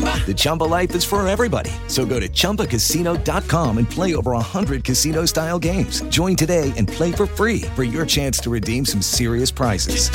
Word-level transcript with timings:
The 0.00 0.34
Chumba 0.36 0.64
life 0.64 0.94
is 0.94 1.02
for 1.04 1.26
everybody. 1.26 1.72
So 1.88 2.06
go 2.06 2.20
to 2.20 2.28
ChumbaCasino.com 2.28 3.78
and 3.78 3.90
play 3.90 4.14
over 4.14 4.32
100 4.32 4.84
casino-style 4.84 5.58
games. 5.58 6.02
Join 6.02 6.36
today 6.36 6.72
and 6.76 6.86
play 6.86 7.10
for 7.10 7.26
free 7.26 7.62
for 7.74 7.82
your 7.82 8.06
chance 8.06 8.38
to 8.40 8.50
redeem 8.50 8.84
some 8.84 9.02
serious 9.02 9.50
prizes. 9.50 10.10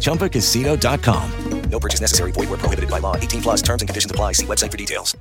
ChumbaCasino.com. 0.00 1.30
No 1.70 1.78
purchase 1.78 2.00
necessary. 2.00 2.32
Void 2.32 2.48
where 2.48 2.58
prohibited 2.58 2.90
by 2.90 2.98
law. 2.98 3.16
18 3.16 3.42
plus 3.42 3.62
terms 3.62 3.82
and 3.82 3.88
conditions 3.88 4.10
apply. 4.10 4.32
See 4.32 4.46
website 4.46 4.70
for 4.70 4.76
details. 4.76 5.16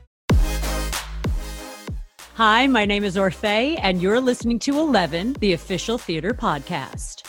Hi, 2.36 2.68
my 2.68 2.86
name 2.86 3.04
is 3.04 3.18
Orfeh, 3.18 3.78
and 3.82 4.02
you're 4.02 4.22
listening 4.22 4.60
to 4.60 4.80
11, 4.80 5.34
the 5.42 5.52
official 5.52 5.98
theater 5.98 6.34
podcast. 6.34 7.24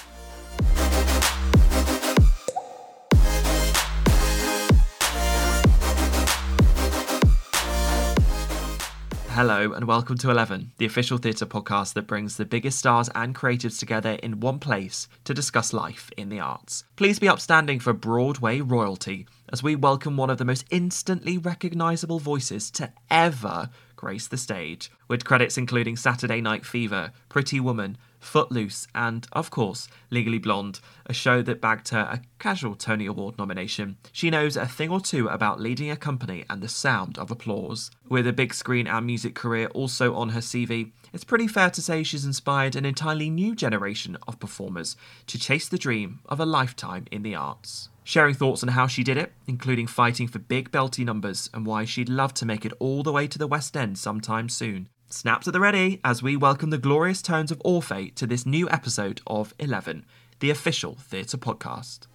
Hello, 9.41 9.73
and 9.73 9.87
welcome 9.87 10.19
to 10.19 10.30
11, 10.30 10.73
the 10.77 10.85
official 10.85 11.17
theatre 11.17 11.47
podcast 11.47 11.95
that 11.95 12.07
brings 12.07 12.37
the 12.37 12.45
biggest 12.45 12.79
stars 12.79 13.09
and 13.15 13.35
creatives 13.35 13.79
together 13.79 14.19
in 14.23 14.41
one 14.41 14.59
place 14.59 15.09
to 15.25 15.33
discuss 15.33 15.73
life 15.73 16.11
in 16.19 16.29
the 16.29 16.39
arts. 16.39 16.84
Please 16.97 17.19
be 17.19 17.27
upstanding 17.27 17.81
for 17.81 17.95
Broadway 17.95 18.61
royalty 18.61 19.27
as 19.51 19.62
we 19.62 19.75
welcome 19.75 20.19
one 20.19 20.29
of 20.29 20.37
the 20.37 20.45
most 20.45 20.67
instantly 20.70 21.39
recognisable 21.39 22.19
voices 22.19 22.70
to 22.73 22.92
ever 23.11 23.70
grace 23.97 24.27
the 24.27 24.37
stage, 24.37 24.92
with 25.09 25.25
credits 25.25 25.57
including 25.57 25.97
Saturday 25.97 26.42
Night 26.42 26.67
Fever, 26.67 27.11
Pretty 27.31 27.61
Woman, 27.61 27.97
Footloose, 28.21 28.87
and, 28.95 29.27
of 29.33 29.51
course, 29.51 29.89
Legally 30.11 30.39
Blonde, 30.39 30.81
a 31.07 31.13
show 31.13 31.43
that 31.43 31.61
bagged 31.61 31.89
her 31.89 32.01
a 32.01 32.23
casual 32.39 32.75
Tony 32.75 33.07
Award 33.07 33.39
nomination. 33.39 33.97
She 34.13 34.31
knows 34.31 34.57
a 34.57 34.67
thing 34.67 34.91
or 34.91 35.01
two 35.01 35.29
about 35.29 35.61
leading 35.61 35.91
a 35.91 35.97
company 35.97 36.45
and 36.48 36.63
the 36.63 36.69
sound 36.69 37.19
of 37.19 37.31
applause. 37.31 37.91
With 38.09 38.27
a 38.27 38.33
big 38.33 38.55
screen 38.55 38.87
and 38.87 39.07
music 39.07 39.35
career 39.35 39.69
also 39.69 40.15
on 40.15 40.31
her 40.31 40.41
CV, 40.41 40.93
it's 41.13 41.25
pretty 41.25 41.48
fair 41.48 41.71
to 41.71 41.83
say 41.83 42.03
she's 42.03 42.25
inspired 42.25 42.77
an 42.77 42.85
entirely 42.85 43.31
new 43.31 43.57
generation 43.57 44.17
of 44.29 44.39
performers 44.39 44.97
to 45.27 45.39
chase 45.39 45.69
the 45.69 45.79
dream 45.79 46.21
of 46.27 46.39
a 46.39 46.47
lifetime 46.47 47.07
in 47.11 47.23
the 47.23 47.35
arts. 47.35 47.89
Sharing 48.05 48.35
thoughts 48.35 48.63
on 48.63 48.71
how 48.71 48.87
she 48.87 49.05
did 49.05 49.17
it, 49.17 49.33
including 49.47 49.87
fighting 49.87 50.29
for 50.29 50.39
big 50.39 50.71
belty 50.71 51.05
numbers 51.05 51.51
and 51.53 51.67
why 51.67 51.85
she'd 51.85 52.09
love 52.09 52.35
to 52.35 52.47
make 52.47 52.65
it 52.65 52.73
all 52.79 53.03
the 53.03 53.13
way 53.13 53.27
to 53.27 53.39
the 53.39 53.47
West 53.47 53.77
End 53.77 53.98
sometime 53.98 54.48
soon. 54.48 54.89
Snaps 55.12 55.48
at 55.48 55.53
the 55.53 55.58
ready 55.58 55.98
as 56.05 56.22
we 56.22 56.36
welcome 56.36 56.70
the 56.70 56.78
glorious 56.78 57.20
tones 57.20 57.50
of 57.50 57.58
Orfeh 57.64 58.14
to 58.14 58.28
this 58.28 58.47
new 58.47 58.70
episode 58.70 59.20
of 59.27 59.52
11, 59.58 60.06
the 60.39 60.50
official 60.50 60.94
theatre 60.94 61.36
podcast. 61.36 62.06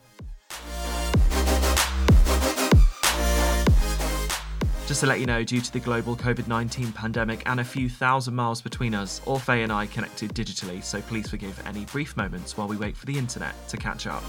Just 4.87 5.01
to 5.01 5.07
let 5.07 5.19
you 5.19 5.25
know, 5.25 5.43
due 5.43 5.59
to 5.59 5.73
the 5.73 5.79
global 5.81 6.15
COVID 6.15 6.47
19 6.47 6.93
pandemic 6.93 7.43
and 7.47 7.59
a 7.59 7.65
few 7.65 7.89
thousand 7.89 8.33
miles 8.33 8.61
between 8.61 8.95
us, 8.95 9.19
Orfeh 9.25 9.61
and 9.61 9.73
I 9.73 9.87
connected 9.87 10.33
digitally, 10.33 10.81
so 10.81 11.01
please 11.01 11.29
forgive 11.29 11.61
any 11.67 11.83
brief 11.85 12.15
moments 12.15 12.55
while 12.55 12.69
we 12.69 12.77
wait 12.77 12.95
for 12.95 13.05
the 13.05 13.17
internet 13.17 13.55
to 13.67 13.75
catch 13.75 14.07
up. 14.07 14.23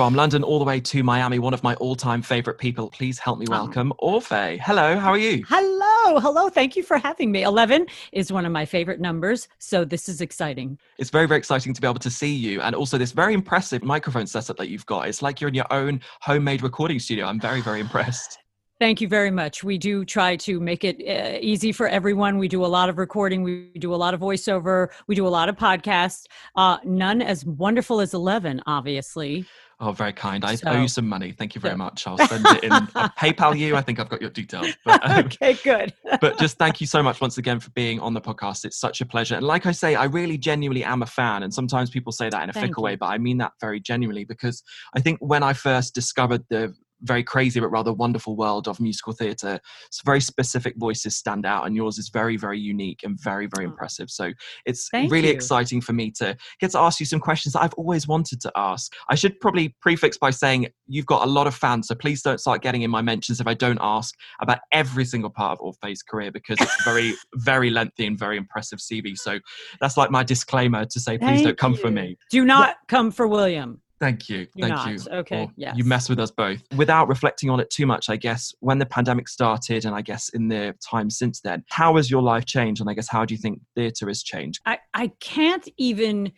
From 0.00 0.14
London 0.14 0.42
all 0.42 0.58
the 0.58 0.64
way 0.64 0.80
to 0.80 1.04
Miami, 1.04 1.38
one 1.38 1.52
of 1.52 1.62
my 1.62 1.74
all 1.74 1.94
time 1.94 2.22
favourite 2.22 2.58
people, 2.58 2.88
please 2.88 3.18
help 3.18 3.38
me 3.38 3.44
welcome 3.50 3.92
Orfeh. 4.00 4.58
Hello, 4.58 4.98
how 4.98 5.10
are 5.10 5.18
you? 5.18 5.44
Hello, 5.46 6.18
hello. 6.18 6.48
Thank 6.48 6.74
you 6.74 6.82
for 6.82 6.96
having 6.96 7.30
me. 7.30 7.42
11 7.42 7.84
is 8.12 8.32
one 8.32 8.46
of 8.46 8.50
my 8.50 8.64
favorite 8.64 8.98
numbers, 8.98 9.46
so 9.58 9.84
this 9.84 10.08
is 10.08 10.22
exciting. 10.22 10.78
It's 10.96 11.10
very, 11.10 11.28
very 11.28 11.36
exciting 11.36 11.74
to 11.74 11.82
be 11.82 11.86
able 11.86 11.98
to 11.98 12.10
see 12.10 12.34
you 12.34 12.62
and 12.62 12.74
also 12.74 12.96
this 12.96 13.12
very 13.12 13.34
impressive 13.34 13.84
microphone 13.84 14.26
setup 14.26 14.56
that 14.56 14.70
you've 14.70 14.86
got. 14.86 15.06
It's 15.06 15.20
like 15.20 15.38
you're 15.38 15.48
in 15.48 15.54
your 15.54 15.70
own 15.70 16.00
homemade 16.22 16.62
recording 16.62 16.98
studio. 16.98 17.26
I'm 17.26 17.38
very, 17.38 17.60
very 17.60 17.80
impressed. 17.80 18.38
Thank 18.80 19.02
you 19.02 19.08
very 19.08 19.30
much. 19.30 19.62
We 19.62 19.76
do 19.76 20.06
try 20.06 20.36
to 20.36 20.58
make 20.60 20.82
it 20.82 20.96
uh, 21.06 21.36
easy 21.42 21.72
for 21.72 21.86
everyone. 21.86 22.38
We 22.38 22.48
do 22.48 22.64
a 22.64 22.66
lot 22.66 22.88
of 22.88 22.96
recording, 22.96 23.42
we 23.42 23.68
do 23.78 23.92
a 23.92 23.96
lot 23.96 24.14
of 24.14 24.20
voiceover, 24.20 24.88
we 25.06 25.14
do 25.14 25.26
a 25.26 25.28
lot 25.28 25.50
of 25.50 25.56
podcasts. 25.56 26.24
Uh, 26.56 26.78
none 26.84 27.20
as 27.20 27.44
wonderful 27.44 28.00
as 28.00 28.14
11, 28.14 28.62
obviously. 28.66 29.44
Oh, 29.82 29.92
very 29.92 30.12
kind. 30.12 30.44
I 30.44 30.56
So- 30.56 30.68
owe 30.70 30.82
you 30.82 30.88
some 30.88 31.08
money. 31.08 31.32
Thank 31.32 31.54
you 31.54 31.60
very 31.60 31.76
much. 31.76 32.06
I'll 32.06 32.18
spend 32.18 32.44
it 32.46 32.64
in 32.64 32.72
I'll 32.72 32.82
PayPal 33.18 33.58
you. 33.58 33.76
I 33.76 33.80
think 33.80 33.98
I've 33.98 34.10
got 34.10 34.20
your 34.20 34.28
details. 34.28 34.68
But, 34.84 35.02
um, 35.10 35.18
okay, 35.24 35.54
good. 35.54 35.94
but 36.20 36.38
just 36.38 36.58
thank 36.58 36.80
you 36.82 36.86
so 36.86 37.02
much 37.02 37.20
once 37.20 37.38
again 37.38 37.60
for 37.60 37.70
being 37.70 37.98
on 37.98 38.12
the 38.12 38.20
podcast. 38.20 38.66
It's 38.66 38.78
such 38.78 39.00
a 39.00 39.06
pleasure. 39.06 39.36
And 39.36 39.46
like 39.46 39.64
I 39.64 39.72
say, 39.72 39.94
I 39.94 40.04
really 40.04 40.36
genuinely 40.36 40.84
am 40.84 41.00
a 41.02 41.06
fan. 41.06 41.42
And 41.42 41.52
sometimes 41.54 41.88
people 41.88 42.12
say 42.12 42.28
that 42.28 42.42
in 42.42 42.50
a 42.50 42.52
Thank 42.52 42.66
fickle 42.66 42.82
you. 42.82 42.84
way, 42.86 42.96
but 42.96 43.06
I 43.06 43.16
mean 43.18 43.38
that 43.38 43.52
very 43.60 43.80
genuinely 43.80 44.24
because 44.24 44.62
I 44.94 45.00
think 45.00 45.18
when 45.20 45.42
I 45.42 45.54
first 45.54 45.94
discovered 45.94 46.44
the 46.50 46.74
very 47.02 47.22
crazy 47.22 47.60
but 47.60 47.68
rather 47.68 47.92
wonderful 47.92 48.36
world 48.36 48.68
of 48.68 48.80
musical 48.80 49.12
theatre, 49.12 49.58
s- 49.88 50.00
very 50.04 50.20
specific 50.20 50.74
voices 50.76 51.16
stand 51.16 51.46
out, 51.46 51.66
and 51.66 51.74
yours 51.76 51.98
is 51.98 52.08
very, 52.08 52.36
very 52.36 52.58
unique 52.58 53.00
and 53.02 53.18
very, 53.20 53.46
very 53.46 53.66
Oh. 53.66 53.70
impressive. 53.70 54.10
So 54.10 54.32
it's 54.66 54.88
Thank 54.90 55.10
really 55.10 55.28
you. 55.28 55.34
exciting 55.34 55.80
for 55.80 55.92
me 55.92 56.10
to 56.12 56.36
get 56.60 56.70
to 56.72 56.78
ask 56.78 57.00
you 57.00 57.06
some 57.06 57.20
questions 57.20 57.54
that 57.54 57.62
I've 57.62 57.74
always 57.74 58.06
wanted 58.06 58.40
to 58.42 58.52
ask. 58.56 58.92
I 59.08 59.14
should 59.14 59.38
probably 59.40 59.74
prefix 59.80 60.18
by 60.18 60.30
saying 60.30 60.68
you've 60.86 61.06
got 61.06 61.22
a 61.26 61.30
lot 61.30 61.46
of 61.46 61.54
fans, 61.54 61.88
so 61.88 61.94
please 61.94 62.22
don't 62.22 62.40
start 62.40 62.62
getting 62.62 62.82
in 62.82 62.90
my 62.90 63.02
mentions 63.02 63.40
if 63.40 63.46
I 63.46 63.54
don't 63.54 63.78
ask 63.80 64.14
about 64.40 64.58
every 64.72 65.04
single 65.04 65.30
part 65.30 65.58
of 65.58 65.74
Orfeh's 65.74 66.02
career 66.02 66.30
because 66.30 66.60
it's 66.60 66.84
very, 66.84 67.14
very 67.34 67.70
lengthy 67.70 68.06
and 68.06 68.18
very 68.18 68.36
impressive 68.36 68.78
CV. 68.80 69.16
So 69.16 69.38
that's 69.80 69.96
like 69.96 70.10
my 70.10 70.22
disclaimer 70.22 70.84
to 70.84 71.00
say, 71.00 71.18
please 71.18 71.42
don't 71.42 71.44
Thank 71.44 71.58
come 71.58 71.74
for 71.76 71.90
me. 71.90 72.16
Do 72.30 72.44
not 72.44 72.76
come 72.88 73.10
for 73.10 73.26
William. 73.26 73.80
Thank 74.00 74.30
you. 74.30 74.46
You're 74.54 74.68
Thank 74.68 74.70
not. 74.70 74.88
you. 74.88 75.12
Okay, 75.18 75.42
Or 75.42 75.52
yes. 75.56 75.76
You 75.76 75.84
mess 75.84 76.08
with 76.08 76.18
us 76.18 76.30
both. 76.30 76.62
Without 76.74 77.08
reflecting 77.08 77.50
on 77.50 77.60
it 77.60 77.68
too 77.68 77.86
much, 77.86 78.08
I 78.08 78.16
guess, 78.16 78.54
when 78.60 78.78
the 78.78 78.86
pandemic 78.86 79.28
started 79.28 79.84
and 79.84 79.94
I 79.94 80.00
guess 80.00 80.30
in 80.30 80.48
the 80.48 80.74
time 80.80 81.10
since 81.10 81.40
then, 81.40 81.64
how 81.68 81.96
has 81.96 82.10
your 82.10 82.22
life 82.22 82.46
changed? 82.46 82.80
And 82.80 82.88
I 82.88 82.94
guess, 82.94 83.08
how 83.08 83.26
do 83.26 83.34
you 83.34 83.38
think 83.38 83.60
theatre 83.74 84.08
has 84.08 84.22
changed? 84.22 84.62
I, 84.64 84.78
I 84.94 85.08
can't 85.20 85.68
even 85.76 86.32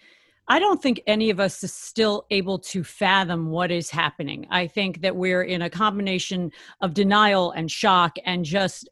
I 0.49 0.59
don't 0.59 0.83
think 0.83 1.01
any 1.07 1.31
of 1.31 1.39
us 1.39 1.63
is 1.63 1.73
still 1.73 2.27
able 2.31 2.59
to 2.59 2.83
fathom 2.83 3.51
what 3.51 3.71
is 3.71 3.91
happening. 3.91 4.47
I 4.51 4.67
think 4.67 5.01
that 5.03 5.15
we're 5.15 5.45
in 5.45 5.63
a 5.63 5.71
combination 5.71 6.51
of 6.81 6.95
denial 6.95 7.53
and 7.53 7.71
shock 7.71 8.17
and 8.27 8.45
just 8.45 8.89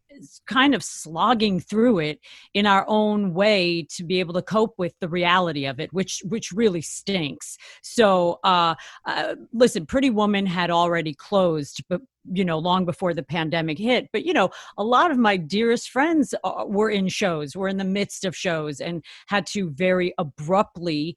kind 0.47 0.75
of 0.75 0.83
slogging 0.83 1.61
through 1.61 1.99
it 1.99 2.21
in 2.55 2.67
our 2.67 2.85
own 2.89 3.35
way 3.35 3.87
to 3.91 4.05
be 4.05 4.21
able 4.21 4.35
to 4.35 4.43
cope 4.43 4.75
with 4.79 4.95
the 5.01 5.09
reality 5.09 5.67
of 5.67 5.81
it 5.81 5.93
which 5.93 6.23
which 6.27 6.53
really 6.53 6.81
stinks. 6.81 7.57
So 7.83 8.39
uh, 8.45 8.75
uh 9.07 9.35
listen 9.53 9.87
pretty 9.87 10.11
woman 10.11 10.47
had 10.47 10.71
already 10.71 11.15
closed 11.15 11.83
but 11.89 12.01
you 12.33 12.45
know 12.45 12.59
long 12.59 12.85
before 12.85 13.15
the 13.15 13.23
pandemic 13.23 13.79
hit. 13.79 14.09
But 14.13 14.25
you 14.25 14.33
know 14.33 14.51
a 14.77 14.85
lot 14.85 15.11
of 15.11 15.19
my 15.19 15.37
dearest 15.37 15.91
friends 15.91 16.35
uh, 16.45 16.65
were 16.67 16.91
in 16.91 17.09
shows 17.09 17.57
were 17.57 17.69
in 17.69 17.79
the 17.79 17.85
midst 17.85 18.25
of 18.25 18.37
shows 18.37 18.81
and 18.81 19.05
had 19.29 19.47
to 19.49 19.71
very 19.71 20.15
abruptly 20.19 21.17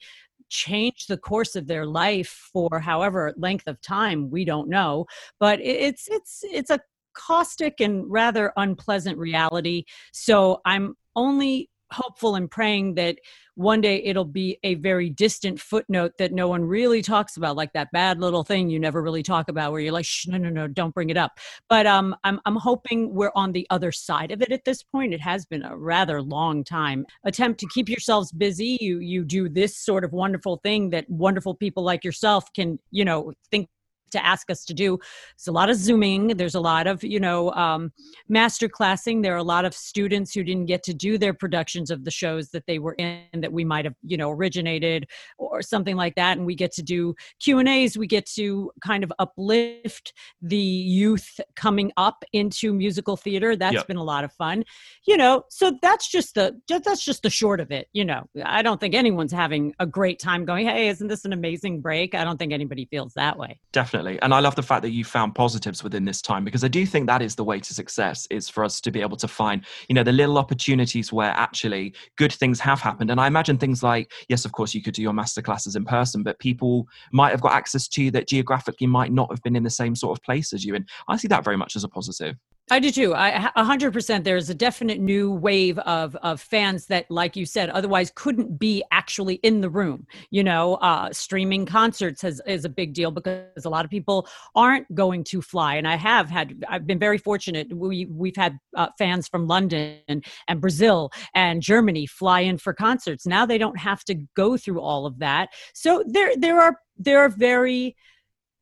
change 0.49 1.07
the 1.07 1.17
course 1.17 1.55
of 1.55 1.67
their 1.67 1.85
life 1.85 2.49
for 2.53 2.79
however 2.79 3.33
length 3.37 3.67
of 3.67 3.81
time 3.81 4.29
we 4.29 4.45
don't 4.45 4.69
know. 4.69 5.05
But 5.39 5.59
it's 5.61 6.07
it's 6.07 6.43
it's 6.43 6.69
a 6.69 6.79
caustic 7.13 7.79
and 7.79 8.09
rather 8.11 8.53
unpleasant 8.57 9.17
reality. 9.17 9.83
So 10.11 10.61
i'm 10.65 10.95
only 11.15 11.69
hopeful 11.93 12.35
and 12.35 12.49
praying 12.49 12.95
that 12.95 13.17
one 13.55 13.81
day 13.81 14.03
it'll 14.03 14.25
be 14.25 14.57
a 14.63 14.73
very 14.75 15.11
distant 15.11 15.59
footnote 15.59 16.13
that 16.17 16.33
no 16.33 16.47
one 16.47 16.63
really 16.63 17.03
talks 17.03 17.37
about 17.37 17.55
like 17.55 17.71
that 17.73 17.91
bad 17.91 18.19
little 18.19 18.43
thing 18.43 18.67
you 18.67 18.79
never 18.79 19.01
really 19.01 19.21
talk 19.21 19.47
about 19.47 19.71
where 19.71 19.79
you're 19.79 19.93
like 19.93 20.05
Shh, 20.05 20.27
no 20.27 20.37
no 20.37 20.49
no 20.49 20.67
don't 20.67 20.93
bring 20.93 21.11
it 21.11 21.17
up. 21.17 21.37
But 21.69 21.85
um 21.85 22.15
I'm 22.23 22.39
I'm 22.45 22.55
hoping 22.55 23.13
we're 23.13 23.31
on 23.35 23.51
the 23.51 23.67
other 23.69 23.91
side 23.91 24.31
of 24.31 24.41
it 24.41 24.51
at 24.51 24.65
this 24.65 24.81
point. 24.81 25.13
It 25.13 25.21
has 25.21 25.45
been 25.45 25.63
a 25.63 25.77
rather 25.77 26.21
long 26.21 26.63
time. 26.63 27.05
Attempt 27.25 27.59
to 27.59 27.67
keep 27.71 27.89
yourselves 27.89 28.31
busy. 28.31 28.77
You 28.81 28.99
you 28.99 29.23
do 29.23 29.47
this 29.47 29.77
sort 29.77 30.03
of 30.03 30.11
wonderful 30.13 30.57
thing 30.63 30.89
that 30.89 31.07
wonderful 31.09 31.53
people 31.53 31.83
like 31.83 32.03
yourself 32.03 32.51
can 32.53 32.79
you 32.89 33.05
know 33.05 33.33
think 33.51 33.69
to 34.13 34.25
ask 34.25 34.49
us 34.49 34.65
to 34.65 34.73
do. 34.73 34.97
There's 35.37 35.47
a 35.47 35.51
lot 35.51 35.69
of 35.69 35.75
zooming. 35.75 36.27
There's 36.37 36.55
a 36.55 36.59
lot 36.59 36.87
of 36.87 37.03
you 37.03 37.19
know 37.19 37.51
um, 37.51 37.91
master 38.29 38.67
classing. 38.69 39.21
There 39.21 39.33
are 39.33 39.37
a 39.37 39.43
lot 39.43 39.65
of 39.65 39.73
students 39.73 40.33
who 40.33 40.43
didn't 40.43 40.65
get 40.65 40.83
to 40.83 40.93
do 40.93 41.17
their 41.17 41.33
productions 41.33 41.91
of 41.91 42.05
the 42.05 42.11
shows 42.11 42.49
that 42.51 42.65
they 42.67 42.79
were 42.79 42.93
in 42.93 43.41
that 43.41 43.51
we 43.51 43.63
might 43.65 43.85
have 43.85 43.95
you 44.03 44.17
know 44.17 44.31
originated 44.31 45.07
or 45.37 45.61
something 45.61 45.95
like 45.95 46.15
that. 46.15 46.37
And 46.37 46.45
we 46.45 46.55
get 46.55 46.71
to 46.73 46.83
do 46.83 47.15
Q 47.39 47.59
and 47.59 47.69
A's. 47.69 47.97
We 47.97 48.07
get 48.07 48.25
to 48.35 48.71
kind 48.83 49.03
of 49.03 49.11
uplift 49.19 50.13
the 50.41 50.57
youth 50.57 51.39
coming 51.55 51.91
up 51.97 52.23
into 52.33 52.73
musical 52.73 53.17
theater. 53.17 53.55
That's 53.55 53.73
Yep. 53.75 53.87
been 53.87 53.97
a 53.97 54.03
lot 54.03 54.23
of 54.23 54.31
fun. 54.33 54.63
You 55.07 55.17
know, 55.17 55.43
so 55.49 55.77
that's 55.81 56.09
just 56.09 56.35
the 56.35 56.59
just, 56.69 56.83
that's 56.83 57.03
just 57.03 57.23
the 57.23 57.29
short 57.29 57.59
of 57.59 57.71
it. 57.71 57.87
You 57.93 58.05
know, 58.05 58.23
I 58.45 58.61
don't 58.61 58.79
think 58.79 58.93
anyone's 58.95 59.31
having 59.31 59.73
a 59.79 59.85
great 59.85 60.19
time 60.19 60.45
going. 60.45 60.67
Hey, 60.67 60.87
isn't 60.87 61.07
this 61.07 61.25
an 61.25 61.33
amazing 61.33 61.81
break? 61.81 62.13
I 62.15 62.23
don't 62.23 62.37
think 62.37 62.53
anybody 62.53 62.85
feels 62.89 63.13
that 63.15 63.37
way. 63.37 63.59
Definitely. 63.71 64.02
And 64.21 64.33
I 64.33 64.39
love 64.39 64.55
the 64.55 64.63
fact 64.63 64.81
that 64.83 64.91
you 64.91 65.03
found 65.03 65.35
positives 65.35 65.83
within 65.83 66.05
this 66.05 66.21
time 66.21 66.43
because 66.43 66.63
I 66.63 66.67
do 66.67 66.85
think 66.85 67.07
that 67.07 67.21
is 67.21 67.35
the 67.35 67.43
way 67.43 67.59
to 67.59 67.73
success 67.73 68.27
is 68.29 68.49
for 68.49 68.63
us 68.63 68.79
to 68.81 68.91
be 68.91 69.01
able 69.01 69.17
to 69.17 69.27
find, 69.27 69.65
you 69.87 69.95
know, 69.95 70.03
the 70.03 70.11
little 70.11 70.37
opportunities 70.37 71.11
where 71.11 71.31
actually 71.31 71.93
good 72.17 72.31
things 72.31 72.59
have 72.59 72.79
happened. 72.79 73.09
And 73.09 73.19
I 73.19 73.27
imagine 73.27 73.57
things 73.57 73.83
like, 73.83 74.11
yes, 74.29 74.45
of 74.45 74.51
course, 74.51 74.73
you 74.73 74.81
could 74.81 74.93
do 74.93 75.01
your 75.01 75.13
masterclasses 75.13 75.75
in 75.75 75.85
person, 75.85 76.23
but 76.23 76.39
people 76.39 76.87
might 77.11 77.31
have 77.31 77.41
got 77.41 77.53
access 77.53 77.87
to 77.89 78.03
you 78.03 78.11
that 78.11 78.27
geographically 78.27 78.87
might 78.87 79.11
not 79.11 79.29
have 79.31 79.41
been 79.41 79.55
in 79.55 79.63
the 79.63 79.69
same 79.69 79.95
sort 79.95 80.17
of 80.17 80.23
place 80.23 80.53
as 80.53 80.63
you. 80.63 80.75
And 80.75 80.87
I 81.07 81.17
see 81.17 81.27
that 81.29 81.43
very 81.43 81.57
much 81.57 81.75
as 81.75 81.83
a 81.83 81.89
positive. 81.89 82.37
I 82.71 82.79
do 82.79 82.91
too. 82.91 83.13
I 83.13 83.51
a 83.57 83.63
hundred 83.63 83.91
percent. 83.91 84.23
There's 84.23 84.49
a 84.49 84.53
definite 84.53 84.99
new 84.99 85.31
wave 85.31 85.77
of 85.79 86.15
of 86.17 86.39
fans 86.39 86.85
that, 86.87 87.05
like 87.11 87.35
you 87.35 87.45
said, 87.45 87.69
otherwise 87.69 88.11
couldn't 88.15 88.57
be 88.57 88.81
actually 88.89 89.35
in 89.35 89.59
the 89.59 89.69
room. 89.69 90.07
You 90.31 90.45
know, 90.45 90.75
uh, 90.75 91.11
streaming 91.11 91.65
concerts 91.65 92.21
has, 92.21 92.41
is 92.47 92.63
a 92.63 92.69
big 92.69 92.93
deal 92.93 93.11
because 93.11 93.65
a 93.65 93.69
lot 93.69 93.83
of 93.83 93.91
people 93.91 94.29
aren't 94.55 94.93
going 94.95 95.25
to 95.25 95.41
fly. 95.41 95.75
And 95.75 95.85
I 95.87 95.97
have 95.97 96.29
had. 96.29 96.63
I've 96.69 96.87
been 96.87 96.99
very 96.99 97.17
fortunate. 97.17 97.67
We 97.75 98.05
we've 98.05 98.37
had 98.37 98.57
uh, 98.77 98.87
fans 98.97 99.27
from 99.27 99.45
London 99.45 99.97
and, 100.07 100.25
and 100.47 100.61
Brazil 100.61 101.11
and 101.35 101.61
Germany 101.61 102.05
fly 102.05 102.39
in 102.39 102.57
for 102.57 102.73
concerts. 102.73 103.27
Now 103.27 103.45
they 103.45 103.57
don't 103.57 103.77
have 103.77 104.05
to 104.05 104.15
go 104.35 104.55
through 104.55 104.79
all 104.79 105.05
of 105.05 105.19
that. 105.19 105.49
So 105.73 106.01
there 106.07 106.31
there 106.37 106.61
are 106.61 106.77
there 106.97 107.19
are 107.19 107.29
very 107.29 107.97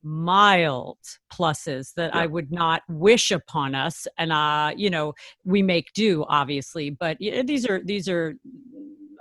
mild 0.03 0.97
pluses 1.31 1.93
that 1.95 2.15
I 2.15 2.25
would 2.25 2.51
not 2.51 2.81
wish 2.89 3.31
upon 3.31 3.75
us. 3.75 4.07
And 4.17 4.31
uh, 4.31 4.71
you 4.75 4.89
know, 4.89 5.13
we 5.45 5.61
make 5.61 5.93
do, 5.93 6.25
obviously, 6.27 6.89
but 6.89 7.17
yeah, 7.19 7.41
these 7.43 7.67
are 7.67 7.81
these 7.83 8.09
are 8.09 8.35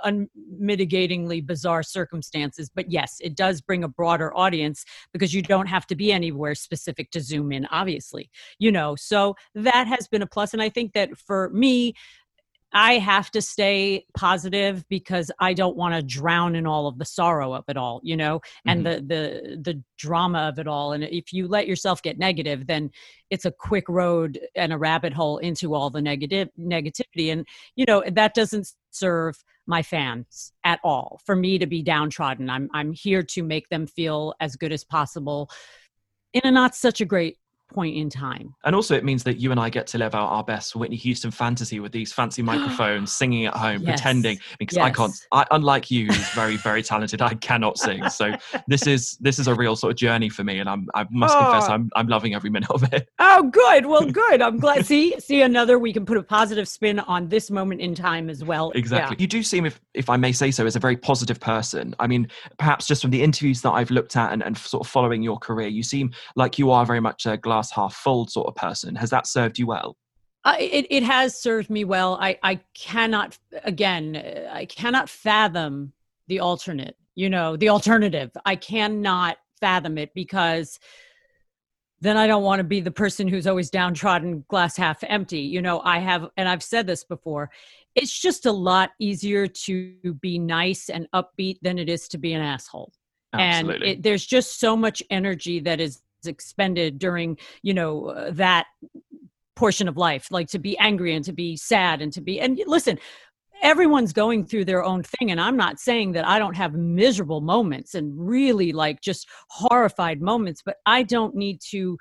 unmitigatingly 0.05 1.47
bizarre 1.47 1.83
circumstances. 1.83 2.71
But 2.75 2.91
yes, 2.91 3.19
it 3.21 3.35
does 3.35 3.61
bring 3.61 3.85
a 3.85 3.89
broader 3.89 4.37
audience 4.37 4.85
because 5.13 5.35
you 5.35 5.43
don't 5.43 5.67
have 5.67 5.87
to 5.89 5.95
be 5.95 6.13
anywhere 6.13 6.55
specific 6.55 7.11
to 7.13 7.21
zoom 7.21 7.53
in, 7.53 7.67
obviously. 7.67 8.31
You 8.59 8.73
know, 8.73 8.97
so 8.97 9.37
that 9.55 9.87
has 9.87 10.09
been 10.09 10.23
a 10.23 10.27
plus. 10.27 10.53
And 10.53 10.63
I 10.63 10.69
think 10.69 10.93
that 10.95 11.17
for 11.19 11.51
me, 11.51 11.95
I 12.73 12.95
have 12.99 13.31
to 13.33 13.43
stay 13.43 14.07
positive 14.17 14.85
because 14.89 15.31
I 15.41 15.55
don't 15.55 15.77
want 15.77 15.95
to 15.95 16.03
drown 16.03 16.55
in 16.55 16.67
all 16.67 16.87
of 16.87 16.99
the 16.99 17.05
sorrow 17.05 17.53
of 17.53 17.65
it 17.69 17.77
all, 17.77 18.01
you 18.05 18.17
know, 18.17 18.41
and 18.65 18.85
mm-hmm. 18.85 19.07
the 19.09 19.15
the 19.15 19.57
the 19.57 19.85
drama 19.99 20.41
of 20.41 20.59
it 20.59 20.69
all. 20.69 20.93
And 20.93 21.03
if 21.05 21.33
you 21.33 21.49
let 21.49 21.67
yourself 21.67 22.03
get 22.03 22.19
negative, 22.19 22.67
then 22.67 22.91
it's 23.29 23.45
a 23.45 23.51
quick 23.51 23.89
road 23.89 24.39
and 24.55 24.73
a 24.73 24.79
rabbit 24.79 25.13
hole 25.13 25.39
into 25.39 25.75
all 25.75 25.91
the 25.91 26.03
negative 26.03 26.49
negativity. 26.59 27.33
And 27.33 27.47
you 27.75 27.85
know 27.87 28.05
that 28.07 28.35
doesn't 28.35 28.73
serve 28.91 29.43
my 29.67 29.83
fans 29.83 30.53
at 30.65 30.81
all. 30.85 31.21
For 31.25 31.35
me 31.35 31.59
to 31.59 31.67
be 31.67 31.83
downtrodden, 31.83 32.49
I'm 32.49 32.69
I'm 32.73 32.93
here 32.93 33.23
to 33.25 33.43
make 33.43 33.69
them 33.69 33.87
feel 33.87 34.35
as 34.41 34.57
good 34.57 34.73
as 34.73 34.85
possible 34.85 35.51
in 36.33 36.43
a 36.45 36.51
not 36.51 36.75
such 36.77 37.01
a 37.01 37.05
great 37.05 37.39
point 37.71 37.97
in 37.97 38.11
time. 38.11 38.55
And 38.65 38.75
also, 38.75 38.95
it 38.97 39.05
means 39.05 39.23
that 39.25 39.39
you 39.39 39.51
and 39.51 39.61
I 39.61 39.71
get 39.71 39.87
to 39.89 39.99
live 39.99 40.15
out 40.15 40.29
our 40.29 40.45
best 40.45 40.75
Whitney 40.77 40.97
Houston 40.97 41.31
fantasy 41.31 41.81
with 41.81 41.93
these 41.93 42.13
fancy 42.13 42.43
microphones, 42.51 43.13
singing 43.13 43.47
at 43.47 43.55
home, 43.55 43.83
Yes. 43.83 44.01
pretending. 44.01 44.39
Because 44.59 44.79
I 44.79 44.91
can't, 44.91 45.13
I, 45.33 45.47
unlike 45.51 45.91
you, 45.91 46.07
who's 46.07 46.31
very, 46.31 46.57
very 46.57 46.83
talented, 46.83 47.23
I 47.23 47.35
cannot 47.35 47.79
sing. 47.79 48.09
So 48.11 48.33
this 48.69 48.87
is 48.87 49.17
this 49.21 49.39
is 49.39 49.47
a 49.47 49.55
real 49.55 49.77
sort 49.77 49.93
of 49.93 49.97
journey 49.97 50.29
for 50.29 50.45
me, 50.45 50.59
and 50.59 50.69
I'm 50.69 50.87
I 50.95 51.07
must 51.11 51.37
confess, 51.37 51.65
Oh. 51.69 51.73
I'm 51.73 51.91
I'm 51.97 52.09
loving 52.09 52.35
every 52.35 52.51
minute 52.51 52.71
of 52.71 52.83
it. 52.93 53.09
Oh, 53.19 53.43
good. 53.45 53.87
Well, 53.87 54.05
good. 54.11 54.43
I'm 54.43 54.59
glad. 54.59 54.87
see, 54.87 55.19
see 55.21 55.43
another. 55.43 55.79
We 55.79 55.93
can 55.93 56.05
put 56.07 56.17
a 56.17 56.23
positive 56.23 56.69
spin 56.69 56.99
on 57.01 57.29
this 57.29 57.51
moment 57.51 57.81
in 57.81 57.95
time 57.95 58.31
as 58.31 58.45
well. 58.45 58.73
Exactly. 58.75 59.17
Yeah. 59.19 59.23
You 59.23 59.27
do 59.27 59.43
seem, 59.43 59.67
if 59.67 59.81
if 59.95 60.09
I 60.09 60.17
may 60.17 60.33
say 60.33 60.51
so, 60.51 60.67
as 60.67 60.77
a 60.77 60.81
very 60.81 60.97
positive 60.97 61.39
person. 61.41 61.95
I 61.99 62.07
mean, 62.07 62.29
perhaps 62.59 62.87
just 62.87 63.03
from 63.03 63.11
the 63.11 63.23
interviews 63.23 63.61
that 63.63 63.71
I've 63.73 63.91
looked 63.91 64.17
at 64.17 64.33
and, 64.33 64.43
and 64.43 64.57
sort 64.57 64.87
of 64.87 64.91
following 64.91 65.23
your 65.23 65.37
career, 65.39 65.69
you 65.69 65.83
seem 65.83 66.13
like 66.37 66.59
you 66.59 66.71
are 66.71 66.87
very 66.87 67.01
much 67.01 67.27
a 67.27 67.37
glass 67.37 67.60
half 67.69 67.95
full 67.95 68.27
sort 68.29 68.47
of 68.47 68.55
person. 68.55 68.95
Has 68.95 69.11
that 69.11 69.27
served 69.27 69.59
you 69.59 69.67
well? 69.67 69.97
Uh, 70.45 70.57
it, 70.59 70.87
it 70.89 71.03
has 71.03 71.39
served 71.39 71.69
me 71.69 71.85
well. 71.85 72.17
I, 72.21 72.39
I 72.43 72.61
cannot, 72.75 73.37
again, 73.65 74.17
uh, 74.17 74.51
I 74.51 74.65
cannot 74.65 75.11
fathom 75.11 75.93
the 76.29 76.41
alternate, 76.41 76.97
you 77.15 77.29
know, 77.29 77.57
the 77.57 77.69
alternative. 77.69 78.31
I 78.47 78.57
cannot 78.57 79.37
fathom 79.61 79.99
it 79.99 80.15
because 80.15 80.79
then 82.01 82.17
I 82.17 82.27
don't 82.27 82.43
want 82.43 82.61
to 82.61 82.65
be 82.65 82.81
the 82.81 82.91
person 82.91 83.29
who's 83.29 83.47
always 83.47 83.69
downtrodden, 83.69 84.45
glass 84.49 84.77
half 84.77 85.05
empty. 85.05 85.41
You 85.41 85.61
know, 85.61 85.81
I 85.81 85.99
have, 85.99 86.29
and 86.39 86.49
I've 86.49 86.63
said 86.63 86.87
this 86.87 87.05
before, 87.05 87.51
it's 87.95 88.19
just 88.19 88.47
a 88.47 88.53
lot 88.53 88.93
easier 88.99 89.47
to 89.47 89.95
be 90.23 90.39
nice 90.39 90.89
and 90.89 91.07
upbeat 91.15 91.59
than 91.61 91.79
it 91.79 91.91
is 91.91 92.09
to 92.09 92.19
be 92.19 92.33
an 92.33 92.41
asshole. 92.41 92.93
Absolutely. 93.33 93.75
and 93.75 93.99
it, 93.99 94.03
there's 94.03 94.25
just 94.25 94.59
so 94.59 94.77
much 94.77 95.03
energy 95.11 95.61
that 95.61 95.81
is 95.81 96.01
expended 96.27 96.99
during 96.99 97.39
you 97.63 97.75
know 97.75 98.07
uh, 98.07 98.31
that 98.33 98.67
portion 99.57 99.89
of 99.89 99.97
life 99.97 100.29
like 100.31 100.49
to 100.49 100.59
be 100.59 100.79
angry 100.79 101.15
and 101.15 101.25
to 101.25 101.33
be 101.33 101.57
sad 101.57 102.01
and 102.01 102.13
to 102.13 102.21
be 102.21 102.41
and 102.41 102.61
listen 102.67 102.99
everyone's 103.63 104.13
going 104.13 104.45
through 104.45 104.65
their 104.65 104.83
own 104.83 105.03
thing 105.03 105.31
and 105.31 105.41
i'm 105.41 105.57
not 105.57 105.79
saying 105.79 106.13
that 106.13 106.27
i 106.27 106.39
don't 106.39 106.57
have 106.57 106.73
miserable 106.75 107.41
moments 107.41 107.95
and 107.95 108.13
really 108.17 108.73
like 108.73 109.01
just 109.03 109.29
horrified 109.49 110.23
moments 110.23 110.63
but 110.65 110.77
i 110.87 111.03
don't 111.03 111.35
need 111.35 111.61
to 111.61 111.99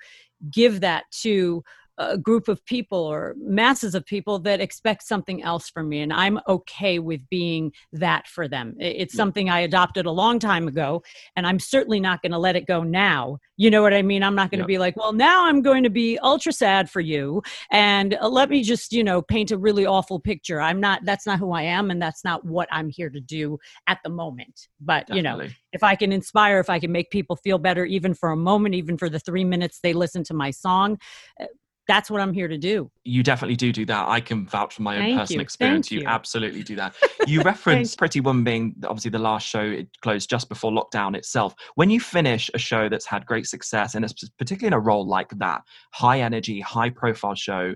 give 0.51 0.80
that 0.80 1.04
to 1.12 1.62
a 2.00 2.18
group 2.18 2.48
of 2.48 2.66
people 2.66 2.98
or 2.98 3.36
masses 3.38 3.94
of 3.94 4.06
people 4.06 4.40
that 4.40 4.62
expect 4.62 5.04
something 5.04 5.44
else 5.44 5.69
from 5.69 5.90
me 5.90 6.00
and 6.00 6.13
i'm 6.13 6.40
okay 6.48 6.98
with 6.98 7.22
being 7.30 7.72
that 7.92 8.28
for 8.28 8.48
them. 8.48 8.75
It's 8.80 9.13
something 9.13 9.50
i 9.50 9.60
adopted 9.60 10.06
a 10.06 10.12
long 10.12 10.40
time 10.40 10.68
ago 10.68 11.04
and 11.36 11.46
i'm 11.46 11.60
certainly 11.60 12.00
not 12.00 12.22
going 12.22 12.31
to 12.31 12.38
let 12.38 12.56
it 12.56 12.66
go 12.66 12.84
now. 12.84 13.38
You 13.57 13.69
know 13.69 13.81
what 13.81 13.94
i 13.94 14.01
mean? 14.01 14.24
I'm 14.24 14.36
not 14.36 14.50
going 14.50 14.60
to 14.60 14.63
Yep. 14.63 14.68
be 14.68 14.78
like 14.78 14.96
well 14.98 15.13
now 15.13 15.46
i'm 15.46 15.62
going 15.62 15.84
to 15.84 15.90
be 15.90 16.18
ultra 16.19 16.54
sad 16.54 16.90
for 16.90 17.01
you 17.01 17.42
and 17.72 18.16
uh, 18.16 18.28
let 18.30 18.50
me 18.50 18.63
just 18.63 18.94
you 18.94 19.04
know 19.04 19.22
paint 19.22 19.52
a 19.52 19.57
really 19.57 19.86
awful 19.86 20.19
picture. 20.19 20.62
I'm 20.62 20.80
not 20.80 21.02
that's 21.04 21.25
not 21.25 21.40
who 21.40 21.52
i 21.52 21.63
am 21.63 21.92
and 21.92 22.02
that's 22.02 22.24
not 22.24 22.45
what 22.45 22.68
i'm 22.72 22.90
here 22.90 23.10
to 23.10 23.19
do 23.19 23.57
at 23.88 24.00
the 24.04 24.10
moment. 24.10 24.68
But 24.80 25.13
you 25.13 25.22
know 25.22 25.42
if 25.72 25.84
I 25.84 25.95
can 25.95 26.12
inspire, 26.12 26.60
if 26.60 26.69
I 26.69 26.80
can 26.80 26.92
make 26.92 27.12
people 27.12 27.36
feel 27.36 27.57
better, 27.60 27.86
even 27.86 28.13
for 28.13 28.31
a 28.31 28.38
moment, 28.38 28.75
even 28.75 28.98
for 28.98 29.10
the 29.10 29.19
three 29.19 29.44
minutes 29.44 29.80
they 29.81 29.94
listen 29.94 30.24
to 30.25 30.34
my 30.34 30.52
song, 30.52 30.98
uh, 31.40 31.45
that's 31.90 32.12
what 32.12 32.22
I'm 32.22 32.34
here 32.34 32.48
to 32.48 32.58
do. 32.58 32.92
you 33.04 33.24
definitely 33.24 33.56
do 33.56 33.72
do 33.72 33.84
that. 33.88 34.08
I 34.08 34.22
can 34.22 34.46
vouch 34.46 34.76
from 34.76 34.84
my 34.84 34.98
own 34.98 35.02
Thank 35.02 35.20
personal 35.20 35.40
you. 35.40 35.42
experience. 35.42 35.92
You 35.92 36.02
you. 36.02 36.08
absolutely 36.08 36.62
do 36.64 36.76
that. 36.76 36.94
You 37.28 37.42
referenced 37.42 37.98
Pretty 37.98 38.22
Woman 38.22 38.44
being 38.44 38.76
obviously 38.86 39.12
the 39.12 39.19
last 39.19 39.48
show. 39.48 39.62
It 39.62 39.88
closed 40.02 40.30
just 40.30 40.50
before 40.50 40.72
lockdown 40.72 41.16
itself. 41.16 41.54
When 41.76 41.90
you 41.90 42.00
finish 42.00 42.50
a 42.54 42.58
show 42.58 42.90
that's 42.90 43.06
had 43.06 43.26
great 43.26 43.46
success, 43.46 43.96
and 43.96 44.06
it's 44.06 44.14
particularly 44.38 44.68
in 44.68 44.74
a 44.74 44.80
role 44.80 45.06
like 45.06 45.30
that, 45.38 45.62
high 45.92 46.22
energy, 46.22 46.60
high 46.60 46.90
profile 46.90 47.36
show, 47.36 47.76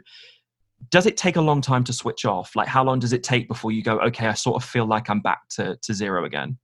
does 0.89 1.05
it 1.05 1.17
take 1.17 1.35
a 1.35 1.41
long 1.41 1.61
time 1.61 1.83
to 1.85 1.93
switch 1.93 2.25
off? 2.25 2.55
Like, 2.55 2.67
how 2.67 2.83
long 2.83 2.99
does 2.99 3.13
it 3.13 3.23
take 3.23 3.47
before 3.47 3.71
you 3.71 3.81
go, 3.83 3.99
okay, 3.99 4.27
I 4.27 4.33
sort 4.33 4.61
of 4.61 4.67
feel 4.67 4.85
like 4.85 5.09
I'm 5.09 5.21
back 5.21 5.47
to, 5.51 5.77
to 5.81 5.93
zero 5.93 6.25
again? 6.25 6.57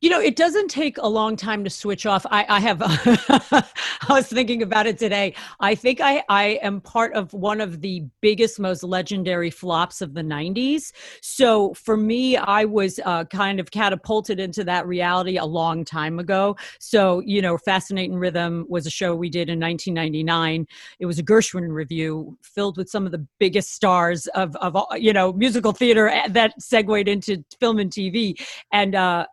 You 0.00 0.10
know, 0.10 0.20
it 0.20 0.36
doesn't 0.36 0.68
take 0.68 0.96
a 0.98 1.08
long 1.08 1.34
time 1.34 1.64
to 1.64 1.70
switch 1.70 2.06
off. 2.06 2.24
I, 2.30 2.46
I 2.48 2.60
have, 2.60 2.78
I 2.84 3.64
was 4.08 4.28
thinking 4.28 4.62
about 4.62 4.86
it 4.86 4.96
today. 4.96 5.34
I 5.58 5.74
think 5.74 6.00
I, 6.00 6.22
I 6.28 6.60
am 6.62 6.80
part 6.80 7.14
of 7.14 7.32
one 7.32 7.60
of 7.60 7.80
the 7.80 8.04
biggest, 8.20 8.60
most 8.60 8.84
legendary 8.84 9.50
flops 9.50 10.00
of 10.00 10.14
the 10.14 10.22
90s. 10.22 10.92
So 11.20 11.74
for 11.74 11.96
me, 11.96 12.36
I 12.36 12.64
was 12.64 13.00
uh, 13.04 13.24
kind 13.24 13.58
of 13.58 13.72
catapulted 13.72 14.38
into 14.38 14.62
that 14.64 14.86
reality 14.86 15.36
a 15.36 15.44
long 15.44 15.84
time 15.84 16.20
ago. 16.20 16.56
So, 16.78 17.18
you 17.26 17.42
know, 17.42 17.58
Fascinating 17.58 18.14
Rhythm 18.14 18.66
was 18.68 18.86
a 18.86 18.90
show 18.90 19.16
we 19.16 19.28
did 19.28 19.50
in 19.50 19.58
1999. 19.58 20.64
It 21.00 21.06
was 21.06 21.18
a 21.18 21.24
Gershwin 21.24 21.74
revue 21.74 22.36
filled 22.42 22.76
with 22.76 22.88
some 22.88 23.04
of 23.04 23.10
the 23.10 23.26
biggest 23.40 23.74
stars 23.74 24.28
of, 24.28 24.54
of 24.56 24.76
you 24.96 25.12
know, 25.12 25.32
musical 25.32 25.72
theater 25.72 26.08
eh, 26.08 26.28
that 26.28 26.54
segued 26.62 27.08
into 27.08 27.44
film 27.58 27.80
and 27.80 27.90
TV. 27.90 28.40
And, 28.72 28.94
uh, 28.94 29.26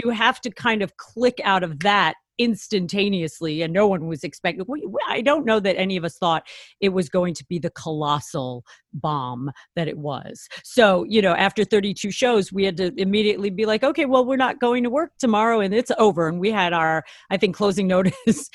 to 0.00 0.10
have 0.10 0.40
to 0.40 0.50
kind 0.50 0.82
of 0.82 0.96
click 0.96 1.40
out 1.44 1.62
of 1.62 1.80
that 1.80 2.14
instantaneously 2.38 3.60
and 3.60 3.70
no 3.70 3.86
one 3.86 4.06
was 4.06 4.24
expecting 4.24 4.64
i 5.08 5.20
don't 5.20 5.44
know 5.44 5.60
that 5.60 5.78
any 5.78 5.98
of 5.98 6.06
us 6.06 6.16
thought 6.16 6.42
it 6.80 6.88
was 6.88 7.10
going 7.10 7.34
to 7.34 7.44
be 7.50 7.58
the 7.58 7.68
colossal 7.68 8.64
bomb 8.92 9.50
that 9.76 9.88
it 9.88 9.98
was. 9.98 10.48
So 10.64 11.04
you 11.04 11.22
know 11.22 11.34
after 11.34 11.64
32 11.64 12.10
shows 12.10 12.52
we 12.52 12.64
had 12.64 12.76
to 12.78 12.92
immediately 12.96 13.50
be 13.50 13.66
like 13.66 13.84
okay 13.84 14.04
well 14.04 14.24
we're 14.24 14.36
not 14.36 14.60
going 14.60 14.82
to 14.84 14.90
work 14.90 15.12
tomorrow 15.18 15.60
and 15.60 15.74
it's 15.74 15.92
over. 15.98 16.28
And 16.28 16.40
we 16.40 16.50
had 16.50 16.72
our 16.72 17.04
i 17.30 17.36
think 17.36 17.54
closing 17.56 17.86
notice 17.90 18.50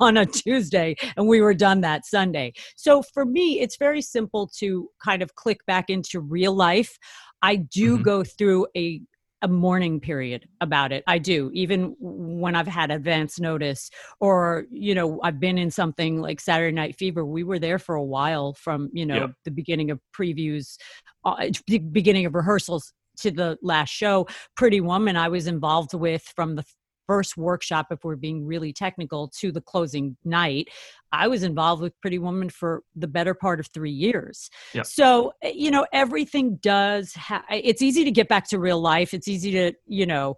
on 0.00 0.16
a 0.16 0.26
tuesday 0.26 0.96
and 1.16 1.28
we 1.28 1.40
were 1.40 1.54
done 1.54 1.80
that 1.82 2.06
sunday. 2.06 2.52
So 2.76 3.02
for 3.02 3.24
me 3.24 3.60
it's 3.60 3.76
very 3.76 4.02
simple 4.02 4.50
to 4.58 4.88
kind 5.02 5.22
of 5.22 5.34
click 5.34 5.64
back 5.66 5.88
into 5.88 6.20
real 6.20 6.54
life. 6.54 6.98
I 7.42 7.56
do 7.56 7.94
mm-hmm. 7.94 8.02
go 8.02 8.24
through 8.24 8.66
a 8.76 9.00
a 9.42 9.48
mourning 9.48 10.00
period 10.00 10.48
about 10.60 10.92
it. 10.92 11.04
I 11.06 11.18
do, 11.18 11.50
even 11.54 11.94
when 12.00 12.56
I've 12.56 12.66
had 12.66 12.90
advance 12.90 13.38
notice 13.38 13.90
or, 14.20 14.64
you 14.70 14.94
know, 14.94 15.20
I've 15.22 15.38
been 15.38 15.58
in 15.58 15.70
something 15.70 16.20
like 16.20 16.40
Saturday 16.40 16.74
Night 16.74 16.96
Fever. 16.96 17.24
We 17.24 17.44
were 17.44 17.58
there 17.58 17.78
for 17.78 17.94
a 17.94 18.02
while 18.02 18.54
from, 18.54 18.90
you 18.92 19.06
know, 19.06 19.14
yep. 19.14 19.30
the 19.44 19.50
beginning 19.50 19.90
of 19.90 20.00
previews, 20.18 20.76
uh, 21.24 21.50
beginning 21.92 22.26
of 22.26 22.34
rehearsals 22.34 22.92
to 23.18 23.30
the 23.30 23.58
last 23.62 23.90
show. 23.90 24.26
Pretty 24.56 24.80
Woman, 24.80 25.16
I 25.16 25.28
was 25.28 25.46
involved 25.46 25.94
with 25.94 26.22
from 26.34 26.56
the 26.56 26.64
first 27.08 27.36
workshop, 27.36 27.86
if 27.90 28.04
we're 28.04 28.14
being 28.14 28.46
really 28.46 28.72
technical, 28.72 29.32
to 29.40 29.50
the 29.50 29.60
closing 29.60 30.16
night. 30.24 30.68
I 31.10 31.26
was 31.26 31.42
involved 31.42 31.82
with 31.82 31.98
Pretty 32.00 32.18
Woman 32.18 32.50
for 32.50 32.82
the 32.94 33.08
better 33.08 33.34
part 33.34 33.58
of 33.58 33.66
three 33.68 33.90
years. 33.90 34.50
Yep. 34.74 34.86
So, 34.86 35.32
eh, 35.42 35.52
you 35.54 35.70
know, 35.72 35.86
everything 35.92 36.56
does, 36.56 37.14
ha- 37.14 37.44
it's 37.50 37.82
easy 37.82 38.04
to 38.04 38.10
get 38.12 38.28
back 38.28 38.46
to 38.50 38.60
real 38.60 38.80
life. 38.80 39.14
It's 39.14 39.26
easy 39.26 39.50
to, 39.52 39.72
you 39.86 40.06
know, 40.06 40.36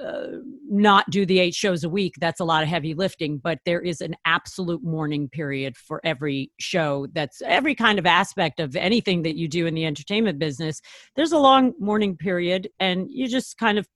uh, 0.00 0.38
not 0.70 1.08
do 1.10 1.26
the 1.26 1.38
eight 1.38 1.54
shows 1.54 1.84
a 1.84 1.88
week. 1.88 2.14
That's 2.18 2.40
a 2.40 2.44
lot 2.44 2.62
of 2.62 2.68
heavy 2.68 2.94
lifting, 2.94 3.38
but 3.38 3.58
there 3.66 3.80
is 3.80 4.00
an 4.00 4.16
absolute 4.24 4.82
mourning 4.82 5.28
period 5.28 5.76
for 5.76 6.00
every 6.04 6.50
show. 6.58 7.06
That's 7.12 7.42
every 7.42 7.74
kind 7.74 7.98
of 7.98 8.06
aspect 8.06 8.58
of 8.58 8.74
anything 8.74 9.22
that 9.22 9.36
you 9.36 9.48
do 9.48 9.66
in 9.66 9.74
the 9.74 9.84
entertainment 9.84 10.38
business. 10.38 10.80
There's 11.14 11.32
a 11.32 11.38
long 11.38 11.74
mourning 11.78 12.16
period, 12.16 12.68
and 12.80 13.10
you 13.10 13.28
just 13.28 13.58
kind 13.58 13.78
of 13.78 13.86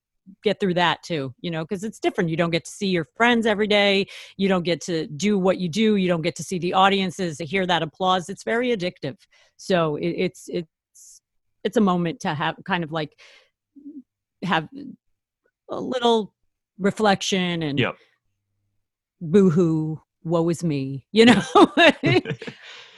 get 0.43 0.59
through 0.59 0.75
that 0.75 1.03
too 1.03 1.33
you 1.41 1.51
know 1.51 1.65
because 1.65 1.85
it's 1.85 1.99
different. 1.99 2.31
You 2.31 2.37
don't 2.37 2.51
get 2.51 2.65
to 2.65 2.71
see 2.71 2.89
your 2.89 3.07
friends 3.17 3.47
every 3.47 3.67
day. 3.67 4.07
You 4.37 4.49
don't 4.49 4.65
get 4.65 4.81
to 4.83 5.07
do 5.07 5.39
what 5.39 5.59
you 5.59 5.69
do. 5.69 5.97
You 5.97 6.09
don't 6.09 6.23
get 6.23 6.37
to 6.37 6.43
see 6.43 6.59
the 6.59 6.75
audiences 6.75 7.39
to 7.39 7.45
hear 7.45 7.67
that 7.67 7.83
applause. 7.83 8.29
It's 8.29 8.45
very 8.45 8.77
addictive. 8.77 9.17
So 9.57 9.97
it, 9.97 10.09
it's 10.09 10.49
it's 10.49 11.23
it's 11.65 11.77
a 11.77 11.81
moment 11.81 12.21
to 12.21 12.35
have 12.35 12.57
kind 12.65 12.85
of 12.85 12.93
like 12.93 13.19
have 14.45 14.69
a 15.71 15.81
little 15.81 16.35
reflection 16.79 17.63
and 17.63 17.79
yep. 17.79 17.97
boohoo 19.21 19.97
woe 20.25 20.49
is 20.49 20.63
me 20.63 21.07
you 21.11 21.25
know 21.25 21.43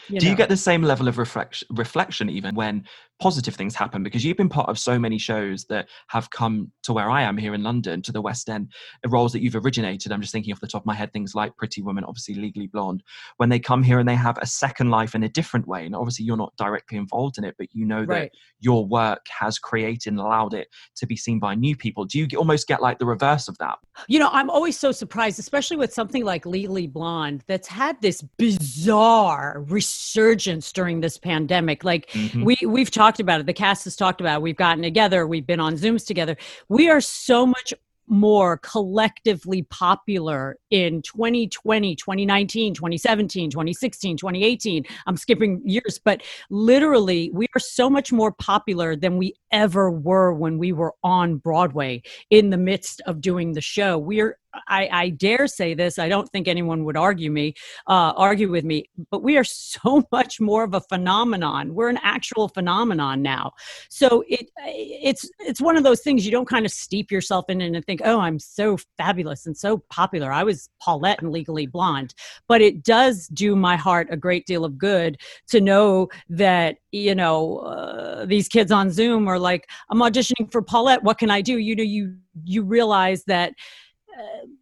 You 0.09 0.21
Do 0.21 0.27
know. 0.27 0.31
you 0.31 0.37
get 0.37 0.49
the 0.49 0.57
same 0.57 0.83
level 0.83 1.09
of 1.09 1.19
reflection, 1.19 1.69
reflection 1.71 2.31
even 2.31 2.55
when 2.55 2.85
positive 3.21 3.55
things 3.55 3.75
happen? 3.75 4.03
Because 4.03 4.25
you've 4.25 4.37
been 4.37 4.49
part 4.49 4.69
of 4.69 4.79
so 4.79 4.99
many 4.99 5.19
shows 5.19 5.65
that 5.67 5.89
have 6.09 6.31
come 6.31 6.71
to 6.85 6.93
where 6.93 7.11
I 7.11 7.23
am 7.23 7.37
here 7.37 7.55
in 7.55 7.63
London, 7.63 8.01
to 8.03 8.13
the 8.13 8.23
West 8.23 8.49
End, 8.49 8.73
roles 9.07 9.33
that 9.33 9.43
you've 9.43 9.57
originated. 9.57 10.13
I'm 10.13 10.21
just 10.21 10.33
thinking 10.33 10.53
off 10.53 10.61
the 10.61 10.67
top 10.67 10.83
of 10.83 10.87
my 10.87 10.95
head, 10.95 11.13
things 11.13 11.35
like 11.35 11.57
Pretty 11.57 11.83
Woman, 11.83 12.05
obviously 12.05 12.35
Legally 12.35 12.69
Blonde. 12.69 13.03
When 13.37 13.49
they 13.49 13.59
come 13.59 13.83
here 13.83 13.99
and 13.99 14.09
they 14.09 14.15
have 14.15 14.39
a 14.39 14.47
second 14.47 14.91
life 14.91 15.15
in 15.15 15.23
a 15.25 15.29
different 15.29 15.67
way, 15.67 15.85
and 15.85 15.95
obviously 15.95 16.25
you're 16.25 16.37
not 16.37 16.53
directly 16.57 16.99
involved 16.99 17.39
in 17.39 17.45
it, 17.45 17.57
but 17.59 17.69
you 17.73 17.85
know 17.85 18.03
right. 18.03 18.31
that 18.31 18.33
your 18.61 18.87
work 18.87 19.27
has 19.29 19.59
created 19.59 20.11
and 20.11 20.21
allowed 20.21 20.55
it 20.55 20.69
to 20.97 21.07
be 21.07 21.17
seen 21.17 21.39
by 21.39 21.55
new 21.55 21.77
people. 21.77 22.05
Do 22.05 22.19
you 22.19 22.27
almost 22.39 22.67
get 22.67 22.81
like 22.81 22.99
the 22.99 23.07
reverse 23.07 23.49
of 23.49 23.59
that? 23.59 23.79
You 24.07 24.19
know, 24.19 24.31
I'm 24.33 24.51
always 24.51 24.79
so 24.79 24.93
surprised, 24.93 25.39
especially 25.39 25.77
with 25.77 25.93
something 25.93 26.25
like 26.25 26.47
Legally 26.47 26.87
Blonde 26.87 27.43
that's 27.47 27.69
had 27.69 28.01
this 28.01 28.23
bizarre 28.39 29.65
resurgence 29.99 30.73
during 30.73 31.01
this 31.01 31.19
pandemic. 31.19 31.85
Like 31.85 32.11
mm-hmm. 32.11 32.45
we 32.45 32.57
we've 32.67 32.91
talked 32.91 33.21
about 33.21 33.41
it. 33.41 33.47
The 33.47 33.53
cast 33.53 33.85
has 33.85 33.97
talked 33.97 34.21
about. 34.21 34.37
It. 34.37 34.43
We've 34.43 34.57
gotten 34.57 34.83
together. 34.83 35.27
We've 35.27 35.47
been 35.47 35.61
on 35.61 35.75
Zooms 35.75 36.07
together. 36.07 36.37
We 36.69 36.89
are 36.89 37.01
so 37.01 37.47
much 37.47 37.75
more 38.11 38.57
collectively 38.59 39.63
popular 39.65 40.57
in 40.71 41.03
2020, 41.03 41.95
2019, 41.95 42.73
2017, 42.73 43.51
2016, 43.51 44.17
2018. 44.17 44.85
I'm 45.07 45.17
skipping 45.19 45.61
years, 45.63 46.01
but 46.03 46.23
literally, 46.49 47.31
we 47.35 47.47
are 47.55 47.61
so 47.61 47.91
much 47.91 48.11
more 48.11 48.33
popular 48.33 48.97
than 48.97 49.19
we 49.19 49.35
ever 49.51 49.91
were 49.91 50.33
when 50.33 50.59
we 50.59 50.73
were 50.73 50.95
on 51.03 51.37
Broadway 51.37 52.03
in 52.31 52.51
the 52.51 52.57
midst 52.57 53.01
of 53.07 53.21
doing 53.21 53.53
the 53.53 53.61
show. 53.61 53.99
We're 53.99 54.39
I, 54.67 54.89
I, 54.91 55.09
dare 55.11 55.47
say 55.47 55.75
this. 55.75 55.99
I 55.99 56.09
don't 56.09 56.29
think 56.31 56.49
anyone 56.49 56.85
would 56.85 56.97
argue 56.97 57.31
me, 57.31 57.55
uh, 57.87 58.13
argue 58.17 58.51
with 58.51 58.65
me. 58.65 58.85
But 59.11 59.23
we 59.23 59.37
are 59.37 59.45
so 59.45 60.05
much 60.13 60.41
more 60.41 60.65
of 60.65 60.75
a 60.75 60.81
phenomenon. 60.81 61.75
We're 61.75 61.89
an 61.89 61.99
actual 62.03 62.49
phenomenon 62.49 63.23
now. 63.23 63.53
So 63.91 64.25
it 64.29 64.51
it's 64.67 65.29
it's 65.39 65.61
one 65.61 65.77
of 65.77 65.85
those 65.85 66.01
things 66.01 66.25
you 66.25 66.33
don't 66.33 66.49
kind 66.49 66.67
of 66.67 66.73
steep 66.73 67.11
yourself 67.11 67.47
in 67.49 67.61
and 67.61 67.85
think, 67.85 68.01
oh, 68.05 68.21
I'm 68.21 68.39
so 68.39 68.79
fabulous 68.97 69.47
and 69.47 69.57
so 69.57 69.79
popular. 69.91 70.33
I 70.33 70.45
was 70.45 70.69
Paulette 70.81 71.23
and 71.23 71.31
Legally 71.31 71.67
Blonde, 71.67 72.15
but 72.49 72.61
it 72.61 72.83
does 72.85 73.29
do 73.29 73.55
my 73.55 73.77
heart 73.77 74.09
a 74.11 74.17
great 74.17 74.47
deal 74.47 74.65
of 74.65 74.79
good 74.79 75.19
to 75.49 75.61
know 75.61 76.09
that 76.29 76.77
you 76.93 77.15
know 77.15 77.59
uh, 77.59 78.25
these 78.25 78.49
kids 78.49 78.73
on 78.73 78.91
Zoom 78.91 79.29
are 79.29 79.38
like, 79.39 79.69
I'm 79.91 79.99
auditioning 79.99 80.51
for 80.51 80.63
Paulette. 80.63 81.03
What 81.03 81.19
can 81.19 81.31
I 81.31 81.41
do? 81.41 81.59
You 81.59 81.77
know, 81.77 81.83
you 81.83 82.17
you 82.45 82.63
realize 82.63 83.25
that 83.25 83.55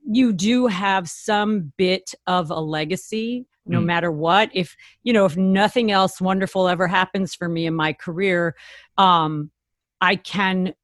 you 0.05 0.33
do 0.33 0.67
have 0.67 1.09
some 1.09 1.73
bit 1.77 2.15
of 2.27 2.51
a 2.51 2.61
legacy 2.61 3.47
no 3.67 3.81
mm. 3.81 3.85
matter 3.85 4.13
what 4.13 4.51
if 4.53 4.77
you 5.03 5.13
know 5.13 5.25
if 5.25 5.37
nothing 5.37 5.91
else 5.91 6.21
wonderful 6.21 6.69
ever 6.69 6.87
happens 6.87 7.35
for 7.35 7.49
me 7.49 7.67
in 7.67 7.75
my 7.75 7.93
career 7.93 8.55
um 8.99 9.51
i 10.01 10.15
can 10.15 10.75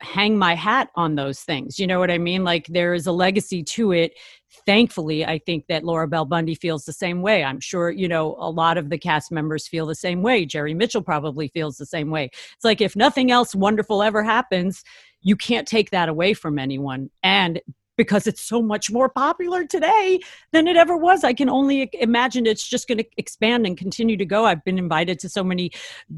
hang 0.00 0.38
my 0.38 0.54
hat 0.54 0.88
on 0.94 1.14
those 1.14 1.40
things 1.40 1.78
you 1.78 1.86
know 1.86 1.98
what 1.98 2.10
i 2.10 2.18
mean? 2.18 2.44
Like 2.44 2.66
there 2.68 2.94
is 2.94 3.06
a 3.06 3.12
legacy 3.12 3.62
to 3.64 3.92
it. 3.92 4.12
Thankfully 4.66 5.24
i 5.24 5.38
think 5.38 5.66
that 5.68 5.84
laura 5.84 6.08
bell 6.08 6.24
bundy 6.24 6.54
feels 6.54 6.84
the 6.84 6.92
same 6.92 7.22
way. 7.22 7.44
I'm 7.44 7.60
sure 7.60 7.90
you 7.90 8.08
know 8.08 8.36
a 8.38 8.50
lot 8.50 8.78
of 8.78 8.90
the 8.90 8.98
cast 8.98 9.30
members 9.30 9.68
feel 9.68 9.86
the 9.86 9.94
same 9.94 10.22
way. 10.22 10.44
Jerry 10.44 10.74
mitchell 10.74 11.02
probably 11.02 11.48
feels 11.48 11.76
the 11.76 11.86
same 11.86 12.10
way. 12.10 12.30
It's 12.54 12.64
like 12.64 12.80
if 12.80 12.96
nothing 12.96 13.30
else 13.30 13.54
wonderful 13.54 14.02
ever 14.02 14.22
happens 14.22 14.82
you 15.22 15.36
can't 15.36 15.68
take 15.68 15.90
that 15.90 16.08
away 16.08 16.34
from 16.34 16.58
anyone. 16.58 17.10
And 17.22 17.60
because 18.00 18.26
it's 18.26 18.40
so 18.40 18.62
much 18.62 18.90
more 18.90 19.10
popular 19.10 19.66
today 19.66 20.18
than 20.52 20.66
it 20.66 20.74
ever 20.74 20.96
was. 20.96 21.22
I 21.22 21.34
can 21.34 21.50
only 21.50 21.90
imagine 22.00 22.46
it's 22.46 22.66
just 22.66 22.88
going 22.88 22.96
to 22.96 23.04
expand 23.18 23.66
and 23.66 23.76
continue 23.76 24.16
to 24.16 24.24
go. 24.24 24.46
I've 24.46 24.64
been 24.64 24.78
invited 24.78 25.18
to 25.18 25.28
so 25.28 25.44
many 25.44 25.70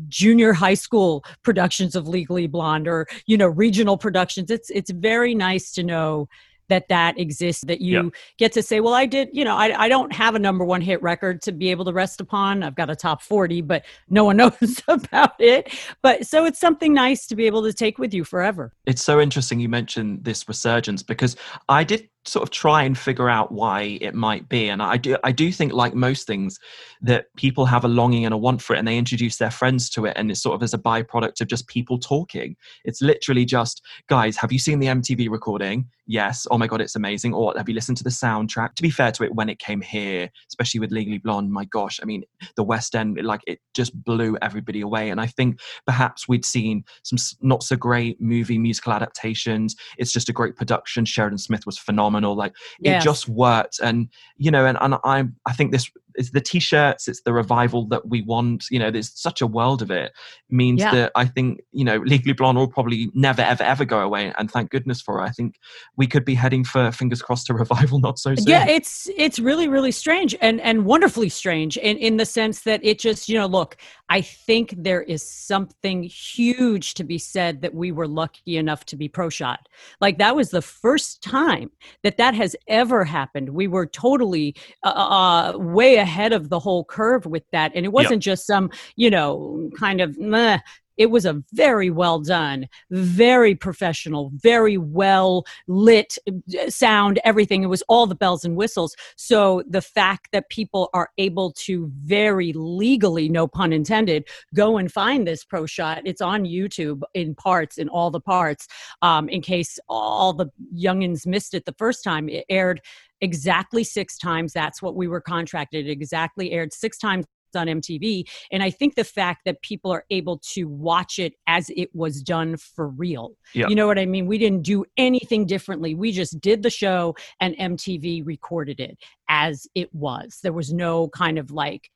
junior 0.06 0.52
high 0.52 0.74
school 0.74 1.24
productions 1.42 1.96
of 1.96 2.06
Legally 2.06 2.46
Blonde 2.46 2.86
or, 2.86 3.08
you 3.26 3.36
know, 3.36 3.48
regional 3.48 3.98
productions. 3.98 4.48
It's 4.48 4.70
it's 4.70 4.92
very 4.92 5.34
nice 5.34 5.72
to 5.72 5.82
know 5.82 6.28
that 6.72 6.88
that 6.88 7.18
exists 7.20 7.62
that 7.66 7.82
you 7.82 8.04
yep. 8.04 8.12
get 8.38 8.52
to 8.52 8.62
say 8.62 8.80
well 8.80 8.94
i 8.94 9.04
did 9.04 9.28
you 9.32 9.44
know 9.44 9.56
I, 9.56 9.84
I 9.84 9.88
don't 9.88 10.12
have 10.12 10.34
a 10.34 10.38
number 10.38 10.64
one 10.64 10.80
hit 10.80 11.02
record 11.02 11.42
to 11.42 11.52
be 11.52 11.70
able 11.70 11.84
to 11.84 11.92
rest 11.92 12.20
upon. 12.20 12.62
I've 12.62 12.74
got 12.74 12.88
a 12.88 12.96
top 12.96 13.20
40 13.22 13.60
but 13.60 13.84
no 14.08 14.24
one 14.24 14.36
knows 14.42 14.82
about 14.88 15.34
it. 15.38 15.72
But 16.02 16.26
so 16.26 16.44
it's 16.44 16.58
something 16.58 16.94
nice 16.94 17.26
to 17.26 17.36
be 17.36 17.46
able 17.46 17.62
to 17.64 17.72
take 17.72 17.98
with 17.98 18.14
you 18.14 18.24
forever. 18.24 18.72
It's 18.86 19.04
so 19.04 19.20
interesting 19.20 19.60
you 19.60 19.68
mentioned 19.68 20.24
this 20.24 20.48
resurgence 20.48 21.02
because 21.02 21.36
i 21.68 21.84
did 21.84 22.08
sort 22.24 22.42
of 22.42 22.50
try 22.50 22.82
and 22.82 22.96
figure 22.96 23.28
out 23.28 23.50
why 23.52 23.98
it 24.00 24.14
might 24.14 24.48
be 24.48 24.68
and 24.68 24.82
i 24.82 24.96
do 24.96 25.16
i 25.24 25.32
do 25.32 25.50
think 25.50 25.72
like 25.72 25.94
most 25.94 26.26
things 26.26 26.58
that 27.02 27.26
people 27.36 27.66
have 27.66 27.84
a 27.84 27.88
longing 27.88 28.24
and 28.24 28.32
a 28.32 28.36
want 28.36 28.62
for 28.62 28.74
it 28.74 28.78
and 28.78 28.86
they 28.86 28.96
introduce 28.96 29.36
their 29.36 29.50
friends 29.50 29.90
to 29.90 30.06
it 30.06 30.12
and 30.16 30.30
it's 30.30 30.40
sort 30.40 30.54
of 30.54 30.62
as 30.62 30.72
a 30.72 30.78
byproduct 30.78 31.40
of 31.40 31.48
just 31.48 31.66
people 31.66 31.98
talking. 31.98 32.56
It's 32.84 33.02
literally 33.02 33.44
just 33.44 33.82
guys 34.08 34.36
have 34.36 34.52
you 34.52 34.58
seen 34.58 34.78
the 34.78 34.86
mtv 34.86 35.28
recording? 35.28 35.86
Yes. 36.06 36.46
Oh 36.50 36.58
my 36.58 36.66
god 36.66 36.80
it's 36.80 36.94
amazing. 36.94 37.34
Or 37.34 37.52
have 37.56 37.68
you 37.68 37.74
listened 37.74 37.98
to 37.98 38.04
the 38.04 38.10
soundtrack? 38.10 38.74
To 38.74 38.82
be 38.82 38.90
fair 38.90 39.10
to 39.12 39.24
it 39.24 39.34
when 39.34 39.48
it 39.48 39.58
came 39.58 39.80
here 39.80 40.30
especially 40.48 40.80
with 40.80 40.92
legally 40.92 41.18
blonde 41.18 41.50
my 41.50 41.64
gosh 41.66 41.98
i 42.02 42.04
mean 42.04 42.22
the 42.56 42.62
west 42.62 42.94
end 42.94 43.18
like 43.22 43.40
it 43.46 43.58
just 43.74 43.92
blew 44.04 44.36
everybody 44.42 44.80
away 44.80 45.10
and 45.10 45.20
i 45.20 45.26
think 45.26 45.58
perhaps 45.86 46.28
we'd 46.28 46.44
seen 46.44 46.84
some 47.02 47.18
not 47.40 47.62
so 47.62 47.76
great 47.76 48.20
movie 48.20 48.58
musical 48.58 48.92
adaptations. 48.92 49.74
It's 49.98 50.12
just 50.12 50.28
a 50.28 50.32
great 50.32 50.56
production. 50.56 51.04
Sheridan 51.04 51.38
smith 51.38 51.66
was 51.66 51.78
phenomenal 51.78 52.11
phenomenal. 52.12 52.36
Like 52.36 52.54
it 52.80 53.00
just 53.02 53.28
worked, 53.28 53.80
and 53.80 54.08
you 54.36 54.50
know, 54.50 54.66
and, 54.66 54.78
and 54.80 54.94
I 55.04 55.24
I 55.46 55.52
think 55.52 55.72
this 55.72 55.90
it's 56.14 56.30
the 56.30 56.40
t-shirts 56.40 57.08
it's 57.08 57.22
the 57.22 57.32
revival 57.32 57.86
that 57.86 58.08
we 58.08 58.22
want 58.22 58.64
you 58.70 58.78
know 58.78 58.90
there's 58.90 59.12
such 59.18 59.40
a 59.40 59.46
world 59.46 59.82
of 59.82 59.90
it 59.90 60.12
means 60.50 60.80
Yeah. 60.80 60.92
that 60.92 61.12
i 61.14 61.24
think 61.24 61.60
you 61.72 61.84
know 61.84 61.98
legally 61.98 62.32
blonde 62.32 62.58
will 62.58 62.68
probably 62.68 63.10
never 63.14 63.42
ever 63.42 63.62
ever 63.62 63.84
go 63.84 64.00
away 64.00 64.32
and 64.38 64.50
thank 64.50 64.70
goodness 64.70 65.00
for 65.00 65.20
it 65.20 65.24
i 65.24 65.30
think 65.30 65.56
we 65.96 66.06
could 66.06 66.24
be 66.24 66.34
heading 66.34 66.64
for 66.64 66.90
fingers 66.92 67.22
crossed 67.22 67.46
to 67.46 67.54
revival 67.54 67.98
not 68.00 68.18
so 68.18 68.34
soon. 68.34 68.46
yeah 68.46 68.66
it's 68.66 69.08
it's 69.16 69.38
really 69.38 69.68
really 69.68 69.92
strange 69.92 70.34
and 70.40 70.60
and 70.60 70.84
wonderfully 70.84 71.28
strange 71.28 71.76
in 71.76 71.96
in 71.98 72.16
the 72.16 72.26
sense 72.26 72.60
that 72.62 72.80
it 72.84 72.98
just 72.98 73.28
you 73.28 73.38
know 73.38 73.46
look 73.46 73.76
i 74.08 74.20
think 74.20 74.74
there 74.76 75.02
is 75.02 75.22
something 75.22 76.02
huge 76.02 76.94
to 76.94 77.04
be 77.04 77.18
said 77.18 77.62
that 77.62 77.74
we 77.74 77.92
were 77.92 78.08
lucky 78.08 78.56
enough 78.56 78.84
to 78.84 78.96
be 78.96 79.08
pro 79.08 79.28
shot 79.28 79.68
like 80.00 80.18
that 80.18 80.36
was 80.36 80.50
the 80.50 80.62
first 80.62 81.22
time 81.22 81.70
that 82.02 82.16
that 82.16 82.34
has 82.34 82.56
ever 82.68 83.04
happened. 83.04 83.50
We 83.50 83.68
were 83.68 83.86
totally 83.86 84.54
uh, 84.82 84.88
uh 84.88 85.58
way 85.58 85.98
ahead 86.02 86.32
of 86.32 86.48
the 86.48 86.58
whole 86.58 86.84
curve 86.84 87.24
with 87.24 87.44
that 87.52 87.72
and 87.74 87.86
it 87.86 87.92
wasn't 87.92 88.22
just 88.22 88.46
some 88.46 88.70
you 88.96 89.10
know 89.10 89.70
kind 89.78 90.00
of 90.00 90.18
meh. 90.18 90.58
It 90.96 91.10
was 91.10 91.24
a 91.24 91.42
very 91.52 91.90
well 91.90 92.20
done 92.20 92.66
very 92.90 93.54
professional 93.54 94.30
very 94.34 94.76
well 94.76 95.44
lit 95.66 96.16
uh, 96.28 96.70
sound 96.70 97.20
everything. 97.24 97.62
It 97.62 97.66
was 97.66 97.82
all 97.88 98.06
the 98.06 98.14
bells 98.14 98.44
and 98.44 98.56
whistles. 98.56 98.94
So 99.16 99.62
the 99.68 99.82
fact 99.82 100.28
that 100.32 100.48
people 100.48 100.90
are 100.94 101.10
able 101.18 101.52
to 101.52 101.90
very 101.98 102.52
legally 102.54 103.28
no 103.28 103.46
pun 103.46 103.72
intended 103.72 104.26
go 104.54 104.78
and 104.78 104.90
find 104.92 105.26
this 105.26 105.44
pro 105.44 105.66
shot 105.66 106.02
it's 106.04 106.20
on 106.20 106.44
youtube 106.44 107.02
in 107.14 107.34
parts 107.34 107.78
in 107.78 107.88
all 107.88 108.10
the 108.10 108.20
parts 108.20 108.66
um, 109.02 109.28
in 109.28 109.40
case 109.40 109.78
all 109.88 110.32
the 110.32 110.46
youngins 110.74 111.26
missed 111.26 111.54
it 111.54 111.64
the 111.64 111.74
first 111.78 112.04
time. 112.04 112.28
It 112.28 112.44
aired 112.48 112.80
exactly 113.20 113.84
six 113.84 114.18
times. 114.18 114.52
That's 114.52 114.82
what 114.82 114.96
we 114.96 115.08
were 115.08 115.20
contracted. 115.20 115.86
It 115.86 115.90
exactly 115.90 116.52
aired 116.52 116.72
six 116.72 116.98
times 116.98 117.26
on 117.56 117.66
MTV. 117.66 118.28
And 118.50 118.62
I 118.62 118.70
think 118.70 118.94
the 118.94 119.04
fact 119.04 119.42
that 119.44 119.62
people 119.62 119.90
are 119.90 120.04
able 120.10 120.38
to 120.52 120.64
watch 120.64 121.18
it 121.18 121.34
as 121.46 121.70
it 121.76 121.94
was 121.94 122.22
done 122.22 122.56
for 122.56 122.88
real. 122.88 123.36
Yeah. 123.54 123.68
You 123.68 123.74
know 123.74 123.86
what 123.86 123.98
I 123.98 124.06
mean? 124.06 124.26
We 124.26 124.38
didn't 124.38 124.62
do 124.62 124.84
anything 124.96 125.46
differently. 125.46 125.94
We 125.94 126.12
just 126.12 126.40
did 126.40 126.62
the 126.62 126.70
show 126.70 127.14
and 127.40 127.56
MTV 127.56 128.26
recorded 128.26 128.80
it 128.80 128.98
as 129.28 129.66
it 129.74 129.92
was. 129.94 130.38
There 130.42 130.52
was 130.52 130.72
no 130.72 131.08
kind 131.08 131.38
of 131.38 131.50
like 131.50 131.90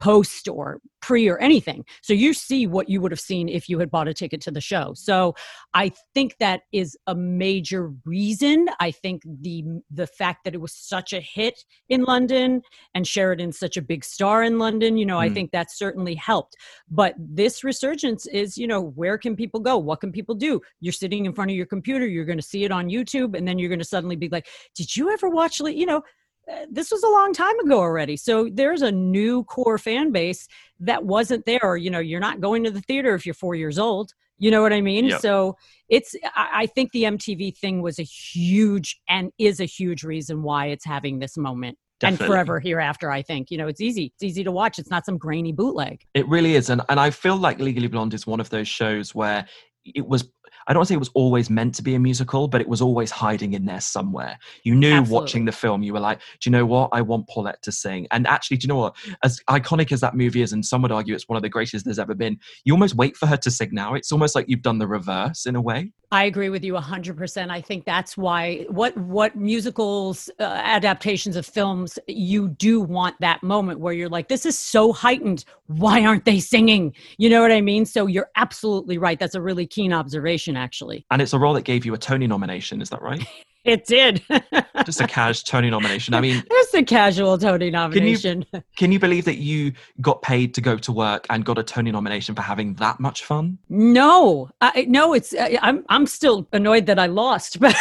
post 0.00 0.48
or 0.48 0.80
pre 1.00 1.28
or 1.28 1.38
anything. 1.38 1.84
So 2.02 2.12
you 2.12 2.34
see 2.34 2.66
what 2.66 2.88
you 2.88 3.00
would 3.00 3.12
have 3.12 3.20
seen 3.20 3.48
if 3.48 3.68
you 3.68 3.78
had 3.78 3.90
bought 3.90 4.08
a 4.08 4.14
ticket 4.14 4.40
to 4.42 4.50
the 4.50 4.60
show. 4.60 4.92
So 4.94 5.34
I 5.74 5.92
think 6.14 6.36
that 6.40 6.62
is 6.72 6.96
a 7.06 7.14
major 7.14 7.92
reason. 8.04 8.66
I 8.80 8.90
think 8.90 9.22
the 9.24 9.64
the 9.90 10.06
fact 10.06 10.44
that 10.44 10.54
it 10.54 10.60
was 10.60 10.72
such 10.74 11.12
a 11.12 11.20
hit 11.20 11.64
in 11.88 12.04
London 12.04 12.62
and 12.94 13.06
Sheridan's 13.06 13.58
such 13.58 13.76
a 13.76 13.82
big 13.82 14.04
star 14.04 14.42
in 14.42 14.58
London, 14.58 14.96
you 14.96 15.06
know, 15.06 15.18
I 15.18 15.28
Mm. 15.30 15.34
think 15.34 15.50
that 15.52 15.70
certainly 15.70 16.14
helped. 16.14 16.56
But 16.90 17.14
this 17.18 17.62
resurgence 17.64 18.26
is, 18.26 18.58
you 18.58 18.66
know, 18.66 18.80
where 18.80 19.16
can 19.18 19.36
people 19.36 19.60
go? 19.60 19.78
What 19.78 20.00
can 20.00 20.12
people 20.12 20.34
do? 20.34 20.60
You're 20.80 20.92
sitting 20.92 21.26
in 21.26 21.32
front 21.32 21.50
of 21.50 21.56
your 21.56 21.66
computer, 21.66 22.06
you're 22.06 22.24
going 22.24 22.38
to 22.38 22.42
see 22.42 22.64
it 22.64 22.72
on 22.72 22.88
YouTube 22.88 23.36
and 23.36 23.46
then 23.46 23.58
you're 23.58 23.68
going 23.68 23.78
to 23.78 23.84
suddenly 23.84 24.16
be 24.16 24.28
like, 24.28 24.46
"Did 24.74 24.96
you 24.96 25.10
ever 25.10 25.28
watch 25.30 25.60
Le-" 25.60 25.70
you 25.70 25.86
know, 25.86 26.02
Uh, 26.50 26.66
this 26.70 26.90
was 26.90 27.02
a 27.02 27.08
long 27.08 27.32
time 27.32 27.58
ago 27.60 27.78
already. 27.78 28.16
So 28.16 28.48
there's 28.52 28.82
a 28.82 28.92
new 28.92 29.44
core 29.44 29.78
fan 29.78 30.12
base 30.12 30.46
that 30.80 31.04
wasn't 31.04 31.46
there. 31.46 31.76
You 31.76 31.90
know, 31.90 31.98
you're 31.98 32.20
not 32.20 32.40
going 32.40 32.64
to 32.64 32.70
the 32.70 32.80
theater 32.80 33.14
if 33.14 33.26
you're 33.26 33.34
four 33.34 33.54
years 33.54 33.78
old. 33.78 34.12
You 34.38 34.50
know 34.50 34.62
what 34.62 34.72
I 34.72 34.80
mean? 34.80 35.06
Yep. 35.06 35.20
So 35.20 35.56
it's, 35.88 36.14
I, 36.34 36.62
I 36.62 36.66
think 36.66 36.92
the 36.92 37.04
MTV 37.04 37.56
thing 37.58 37.82
was 37.82 37.98
a 37.98 38.02
huge 38.04 38.98
and 39.08 39.30
is 39.38 39.60
a 39.60 39.66
huge 39.66 40.02
reason 40.02 40.42
why 40.42 40.66
it's 40.66 40.84
having 40.84 41.18
this 41.18 41.36
moment. 41.36 41.78
Definitely. 42.00 42.24
And 42.24 42.32
forever 42.32 42.60
hereafter, 42.60 43.10
I 43.10 43.20
think. 43.20 43.50
You 43.50 43.58
know, 43.58 43.68
it's 43.68 43.82
easy. 43.82 44.12
It's 44.14 44.22
easy 44.22 44.42
to 44.44 44.50
watch. 44.50 44.78
It's 44.78 44.90
not 44.90 45.04
some 45.04 45.18
grainy 45.18 45.52
bootleg. 45.52 46.00
It 46.14 46.26
really 46.28 46.54
is, 46.54 46.70
and 46.70 46.80
and 46.88 46.98
I 46.98 47.10
feel 47.10 47.36
like 47.36 47.58
Legally 47.58 47.88
Blonde 47.88 48.14
is 48.14 48.26
one 48.26 48.40
of 48.40 48.48
those 48.48 48.66
shows 48.66 49.14
where 49.14 49.46
it 49.84 50.06
was. 50.06 50.24
I 50.66 50.72
don't 50.72 50.80
want 50.80 50.88
to 50.88 50.92
say 50.92 50.96
it 50.96 50.98
was 50.98 51.10
always 51.14 51.50
meant 51.50 51.74
to 51.76 51.82
be 51.82 51.94
a 51.94 51.98
musical, 51.98 52.48
but 52.48 52.60
it 52.60 52.68
was 52.68 52.80
always 52.80 53.10
hiding 53.10 53.54
in 53.54 53.64
there 53.64 53.80
somewhere. 53.80 54.38
You 54.62 54.74
knew 54.74 54.92
Absolutely. 54.92 55.14
watching 55.14 55.44
the 55.44 55.52
film, 55.52 55.82
you 55.82 55.92
were 55.92 56.00
like, 56.00 56.20
"Do 56.40 56.48
you 56.48 56.52
know 56.52 56.66
what? 56.66 56.90
I 56.92 57.02
want 57.02 57.28
Paulette 57.28 57.62
to 57.62 57.72
sing." 57.72 58.06
And 58.10 58.26
actually, 58.26 58.58
do 58.58 58.64
you 58.64 58.68
know 58.68 58.76
what? 58.76 58.96
As 59.22 59.40
iconic 59.48 59.92
as 59.92 60.00
that 60.00 60.14
movie 60.14 60.42
is, 60.42 60.52
and 60.52 60.64
some 60.64 60.82
would 60.82 60.92
argue 60.92 61.14
it's 61.14 61.28
one 61.28 61.36
of 61.36 61.42
the 61.42 61.48
greatest 61.48 61.84
there's 61.84 61.98
ever 61.98 62.14
been, 62.14 62.38
you 62.64 62.72
almost 62.72 62.94
wait 62.94 63.16
for 63.16 63.26
her 63.26 63.36
to 63.38 63.50
sing 63.50 63.70
now. 63.72 63.94
It's 63.94 64.12
almost 64.12 64.34
like 64.34 64.46
you've 64.48 64.62
done 64.62 64.78
the 64.78 64.86
reverse 64.86 65.46
in 65.46 65.56
a 65.56 65.60
way. 65.60 65.92
I 66.12 66.24
agree 66.24 66.48
with 66.48 66.64
you 66.64 66.74
100%. 66.74 67.50
I 67.50 67.60
think 67.60 67.84
that's 67.84 68.16
why 68.16 68.66
what 68.68 68.96
what 68.96 69.36
musicals 69.36 70.28
uh, 70.40 70.42
adaptations 70.42 71.36
of 71.36 71.46
films 71.46 71.98
you 72.08 72.48
do 72.48 72.80
want 72.80 73.14
that 73.20 73.42
moment 73.44 73.78
where 73.78 73.92
you're 73.92 74.08
like 74.08 74.26
this 74.28 74.44
is 74.44 74.58
so 74.58 74.92
heightened 74.92 75.44
why 75.68 76.04
aren't 76.04 76.24
they 76.24 76.40
singing? 76.40 76.94
You 77.18 77.30
know 77.30 77.40
what 77.40 77.52
I 77.52 77.60
mean? 77.60 77.86
So 77.86 78.08
you're 78.08 78.30
absolutely 78.34 78.98
right. 78.98 79.20
That's 79.20 79.36
a 79.36 79.40
really 79.40 79.66
keen 79.66 79.92
observation 79.92 80.56
actually. 80.56 81.06
And 81.12 81.22
it's 81.22 81.32
a 81.32 81.38
role 81.38 81.54
that 81.54 81.62
gave 81.62 81.86
you 81.86 81.94
a 81.94 81.98
Tony 81.98 82.26
nomination. 82.26 82.82
Is 82.82 82.90
that 82.90 83.02
right? 83.02 83.24
It 83.64 83.84
did. 83.86 84.22
Just 84.86 85.00
a 85.00 85.06
cash 85.06 85.42
Tony 85.42 85.68
nomination. 85.68 86.14
I 86.14 86.20
mean, 86.20 86.42
There's 86.48 86.74
a 86.74 86.82
casual 86.82 87.36
Tony 87.36 87.70
nomination. 87.70 88.46
can 88.76 88.90
you 88.90 88.98
believe 88.98 89.26
that 89.26 89.36
you 89.36 89.72
got 90.00 90.22
paid 90.22 90.54
to 90.54 90.60
go 90.60 90.78
to 90.78 90.92
work 90.92 91.26
and 91.28 91.44
got 91.44 91.58
a 91.58 91.62
Tony 91.62 91.90
nomination 91.90 92.34
for 92.34 92.42
having 92.42 92.74
that 92.74 93.00
much 93.00 93.24
fun? 93.24 93.58
No, 93.68 94.48
I, 94.60 94.86
no, 94.88 95.12
it's 95.12 95.34
I- 95.34 95.58
I'm 95.60 95.84
I'm 95.90 96.06
still 96.06 96.48
annoyed 96.52 96.86
that 96.86 96.98
I 96.98 97.06
lost, 97.06 97.60
but 97.60 97.76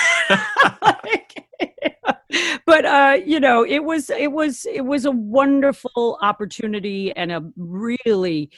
but 2.65 2.85
uh, 2.85 3.17
you 3.25 3.39
know, 3.39 3.65
it 3.65 3.79
was 3.79 4.09
it 4.09 4.31
was 4.31 4.65
it 4.65 4.81
was 4.81 5.05
a 5.05 5.11
wonderful 5.11 6.17
opportunity 6.21 7.15
and 7.15 7.31
a 7.31 7.43
really 7.55 8.51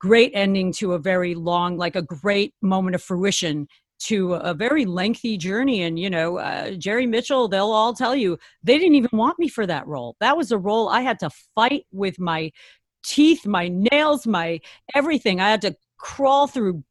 great 0.00 0.32
ending 0.34 0.72
to 0.72 0.92
a 0.94 0.98
very 0.98 1.34
long, 1.34 1.78
like 1.78 1.96
a 1.96 2.02
great 2.02 2.54
moment 2.60 2.94
of 2.94 3.02
fruition 3.02 3.68
to 4.04 4.34
a 4.34 4.54
very 4.54 4.84
lengthy 4.84 5.36
journey. 5.36 5.82
And 5.82 5.98
you 5.98 6.10
know, 6.10 6.38
uh, 6.38 6.72
Jerry 6.72 7.06
Mitchell, 7.06 7.48
they'll 7.48 7.70
all 7.70 7.94
tell 7.94 8.16
you 8.16 8.38
they 8.62 8.78
didn't 8.78 8.96
even 8.96 9.10
want 9.12 9.38
me 9.38 9.48
for 9.48 9.66
that 9.66 9.86
role. 9.86 10.16
That 10.20 10.36
was 10.36 10.50
a 10.50 10.58
role 10.58 10.88
I 10.88 11.02
had 11.02 11.18
to 11.20 11.30
fight 11.54 11.86
with 11.92 12.18
my 12.18 12.50
teeth, 13.04 13.46
my 13.46 13.68
nails, 13.68 14.26
my 14.26 14.60
everything. 14.94 15.40
I 15.40 15.50
had 15.50 15.62
to 15.62 15.76
crawl 15.98 16.46
through 16.46 16.82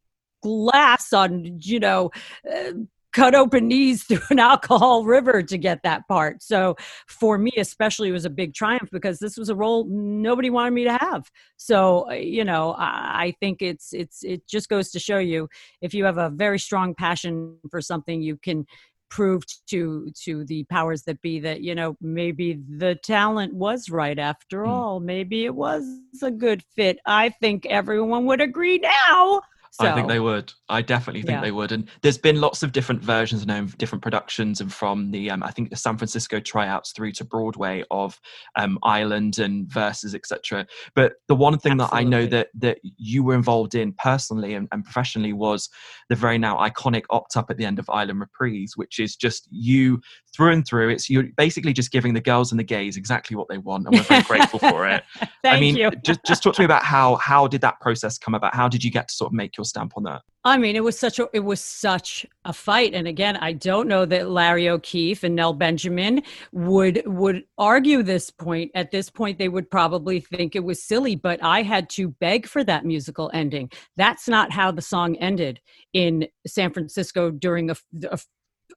glass 0.42 1.14
on, 1.14 1.60
you 1.62 1.80
know, 1.80 2.12
uh, 2.50 2.72
cut 3.14 3.36
open 3.36 3.68
knees 3.68 4.04
through 4.08 4.22
an 4.30 4.40
alcohol 4.40 5.04
river 5.04 5.42
to 5.44 5.58
get 5.58 5.84
that 5.84 6.08
part. 6.08 6.42
So 6.42 6.76
for 7.08 7.38
me, 7.38 7.52
especially, 7.58 8.10
it 8.10 8.14
was 8.14 8.26
a 8.26 8.30
big 8.30 8.54
triumph 8.54 8.90
because 8.92 9.20
this 9.20 9.38
was 9.38 9.50
a 9.50 9.56
role 9.56 9.86
nobody 9.86 10.50
wanted 10.50 10.72
me 10.72 10.84
to 10.86 10.98
have. 10.98 11.30
So 11.58 12.10
uh, 12.10 12.14
you 12.14 12.44
know, 12.44 12.76
I, 12.78 13.34
think 13.40 13.62
it's 13.62 13.94
it's 13.94 14.24
it 14.24 14.46
just 14.48 14.68
goes 14.70 14.92
to 14.92 15.00
show 15.00 15.18
you 15.18 15.48
if 15.82 15.94
you 15.94 16.04
have 16.06 16.18
a 16.18 16.30
very 16.30 16.60
strong 16.60 16.94
passion 16.94 17.58
for 17.70 17.82
something, 17.82 18.22
you 18.22 18.38
can 18.38 18.66
prove 19.12 19.44
to 19.68 20.10
to 20.24 20.46
the 20.46 20.64
powers 20.64 21.04
that 21.04 21.22
be 21.22 21.40
that 21.40 21.62
you 21.62 21.76
know 21.76 21.96
maybe 22.02 22.60
the 22.78 22.96
talent 22.96 23.54
was 23.54 23.90
right 23.90 24.18
after 24.18 24.64
Hmm. 24.64 24.72
all 24.72 25.00
maybe 25.02 25.44
it 25.44 25.54
was 25.54 25.84
a 26.24 26.32
good 26.32 26.64
fit 26.76 26.98
i 27.06 27.28
think 27.28 27.66
everyone 27.66 28.26
would 28.26 28.40
agree 28.40 28.78
now 28.78 29.42
so 29.72 29.88
I 29.88 29.96
think 29.96 30.10
they 30.10 30.20
would. 30.20 30.52
I 30.68 30.82
definitely 30.82 31.22
think 31.22 31.38
Yeah. 31.38 31.42
they 31.42 31.52
would. 31.52 31.72
And 31.72 31.90
there's 32.02 32.18
been 32.18 32.42
lots 32.42 32.62
of 32.62 32.74
different 32.74 33.02
versions 33.02 33.48
now, 33.48 33.60
of 33.60 33.78
different 33.78 34.02
productions, 34.04 34.60
and 34.60 34.72
from 34.72 35.12
the 35.12 35.32
um, 35.32 35.44
I 35.44 35.52
think 35.52 35.70
the 35.70 35.78
San 35.78 35.98
Francisco 35.98 36.42
tryouts 36.42 36.92
through 36.92 37.14
to 37.14 37.24
Broadway 37.24 37.84
of 37.90 38.20
um, 38.58 38.78
Ireland 38.84 39.40
and 39.40 39.72
Verses, 39.72 40.14
etc. 40.14 40.68
But 40.94 41.14
the 41.30 41.36
one 41.36 41.58
thing 41.58 41.78
that 41.78 41.90
I 41.94 42.04
know 42.04 42.26
that 42.26 42.50
that 42.56 42.80
you 42.84 43.24
were 43.24 43.34
involved 43.34 43.74
in 43.74 43.94
personally 43.94 44.56
and, 44.56 44.68
and 44.74 44.84
professionally 44.84 45.32
was 45.32 45.70
the 46.10 46.16
very 46.16 46.38
now 46.38 46.58
iconic 46.58 47.04
opt 47.10 47.38
up 47.38 47.50
at 47.50 47.56
the 47.56 47.66
end 47.66 47.80
of 47.80 47.90
Ireland 47.90 48.20
Reprise, 48.20 48.74
which 48.76 49.00
is 49.00 49.16
just 49.16 49.48
you 49.52 50.02
through 50.36 50.52
and 50.52 50.66
through. 50.66 50.90
It's 50.90 51.10
you're 51.10 51.28
basically 51.38 51.74
just 51.74 51.92
giving 51.92 52.14
the 52.14 52.22
girls 52.22 52.52
and 52.52 52.60
the 52.60 52.64
gays 52.64 52.98
exactly 52.98 53.36
what 53.36 53.48
they 53.50 53.58
want, 53.58 53.86
and 53.86 53.96
we're 53.96 54.04
very 54.04 54.24
grateful 54.24 54.60
for 54.60 54.88
it. 54.88 55.04
thank 55.44 55.58
I 55.58 55.60
mean, 55.60 55.76
you 55.76 55.92
just 56.04 56.22
just 56.26 56.44
talk 56.44 56.56
to 56.56 56.62
me 56.62 56.66
about 56.66 56.84
how 56.84 57.16
how 57.16 57.48
did 57.48 57.62
that 57.62 57.80
process 57.80 58.18
come 58.18 58.34
about? 58.34 58.56
How 58.56 58.68
did 58.68 58.84
you 58.84 58.92
get 58.92 59.10
to 59.10 59.14
sort 59.14 59.30
of 59.30 59.34
make 59.34 59.58
your 59.58 59.66
stamp 59.66 59.94
on 59.98 60.04
that? 60.04 60.22
I 60.44 60.58
mean, 60.58 60.76
it 60.76 60.84
was 60.84 60.98
such 60.98 61.20
a 61.20 61.28
it 61.34 61.42
was 61.42 61.62
such 61.62 62.26
a 62.46 62.54
fight, 62.54 62.94
and 62.94 63.08
again, 63.08 63.38
I 63.38 63.54
don't 63.54 63.88
know 63.88 64.06
that 64.06 64.30
Larry 64.30 64.70
O'Keefe 64.70 65.24
and 65.24 65.36
Nell 65.36 65.54
Benjamin 65.54 66.24
would 66.52 67.04
would 67.06 67.44
argue 67.58 68.02
this 68.02 68.30
point. 68.30 68.72
At 68.74 68.92
this 68.92 69.10
point, 69.10 69.38
they 69.38 69.50
would 69.50 69.70
probably 69.70 70.20
think 70.20 70.56
it 70.56 70.64
was 70.64 70.82
silly, 70.82 71.16
but 71.16 71.44
I 71.44 71.62
had 71.62 71.90
to 71.92 72.10
beg 72.10 72.48
for 72.48 72.64
that 72.64 72.86
musical 72.86 73.30
ending. 73.34 73.70
That's 73.98 74.28
not 74.28 74.52
how 74.52 74.72
the 74.72 74.82
song 74.82 75.16
ended 75.18 75.60
in 75.94 76.28
San 76.48 76.72
Francisco 76.74 77.30
during 77.30 77.70
a, 77.70 77.76
a, 78.10 78.20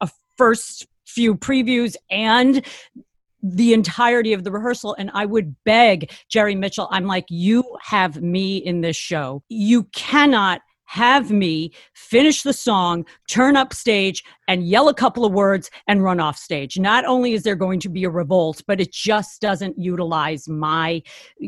a 0.00 0.10
first 0.36 0.86
few 1.06 1.34
previews 1.34 1.96
and 2.10 2.64
the 3.42 3.74
entirety 3.74 4.32
of 4.32 4.42
the 4.42 4.50
rehearsal 4.50 4.96
and 4.98 5.10
I 5.12 5.26
would 5.26 5.54
beg 5.64 6.10
Jerry 6.30 6.54
Mitchell 6.54 6.88
I'm 6.90 7.06
like 7.06 7.26
you 7.28 7.64
have 7.82 8.22
me 8.22 8.56
in 8.56 8.80
this 8.80 8.96
show. 8.96 9.42
You 9.48 9.84
cannot 9.92 10.62
have 10.86 11.30
me 11.30 11.72
finish 11.94 12.42
the 12.42 12.52
song, 12.52 13.04
turn 13.28 13.56
up 13.56 13.72
stage, 13.72 14.22
and 14.48 14.66
yell 14.68 14.88
a 14.88 14.94
couple 14.94 15.24
of 15.24 15.32
words 15.32 15.70
and 15.88 16.02
run 16.04 16.20
off 16.20 16.36
stage. 16.36 16.78
Not 16.78 17.04
only 17.06 17.32
is 17.32 17.42
there 17.42 17.56
going 17.56 17.80
to 17.80 17.88
be 17.88 18.04
a 18.04 18.10
revolt, 18.10 18.62
but 18.66 18.80
it 18.80 18.92
just 18.92 19.40
doesn't 19.40 19.78
utilize 19.78 20.48
my 20.48 21.02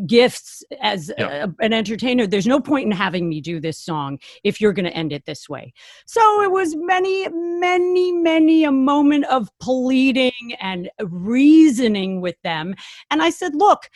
gifts 0.06 0.64
as 0.80 1.12
Yeah. 1.18 1.44
a, 1.44 1.64
an 1.64 1.72
entertainer. 1.72 2.26
There's 2.26 2.46
no 2.46 2.60
point 2.60 2.86
in 2.86 2.92
having 2.92 3.28
me 3.28 3.40
do 3.40 3.60
this 3.60 3.78
song 3.78 4.18
if 4.44 4.60
you're 4.60 4.72
going 4.72 4.86
to 4.86 4.96
end 4.96 5.12
it 5.12 5.26
this 5.26 5.48
way. 5.48 5.72
So 6.06 6.42
it 6.42 6.50
was 6.50 6.74
many, 6.76 7.28
many, 7.28 8.12
many 8.12 8.64
a 8.64 8.72
moment 8.72 9.26
of 9.26 9.50
pleading 9.60 10.56
and 10.60 10.90
reasoning 11.00 12.20
with 12.20 12.36
them. 12.42 12.74
And 13.10 13.22
I 13.22 13.30
said, 13.30 13.54
look, 13.54 13.90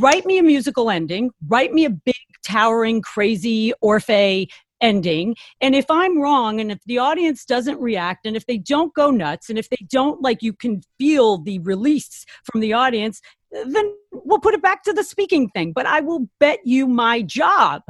write 0.00 0.24
me 0.24 0.38
a 0.38 0.42
musical 0.42 0.90
ending, 0.90 1.30
write 1.48 1.72
me 1.72 1.84
a 1.84 1.90
big, 1.90 2.14
towering, 2.42 3.00
crazy 3.00 3.72
Orfeh 3.82 4.46
ending. 4.80 5.36
And 5.60 5.74
if 5.74 5.86
I'm 5.90 6.20
wrong, 6.20 6.60
and 6.60 6.70
if 6.70 6.78
the 6.86 6.98
audience 6.98 7.44
doesn't 7.44 7.80
react, 7.80 8.26
and 8.26 8.36
if 8.36 8.46
they 8.46 8.58
don't 8.58 8.94
go 8.94 9.10
nuts, 9.10 9.48
and 9.48 9.58
if 9.58 9.68
they 9.68 9.86
don't 9.90 10.22
like, 10.22 10.42
you 10.42 10.52
can 10.52 10.82
feel 10.98 11.38
the 11.38 11.58
release 11.60 12.24
from 12.44 12.60
the 12.60 12.72
audience, 12.72 13.20
then 13.50 13.94
we'll 14.12 14.40
put 14.40 14.54
it 14.54 14.62
back 14.62 14.82
to 14.84 14.92
the 14.92 15.04
speaking 15.04 15.48
thing. 15.48 15.72
But 15.72 15.86
I 15.86 16.00
will 16.00 16.28
bet 16.40 16.60
you 16.64 16.86
my 16.86 17.22
job. 17.22 17.82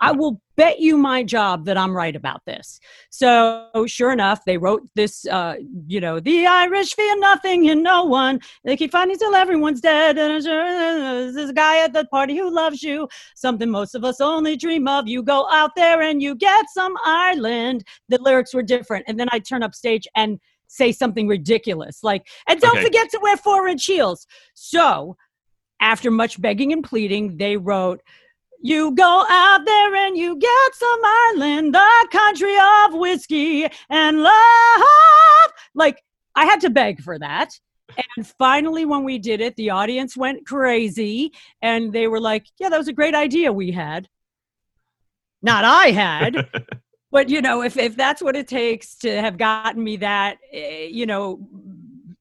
I 0.00 0.12
will 0.12 0.40
bet 0.56 0.80
you 0.80 0.96
my 0.96 1.22
job 1.22 1.64
that 1.66 1.76
I'm 1.76 1.94
right 1.96 2.16
about 2.16 2.44
this. 2.46 2.80
So 3.10 3.68
sure 3.86 4.12
enough, 4.12 4.44
they 4.44 4.56
wrote 4.58 4.82
this, 4.94 5.26
uh, 5.26 5.56
you 5.86 6.00
know, 6.00 6.20
the 6.20 6.46
Irish 6.46 6.94
fear 6.94 7.18
nothing 7.18 7.68
and 7.70 7.82
no 7.82 8.04
one. 8.04 8.40
They 8.64 8.76
keep 8.76 8.92
fighting 8.92 9.18
till 9.18 9.34
everyone's 9.34 9.80
dead. 9.80 10.18
And 10.18 10.44
there's 10.44 11.34
this 11.34 11.52
guy 11.52 11.84
at 11.84 11.92
the 11.92 12.06
party 12.06 12.36
who 12.36 12.50
loves 12.50 12.82
you. 12.82 13.08
Something 13.36 13.70
most 13.70 13.94
of 13.94 14.04
us 14.04 14.20
only 14.20 14.56
dream 14.56 14.88
of. 14.88 15.06
You 15.06 15.22
go 15.22 15.48
out 15.50 15.72
there 15.76 16.00
and 16.02 16.22
you 16.22 16.34
get 16.34 16.66
some 16.72 16.94
Ireland. 17.04 17.84
The 18.08 18.18
lyrics 18.20 18.54
were 18.54 18.62
different. 18.62 19.04
And 19.08 19.18
then 19.20 19.28
I 19.32 19.38
turn 19.38 19.62
up 19.62 19.74
stage 19.74 20.06
and 20.16 20.38
say 20.66 20.92
something 20.92 21.26
ridiculous 21.26 22.04
like, 22.04 22.26
and 22.48 22.60
don't 22.60 22.76
Okay. 22.76 22.84
forget 22.84 23.10
to 23.10 23.18
wear 23.20 23.36
four 23.36 23.66
inch 23.66 23.84
heels. 23.86 24.26
So 24.54 25.16
after 25.80 26.10
much 26.10 26.40
begging 26.40 26.72
and 26.72 26.84
pleading, 26.84 27.38
they 27.38 27.56
wrote, 27.56 28.00
you 28.62 28.94
go 28.94 29.24
out 29.28 29.64
there 29.64 29.94
and 29.94 30.16
you 30.16 30.36
get 30.36 30.74
some 30.74 31.00
Ireland, 31.04 31.74
the 31.74 32.08
country 32.10 32.54
of 32.84 32.94
whiskey 32.94 33.66
and 33.88 34.22
love. 34.22 35.52
Like, 35.74 36.02
I 36.34 36.44
had 36.44 36.60
to 36.62 36.70
beg 36.70 37.02
for 37.02 37.18
that. 37.18 37.50
And 38.16 38.26
finally, 38.26 38.84
when 38.84 39.04
we 39.04 39.18
did 39.18 39.40
it, 39.40 39.56
the 39.56 39.70
audience 39.70 40.16
went 40.16 40.46
crazy 40.46 41.32
and 41.60 41.92
they 41.92 42.06
were 42.06 42.20
like, 42.20 42.46
yeah, 42.58 42.68
that 42.68 42.78
was 42.78 42.88
a 42.88 42.92
great 42.92 43.14
idea 43.14 43.52
we 43.52 43.72
had. 43.72 44.08
Not 45.42 45.64
I 45.64 45.90
had. 45.90 46.48
but 47.10 47.28
you 47.28 47.42
know 47.42 47.62
if, 47.62 47.76
if 47.76 47.96
that's 47.96 48.22
what 48.22 48.36
it 48.36 48.48
takes 48.48 48.96
to 48.96 49.20
have 49.20 49.36
gotten 49.36 49.82
me 49.82 49.96
that 49.96 50.38
eh, 50.52 50.88
you 50.90 51.06
know 51.06 51.40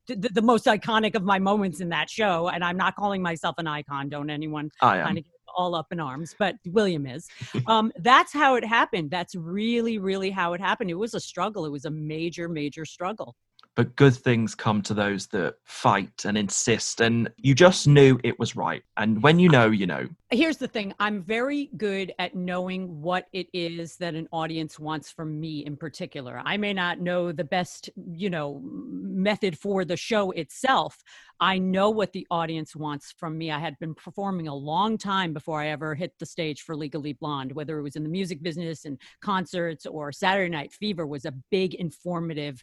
the, 0.07 0.29
the 0.33 0.41
most 0.41 0.65
iconic 0.65 1.15
of 1.15 1.23
my 1.23 1.37
moments 1.37 1.81
in 1.81 1.89
that 1.89 2.09
show 2.09 2.49
and 2.49 2.63
i'm 2.63 2.77
not 2.77 2.95
calling 2.95 3.21
myself 3.21 3.55
an 3.57 3.67
icon 3.67 4.09
don't 4.09 4.29
anyone 4.29 4.71
I 4.81 5.03
kind 5.03 5.17
of 5.17 5.23
all 5.55 5.75
up 5.75 5.87
in 5.91 5.99
arms 5.99 6.35
but 6.37 6.55
william 6.67 7.05
is 7.05 7.27
um, 7.67 7.91
that's 7.97 8.33
how 8.33 8.55
it 8.55 8.65
happened 8.65 9.09
that's 9.11 9.35
really 9.35 9.97
really 9.97 10.29
how 10.29 10.53
it 10.53 10.61
happened 10.61 10.89
it 10.89 10.95
was 10.95 11.13
a 11.13 11.19
struggle 11.19 11.65
it 11.65 11.71
was 11.71 11.85
a 11.85 11.91
major 11.91 12.47
major 12.47 12.85
struggle 12.85 13.35
But 13.75 13.95
good 13.95 14.15
things 14.15 14.55
come 14.55 14.81
to 14.83 14.93
those 14.93 15.27
that 15.27 15.55
fight 15.63 16.25
and 16.25 16.37
insist. 16.37 16.99
And 17.01 17.29
you 17.37 17.55
just 17.55 17.87
knew 17.87 18.19
it 18.23 18.37
was 18.37 18.55
right. 18.55 18.83
And 18.97 19.23
when 19.23 19.39
you 19.39 19.47
know, 19.47 19.69
you 19.69 19.87
know. 19.87 20.07
here's 20.31 20.57
the 20.57 20.67
thing 20.67 20.93
i'm 20.99 21.23
very 21.23 21.69
good 21.77 22.13
at 22.19 22.35
knowing 22.35 23.01
what 23.01 23.25
it 23.33 23.47
is 23.53 23.97
that 23.97 24.13
an 24.15 24.27
audience 24.31 24.79
wants 24.79 25.09
from 25.09 25.39
me 25.39 25.65
in 25.65 25.75
particular 25.75 26.41
i 26.45 26.55
may 26.57 26.73
not 26.73 26.99
know 26.99 27.31
the 27.31 27.43
best 27.43 27.89
you 28.13 28.29
know 28.29 28.61
method 28.63 29.57
for 29.57 29.83
the 29.83 29.97
show 29.97 30.31
itself 30.31 31.03
i 31.39 31.57
know 31.57 31.89
what 31.89 32.11
the 32.13 32.25
audience 32.31 32.75
wants 32.75 33.13
from 33.17 33.37
me 33.37 33.51
i 33.51 33.59
had 33.59 33.77
been 33.79 33.93
performing 33.93 34.47
a 34.47 34.55
long 34.55 34.97
time 34.97 35.33
before 35.33 35.61
i 35.61 35.67
ever 35.67 35.95
hit 35.95 36.13
the 36.19 36.25
stage 36.25 36.61
for 36.61 36.75
legally 36.75 37.13
blonde 37.13 37.51
whether 37.51 37.79
it 37.79 37.83
was 37.83 37.95
in 37.95 38.03
the 38.03 38.09
music 38.09 38.41
business 38.43 38.85
and 38.85 38.99
concerts 39.21 39.85
or 39.85 40.11
saturday 40.11 40.49
night 40.49 40.71
fever 40.71 41.05
was 41.05 41.25
a 41.25 41.33
big 41.51 41.73
informative 41.75 42.59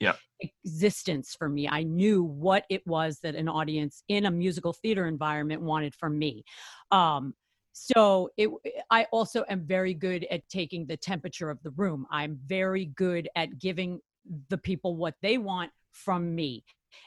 existence 0.64 1.34
for 1.38 1.48
me 1.48 1.68
i 1.68 1.82
knew 1.82 2.22
what 2.22 2.64
it 2.70 2.86
was 2.86 3.18
that 3.20 3.34
an 3.34 3.48
audience 3.48 4.02
in 4.08 4.26
a 4.26 4.30
musical 4.30 4.72
theater 4.72 5.06
environment 5.06 5.62
wanted 5.62 5.94
from 5.94 6.18
me 6.18 6.44
um, 6.90 7.34
so 7.78 8.30
it, 8.38 8.48
I 8.90 9.04
also 9.12 9.44
am 9.50 9.66
very 9.66 9.92
good 9.92 10.26
at 10.30 10.48
taking 10.48 10.86
the 10.86 10.96
temperature 10.96 11.50
of 11.50 11.62
the 11.62 11.72
room. 11.72 12.06
I'm 12.10 12.40
very 12.46 12.86
good 12.86 13.28
at 13.36 13.58
giving 13.58 14.00
the 14.48 14.56
people 14.56 14.96
what 14.96 15.14
they 15.20 15.36
want 15.36 15.70
from 15.92 16.34
me. 16.34 16.64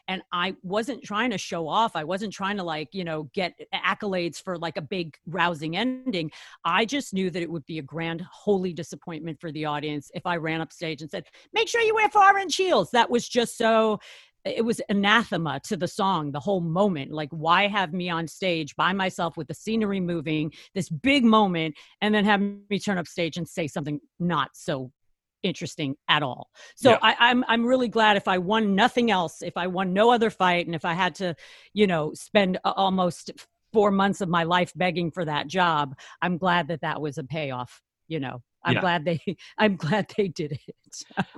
And 0.07 0.21
I 0.31 0.55
wasn't 0.63 1.03
trying 1.03 1.31
to 1.31 1.37
show 1.37 1.67
off. 1.67 1.95
I 1.95 2.03
wasn't 2.03 2.33
trying 2.33 2.57
to 2.57 2.63
like, 2.63 2.89
you 2.93 3.03
know, 3.03 3.29
get 3.33 3.53
accolades 3.73 4.41
for 4.41 4.57
like 4.57 4.77
a 4.77 4.81
big 4.81 5.17
rousing 5.27 5.77
ending. 5.77 6.31
I 6.65 6.85
just 6.85 7.13
knew 7.13 7.29
that 7.29 7.43
it 7.43 7.49
would 7.49 7.65
be 7.65 7.79
a 7.79 7.83
grand 7.83 8.21
holy 8.21 8.73
disappointment 8.73 9.39
for 9.39 9.51
the 9.51 9.65
audience 9.65 10.11
if 10.13 10.25
I 10.25 10.37
ran 10.37 10.61
up 10.61 10.71
stage 10.71 11.01
and 11.01 11.09
said, 11.09 11.25
"Make 11.53 11.67
sure 11.67 11.81
you 11.81 11.95
wear 11.95 12.09
four 12.09 12.37
inch 12.37 12.55
heels." 12.55 12.91
That 12.91 13.09
was 13.09 13.27
just 13.27 13.57
so 13.57 13.99
it 14.45 14.63
was 14.63 14.81
anathema 14.89 15.59
to 15.59 15.75
the 15.75 15.87
song 15.87 16.31
the 16.31 16.39
whole 16.39 16.61
moment 16.61 17.11
like 17.11 17.29
why 17.31 17.67
have 17.67 17.93
me 17.93 18.09
on 18.09 18.27
stage 18.27 18.75
by 18.75 18.93
myself 18.93 19.35
with 19.35 19.47
the 19.47 19.53
scenery 19.53 19.99
moving 19.99 20.51
this 20.73 20.89
big 20.89 21.23
moment 21.25 21.75
and 22.01 22.15
then 22.15 22.23
have 22.23 22.41
me 22.41 22.79
turn 22.79 22.97
up 22.97 23.07
stage 23.07 23.37
and 23.37 23.47
say 23.47 23.67
something 23.67 23.99
not 24.19 24.51
so 24.53 24.91
interesting 25.43 25.95
at 26.07 26.21
all 26.23 26.49
so 26.75 26.91
Yeah. 26.91 26.97
I, 27.01 27.15
i'm 27.19 27.43
i'm 27.47 27.65
really 27.65 27.87
glad 27.87 28.17
if 28.17 28.27
i 28.27 28.37
won 28.37 28.75
nothing 28.75 29.09
else 29.11 29.41
if 29.41 29.55
i 29.57 29.67
won 29.67 29.93
no 29.93 30.11
other 30.11 30.29
fight 30.29 30.65
and 30.65 30.75
if 30.75 30.85
i 30.85 30.93
had 30.93 31.15
to 31.15 31.35
you 31.73 31.87
know 31.87 32.13
spend 32.13 32.57
almost 32.65 33.31
four 33.71 33.91
months 33.91 34.21
of 34.21 34.29
my 34.29 34.43
life 34.43 34.71
begging 34.75 35.11
for 35.11 35.25
that 35.25 35.47
job 35.47 35.95
i'm 36.21 36.37
glad 36.37 36.67
that 36.67 36.81
that 36.81 36.99
was 37.01 37.17
a 37.17 37.23
payoff 37.23 37.81
you 38.07 38.19
know 38.19 38.41
i'm 38.65 38.73
Yeah. 38.75 38.81
glad 38.81 39.05
they 39.05 39.19
i'm 39.57 39.75
glad 39.75 40.11
they 40.17 40.27
did 40.27 40.51
it 40.53 40.75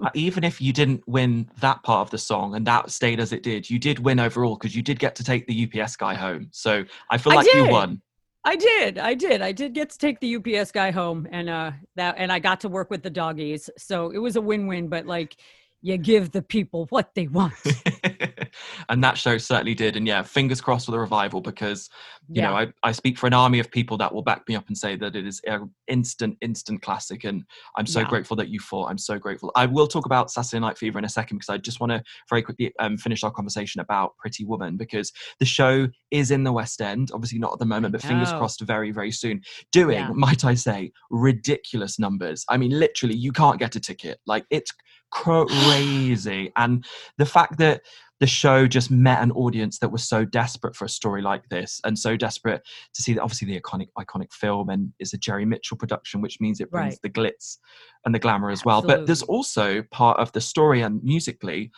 Uh, 0.01 0.09
Even 0.15 0.43
if 0.43 0.59
you 0.59 0.73
didn't 0.73 1.03
win 1.07 1.49
that 1.59 1.83
part 1.83 2.01
of 2.07 2.09
the 2.09 2.17
song 2.17 2.55
and 2.55 2.65
that 2.65 2.89
stayed 2.89 3.19
as 3.19 3.31
it 3.33 3.43
did, 3.43 3.69
you 3.69 3.77
did 3.77 3.99
win 3.99 4.19
overall 4.19 4.55
because 4.55 4.75
you 4.75 4.81
did 4.81 4.97
get 4.97 5.15
to 5.15 5.23
take 5.23 5.45
the 5.45 5.53
UPS 5.81 5.95
guy 5.95 6.15
home. 6.15 6.47
So 6.51 6.83
I 7.11 7.17
feel 7.17 7.33
I 7.33 7.35
like 7.35 7.53
you 7.53 7.65
won. 7.65 8.01
I 8.43 8.55
did. 8.55 8.97
I 8.97 9.13
did. 9.13 9.41
I 9.41 9.51
did 9.51 9.73
get 9.73 9.91
to 9.91 9.97
take 9.97 10.19
the 10.19 10.35
UPS 10.35 10.71
guy 10.71 10.91
home 10.91 11.27
and 11.31 11.49
uh 11.49 11.71
that 11.95 12.15
and 12.17 12.31
I 12.31 12.39
got 12.39 12.61
to 12.61 12.69
work 12.69 12.89
with 12.89 13.03
the 13.03 13.09
doggies. 13.09 13.69
So 13.77 14.09
it 14.09 14.17
was 14.17 14.35
a 14.35 14.41
win-win, 14.41 14.87
but 14.87 15.05
like 15.05 15.35
you 15.81 15.97
give 15.97 16.31
the 16.31 16.41
people 16.41 16.87
what 16.89 17.13
they 17.15 17.27
want. 17.27 17.53
and 18.89 19.03
that 19.03 19.17
show 19.17 19.37
certainly 19.37 19.73
did. 19.75 19.95
And 19.95 20.07
yeah, 20.07 20.23
fingers 20.23 20.61
crossed 20.61 20.85
for 20.85 20.91
the 20.91 20.99
revival 20.99 21.41
because 21.41 21.89
you 22.33 22.41
know 22.41 22.53
I, 22.55 22.71
I 22.83 22.91
speak 22.93 23.17
for 23.17 23.27
an 23.27 23.33
army 23.33 23.59
of 23.59 23.69
people 23.69 23.97
that 23.97 24.13
will 24.13 24.21
back 24.21 24.43
me 24.47 24.55
up 24.55 24.67
and 24.67 24.77
say 24.77 24.95
that 24.95 25.15
it 25.15 25.25
is 25.27 25.41
an 25.45 25.69
instant 25.87 26.37
instant 26.41 26.81
classic. 26.81 27.23
And 27.25 27.43
i'm 27.77 27.85
so 27.85 28.01
Yeah. 28.01 28.07
grateful 28.07 28.37
that 28.37 28.49
you 28.49 28.59
fought. 28.59 28.89
I'm 28.89 28.97
so 28.97 29.17
grateful. 29.19 29.51
I 29.55 29.65
will 29.65 29.87
talk 29.87 30.05
about 30.05 30.31
saturday 30.31 30.59
night 30.59 30.77
fever 30.77 30.97
in 30.99 31.05
a 31.05 31.09
second 31.09 31.37
because 31.37 31.49
i 31.49 31.57
just 31.57 31.79
want 31.79 31.91
to 31.91 32.01
very 32.29 32.41
quickly 32.41 32.73
um, 32.79 32.97
finish 32.97 33.23
our 33.23 33.31
conversation 33.31 33.81
about 33.81 34.15
pretty 34.17 34.45
woman 34.45 34.77
because 34.77 35.11
the 35.39 35.45
show 35.45 35.87
is 36.11 36.31
in 36.31 36.43
the 36.43 36.51
west 36.53 36.81
end 36.81 37.09
obviously 37.13 37.39
not 37.39 37.53
at 37.53 37.59
the 37.59 37.65
moment 37.65 37.91
but 37.91 38.01
fingers 38.01 38.31
crossed 38.33 38.61
very 38.61 38.91
very 38.91 39.11
soon 39.11 39.41
doing 39.71 39.97
Yeah. 39.97 40.09
might 40.13 40.45
i 40.45 40.53
say 40.53 40.91
ridiculous 41.09 41.99
numbers. 41.99 42.45
I 42.49 42.57
mean 42.57 42.71
literally 42.79 43.15
you 43.15 43.31
can't 43.31 43.59
get 43.59 43.75
a 43.75 43.79
ticket. 43.79 44.19
Like 44.25 44.45
it's 44.49 44.71
crazy. 45.11 46.51
And 46.55 46.85
the 47.17 47.25
fact 47.25 47.57
that 47.59 47.81
the 48.21 48.27
show 48.27 48.67
just 48.67 48.89
met 48.91 49.21
an 49.21 49.31
audience 49.31 49.79
that 49.79 49.89
was 49.91 50.07
so 50.07 50.23
desperate 50.23 50.75
for 50.75 50.85
a 50.85 50.89
story 50.89 51.21
like 51.23 51.49
this 51.49 51.81
and 51.83 51.97
so 51.99 52.15
desperate 52.15 52.61
to 52.93 53.01
see 53.01 53.13
that 53.13 53.21
obviously 53.21 53.47
the 53.47 53.59
iconic 53.59 53.87
iconic 53.97 54.31
film 54.31 54.69
and 54.69 54.93
it's 54.99 55.13
a 55.13 55.17
Jerry 55.17 55.43
Mitchell 55.43 55.75
production 55.75 56.21
which 56.21 56.39
means 56.39 56.61
it 56.61 56.69
brings 56.71 56.93
Right. 56.93 56.99
the 57.01 57.09
glitz 57.09 57.57
and 58.05 58.15
the 58.15 58.19
glamour 58.19 58.49
as 58.51 58.63
well 58.63 58.81
but 58.81 59.07
there's 59.07 59.23
also 59.23 59.81
part 59.91 60.19
of 60.19 60.31
the 60.31 60.39
story 60.39 60.81
and 60.81 61.03
musically 61.03 61.71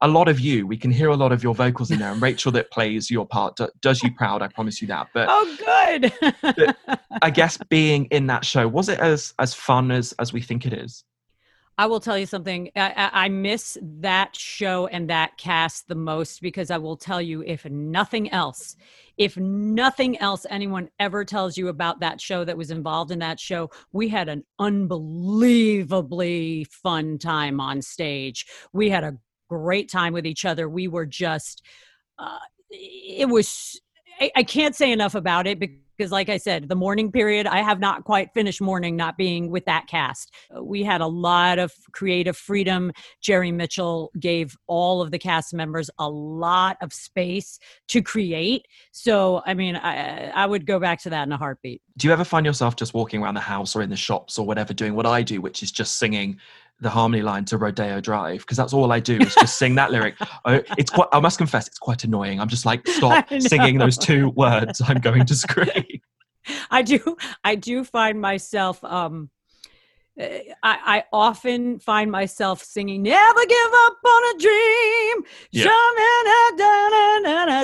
a 0.00 0.06
lot 0.06 0.28
of 0.28 0.38
you 0.38 0.64
we 0.66 0.76
can 0.76 0.92
hear 0.92 1.08
a 1.08 1.16
lot 1.16 1.32
of 1.32 1.42
your 1.42 1.54
vocals 1.56 1.90
in 1.90 1.98
there 1.98 2.12
and 2.12 2.22
Rachel 2.22 2.52
that 2.52 2.70
plays 2.70 3.10
your 3.10 3.26
part 3.26 3.56
do- 3.56 3.68
does 3.80 4.00
you 4.02 4.14
proud 4.14 4.40
I 4.40 4.46
promise 4.48 4.80
you 4.80 4.86
that 4.88 5.08
but 5.12 5.26
oh 5.28 5.56
good. 5.58 6.76
I 7.22 7.30
guess 7.30 7.58
being 7.68 8.04
in 8.06 8.28
that 8.28 8.44
show 8.44 8.68
was 8.68 8.88
it 8.88 9.00
as 9.00 9.34
as 9.40 9.52
fun 9.52 9.90
as 9.90 10.14
as 10.20 10.32
we 10.32 10.40
think 10.40 10.64
it 10.64 10.72
is 10.72 11.02
I 11.78 11.86
will 11.86 12.00
tell 12.00 12.18
you 12.18 12.26
something. 12.26 12.70
I, 12.74 13.10
I, 13.12 13.28
miss 13.28 13.78
that 14.00 14.34
show 14.34 14.88
and 14.88 15.08
that 15.10 15.38
cast 15.38 15.86
the 15.86 15.94
most 15.94 16.42
because 16.42 16.72
I 16.72 16.76
will 16.76 16.96
tell 16.96 17.22
you, 17.22 17.44
if 17.44 17.64
nothing 17.66 18.32
else, 18.32 18.74
if 19.16 19.36
nothing 19.36 20.18
else 20.18 20.44
anyone 20.50 20.88
ever 20.98 21.24
tells 21.24 21.56
you 21.56 21.68
about 21.68 22.00
that 22.00 22.20
show 22.20 22.44
that 22.44 22.56
was 22.56 22.72
involved 22.72 23.12
in 23.12 23.20
that 23.20 23.38
show, 23.38 23.70
we 23.92 24.08
had 24.08 24.28
an 24.28 24.42
unbelievably 24.58 26.64
fun 26.64 27.16
time 27.16 27.60
on 27.60 27.80
stage. 27.80 28.44
We 28.72 28.90
had 28.90 29.04
a 29.04 29.16
great 29.48 29.88
time 29.88 30.12
with 30.12 30.26
each 30.26 30.44
other. 30.44 30.68
We 30.68 30.88
were 30.88 31.06
just, 31.06 31.62
uh, 32.18 32.38
it 32.70 33.28
was, 33.28 33.80
I, 34.20 34.32
I 34.34 34.42
can't 34.42 34.74
say 34.74 34.90
enough 34.90 35.14
about 35.14 35.46
it 35.46 35.60
because 35.60 35.78
because 35.98 36.12
like 36.12 36.28
i 36.28 36.36
said 36.36 36.68
the 36.68 36.76
morning 36.76 37.10
period 37.10 37.46
i 37.46 37.60
have 37.60 37.80
not 37.80 38.04
quite 38.04 38.32
finished 38.32 38.60
morning 38.60 38.96
not 38.96 39.16
being 39.16 39.50
with 39.50 39.64
that 39.64 39.86
cast. 39.88 40.32
Uh, 40.56 40.62
we 40.62 40.82
had 40.82 41.00
a 41.00 41.06
lot 41.06 41.58
of 41.58 41.72
creative 41.92 42.36
freedom. 42.36 42.92
Jerry 43.20 43.52
mitchell 43.52 44.10
gave 44.18 44.56
all 44.66 45.02
of 45.02 45.10
the 45.10 45.18
cast 45.18 45.52
members 45.52 45.90
a 45.98 46.08
lot 46.08 46.76
of 46.80 46.92
space 46.92 47.58
to 47.88 48.02
create. 48.02 48.66
So 48.92 49.42
i 49.46 49.54
mean 49.54 49.76
i 49.76 50.30
i 50.30 50.46
would 50.46 50.66
go 50.66 50.78
back 50.78 51.02
to 51.02 51.10
that 51.10 51.26
in 51.26 51.32
a 51.32 51.36
heartbeat. 51.36 51.82
Do 51.96 52.06
you 52.06 52.12
ever 52.12 52.24
find 52.24 52.46
yourself 52.46 52.76
just 52.76 52.94
walking 52.94 53.22
around 53.22 53.34
the 53.34 53.40
house 53.40 53.74
or 53.74 53.82
in 53.82 53.90
the 53.90 53.96
shops 53.96 54.38
or 54.38 54.46
whatever 54.46 54.72
doing 54.72 54.94
what 54.94 55.06
I 55.06 55.22
do, 55.22 55.40
which 55.40 55.62
is 55.62 55.72
just 55.72 55.98
singing 55.98 56.38
the 56.80 56.90
harmony 56.90 57.22
line 57.22 57.44
to 57.46 57.58
Rodeo 57.58 58.00
Drive? 58.00 58.40
Because 58.40 58.56
that's 58.56 58.72
all 58.72 58.92
I 58.92 59.00
do 59.00 59.18
is 59.18 59.34
just 59.34 59.58
sing 59.58 59.74
that 59.76 59.90
lyric. 59.90 60.14
I, 60.44 60.62
it's 60.76 60.90
quite, 60.90 61.08
I 61.12 61.20
must 61.20 61.38
confess, 61.38 61.66
it's 61.66 61.78
quite 61.78 62.04
annoying. 62.04 62.40
I'm 62.40 62.48
just 62.48 62.66
like, 62.66 62.86
stop 62.88 63.28
singing 63.38 63.78
those 63.78 63.98
two 63.98 64.30
words. 64.30 64.80
I'm 64.84 65.00
going 65.00 65.26
to 65.26 65.34
scream. 65.34 66.00
I 66.70 66.82
do 66.82 67.16
I 67.44 67.56
do 67.56 67.84
find 67.84 68.20
myself 68.20 68.82
um 68.82 69.30
uh, 70.20 70.26
I, 70.64 70.98
I 70.98 71.04
often 71.12 71.78
find 71.78 72.10
myself 72.10 72.60
singing 72.62 73.02
"Never 73.02 73.46
Give 73.46 73.72
Up 73.86 73.96
on 74.04 74.34
a 74.34 74.38
Dream." 74.40 75.22
Yeah. 75.52 75.64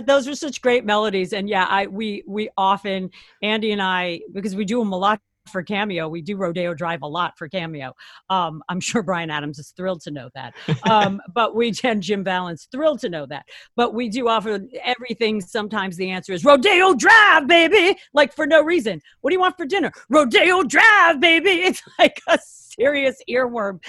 Those 0.07 0.29
are 0.29 0.37
such 0.37 0.63
great 0.63 0.85
melodies, 0.85 1.33
and 1.33 1.49
yeah, 1.49 1.67
I 1.69 1.89
we 1.89 2.23
we 2.29 2.51
often 2.57 3.11
Andy 3.43 3.73
and 3.73 3.83
I 3.83 4.21
because 4.33 4.55
we 4.55 4.65
do 4.65 4.79
them 4.79 4.93
a 4.93 4.97
lot 4.97 5.21
for 5.49 5.63
Cameo. 5.63 6.09
We 6.09 6.23
do 6.23 6.37
Rodeo 6.37 6.75
Drive 6.75 7.03
a 7.03 7.07
lot 7.07 7.37
for 7.37 7.49
Cameo. 7.49 7.95
Um, 8.31 8.63
I'm 8.69 8.81
sure 8.81 9.03
Bryan 9.03 9.31
Adams 9.31 9.59
is 9.59 9.71
thrilled 9.77 10.03
to 10.03 10.11
know 10.11 10.31
that, 10.35 10.55
um, 10.89 11.21
but 11.35 11.55
we 11.55 11.73
and 11.85 12.03
Jim 12.03 12.25
Vallance 12.25 12.69
thrilled 12.71 13.01
to 13.01 13.09
know 13.09 13.27
that. 13.27 13.45
But 13.77 13.95
we 13.95 14.09
do 14.09 14.29
offer 14.29 14.61
everything. 14.83 15.41
Sometimes 15.41 15.97
the 15.97 16.11
answer 16.11 16.33
is 16.33 16.45
Rodeo 16.45 16.95
Drive, 16.95 17.47
baby, 17.47 17.99
like 18.13 18.35
for 18.35 18.47
no 18.47 18.63
reason. 18.63 19.01
What 19.21 19.31
do 19.31 19.35
you 19.35 19.41
want 19.41 19.57
for 19.57 19.67
dinner? 19.67 19.93
Rodeo 20.09 20.63
Drive, 20.63 21.21
baby. 21.21 21.51
It's 21.65 21.83
like 21.99 22.21
a 22.29 22.39
serious 22.45 23.17
earworm 23.29 23.83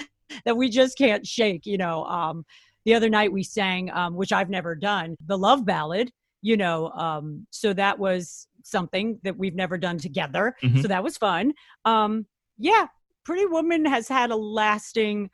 that 0.44 0.56
we 0.56 0.68
just 0.70 0.96
can't 0.96 1.26
shake. 1.26 1.66
You 1.66 1.78
know. 1.78 2.04
Um, 2.04 2.44
the 2.86 2.94
other 2.94 3.10
night 3.10 3.32
we 3.32 3.42
sang, 3.42 3.90
um, 3.90 4.14
which 4.14 4.32
I've 4.32 4.48
never 4.48 4.76
done, 4.76 5.16
the 5.26 5.36
love 5.36 5.66
ballad. 5.66 6.10
You 6.40 6.56
know, 6.56 6.90
um, 6.90 7.44
so 7.50 7.72
that 7.72 7.98
was 7.98 8.46
something 8.66 9.20
that 9.22 9.38
we've 9.38 9.54
never 9.54 9.78
done 9.78 9.98
together. 9.98 10.54
Mhm. 10.62 10.82
So 10.82 10.88
that 10.88 11.04
was 11.04 11.16
fun. 11.16 11.54
Um, 11.84 12.26
yeah, 12.58 12.86
Pretty 13.24 13.46
Woman 13.46 13.84
has 13.84 14.08
had 14.08 14.30
a 14.30 14.36
lasting 14.36 15.30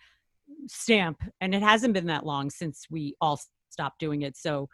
stamp, 0.67 1.23
and 1.41 1.55
it 1.55 1.63
hasn't 1.63 1.95
been 1.95 2.07
that 2.07 2.27
long 2.27 2.51
since 2.51 2.87
we 2.91 3.17
all 3.21 3.41
stopped 3.71 4.01
doing 4.01 4.23
it. 4.23 4.37
So 4.37 4.69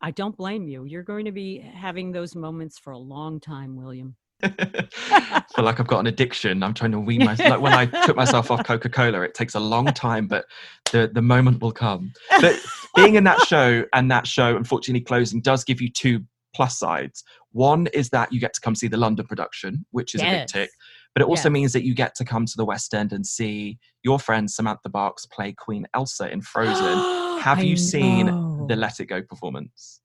I 0.00 0.10
don't 0.10 0.36
blame 0.36 0.68
you. 0.68 0.84
You're 0.84 1.02
going 1.02 1.24
to 1.26 1.32
be 1.32 1.58
having 1.58 2.12
those 2.12 2.34
moments 2.34 2.78
for 2.78 2.92
a 2.92 2.98
long 2.98 3.40
time, 3.40 3.76
William. 3.76 4.16
I 4.42 5.44
feel 5.54 5.64
like 5.64 5.80
I've 5.80 5.86
got 5.86 6.00
an 6.00 6.06
addiction. 6.06 6.62
I'm 6.62 6.74
trying 6.74 6.92
to 6.92 7.00
wean 7.00 7.24
myself. 7.24 7.50
Like 7.50 7.60
when 7.60 7.72
I 7.72 7.86
took 8.04 8.16
myself 8.16 8.50
off 8.50 8.64
Coca 8.64 8.90
Cola, 8.90 9.22
it 9.22 9.34
takes 9.34 9.54
a 9.54 9.60
long 9.60 9.86
time, 9.86 10.26
but 10.28 10.44
the, 10.92 11.10
the 11.12 11.22
moment 11.22 11.62
will 11.62 11.72
come. 11.72 12.12
But 12.40 12.58
being 12.94 13.14
in 13.14 13.24
that 13.24 13.40
show 13.46 13.84
and 13.94 14.10
that 14.10 14.26
show, 14.26 14.56
unfortunately, 14.56 15.00
closing 15.00 15.40
does 15.40 15.64
give 15.64 15.80
you 15.80 15.90
two 15.90 16.20
plus 16.56 16.78
sides. 16.78 17.22
One 17.52 17.86
is 17.88 18.08
that 18.10 18.32
you 18.32 18.40
get 18.40 18.54
to 18.54 18.60
come 18.60 18.74
see 18.74 18.88
the 18.88 18.96
London 18.96 19.26
production, 19.26 19.84
which 19.90 20.14
is 20.14 20.22
a 20.22 20.24
big 20.24 20.46
tick. 20.46 20.70
But 21.14 21.22
it 21.22 21.28
also 21.28 21.48
Yes. 21.48 21.52
means 21.52 21.72
that 21.74 21.84
you 21.84 21.94
get 21.94 22.14
to 22.16 22.24
come 22.24 22.44
to 22.46 22.56
the 22.56 22.64
West 22.64 22.92
End 22.94 23.12
and 23.12 23.26
see 23.26 23.78
your 24.02 24.18
friend 24.18 24.50
Samantha 24.50 24.88
Barks 24.88 25.26
play 25.26 25.52
Queen 25.52 25.86
Elsa 25.94 26.30
in 26.30 26.40
Frozen. 26.40 26.74
Have 27.40 27.58
I 27.58 27.62
you 27.62 27.76
seen 27.76 28.26
know. 28.26 28.66
the 28.68 28.76
Let 28.76 29.00
It 29.00 29.06
Go 29.06 29.22
performance? 29.22 30.00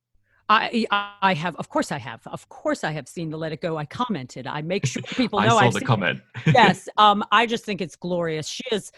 I, 0.49 0.85
I 1.23 1.33
have, 1.33 1.55
of 1.55 1.69
course, 1.69 1.93
I 1.93 1.97
have. 1.97 2.21
Of 2.27 2.49
course, 2.49 2.83
I 2.83 2.91
have 2.91 3.07
seen 3.07 3.29
the 3.29 3.37
Let 3.37 3.53
It 3.53 3.61
Go. 3.61 3.77
I 3.77 3.85
commented. 3.85 4.47
I 4.47 4.61
make 4.61 4.85
sure 4.85 5.01
people 5.15 5.39
I 5.39 5.45
know 5.47 5.57
saw 5.57 5.65
I've 5.67 5.73
the 5.73 5.81
comment. 5.81 6.19
yes 6.53 6.89
um 6.97 7.23
i 7.31 7.45
just 7.45 7.63
think 7.63 7.79
it's 7.81 7.95
glorious 7.95 8.47
she 8.47 8.63
is 8.71 8.91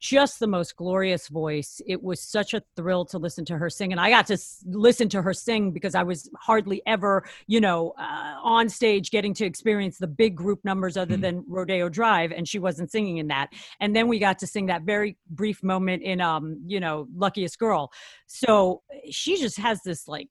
just 0.00 0.38
the 0.38 0.46
most 0.46 0.76
glorious 0.76 1.28
voice. 1.28 1.80
It 1.86 2.02
was 2.02 2.20
such 2.20 2.52
a 2.54 2.62
thrill 2.76 3.04
to 3.06 3.18
listen 3.18 3.44
to 3.46 3.56
her 3.58 3.70
sing 3.70 3.92
and 3.92 4.00
i 4.00 4.10
got 4.10 4.26
to 4.26 4.34
s- 4.34 4.62
listen 4.66 5.08
to 5.08 5.22
her 5.22 5.32
sing 5.32 5.70
because 5.70 5.94
i 5.94 6.02
was 6.02 6.28
hardly 6.38 6.82
ever 6.86 7.24
you 7.46 7.60
know 7.60 7.94
uh, 7.98 8.34
on 8.42 8.68
stage 8.68 9.10
getting 9.10 9.32
to 9.34 9.44
experience 9.46 9.98
the 9.98 10.06
big 10.06 10.34
group 10.36 10.60
numbers 10.64 10.96
other 10.96 11.16
Mhm. 11.16 11.20
than 11.22 11.44
rodeo 11.46 11.88
drive 11.88 12.32
and 12.32 12.46
she 12.48 12.58
wasn't 12.58 12.90
singing 12.90 13.18
in 13.18 13.28
that. 13.28 13.50
And 13.80 13.94
then 13.96 14.08
we 14.08 14.18
got 14.18 14.38
to 14.40 14.46
sing 14.46 14.66
that 14.66 14.82
very 14.82 15.16
brief 15.30 15.62
moment 15.62 16.02
in 16.02 16.20
um 16.20 16.60
you 16.66 16.80
know 16.80 17.06
luckiest 17.14 17.58
girl. 17.58 17.90
So 18.26 18.82
she 19.10 19.36
just 19.36 19.58
has 19.58 19.80
this 19.82 20.06
like 20.08 20.28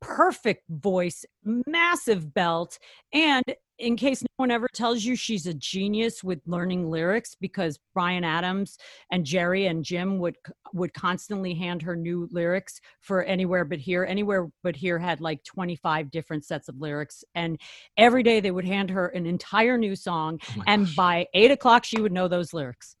perfect 0.00 0.64
voice 0.68 1.24
massive 1.66 2.34
belt 2.34 2.78
and 3.12 3.44
in 3.78 3.96
case 3.96 4.22
no 4.22 4.28
one 4.36 4.50
ever 4.50 4.68
tells 4.72 5.04
you 5.04 5.16
she's 5.16 5.46
a 5.46 5.54
genius 5.54 6.22
with 6.22 6.40
learning 6.46 6.88
lyrics 6.88 7.34
because 7.40 7.78
Bryan 7.92 8.22
Adams 8.22 8.78
and 9.10 9.24
Jerry 9.24 9.66
and 9.66 9.84
Jim 9.84 10.18
would 10.18 10.36
would 10.72 10.94
constantly 10.94 11.54
hand 11.54 11.82
her 11.82 11.96
new 11.96 12.28
lyrics 12.30 12.80
for 13.00 13.22
anywhere 13.24 13.64
but 13.64 13.78
here. 13.80 14.04
Anywhere 14.04 14.48
but 14.62 14.76
here 14.76 14.98
had 14.98 15.20
like 15.20 15.42
25 15.44 16.10
different 16.10 16.44
sets 16.44 16.68
of 16.68 16.78
lyrics 16.78 17.24
and 17.34 17.60
every 17.96 18.22
day 18.22 18.40
they 18.40 18.50
would 18.50 18.64
hand 18.64 18.90
her 18.90 19.08
an 19.08 19.26
entire 19.26 19.76
new 19.76 19.96
song 19.96 20.38
Oh 20.56 20.62
and 20.66 20.86
gosh. 20.86 20.94
by 20.94 21.26
eight 21.34 21.50
o'clock 21.50 21.84
she 21.84 22.00
would 22.00 22.12
know 22.12 22.28
those 22.28 22.52
lyrics. 22.52 22.96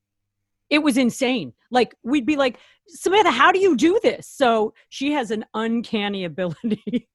It 0.70 0.78
was 0.82 0.96
insane. 0.96 1.52
Like 1.70 1.94
we'd 2.02 2.26
be 2.26 2.36
like 2.36 2.58
samantha 2.88 3.30
how 3.30 3.52
do 3.52 3.60
you 3.60 3.76
do 3.76 4.00
this? 4.02 4.26
So 4.26 4.74
she 4.88 5.12
has 5.12 5.30
an 5.30 5.44
uncanny 5.54 6.24
ability 6.24 7.08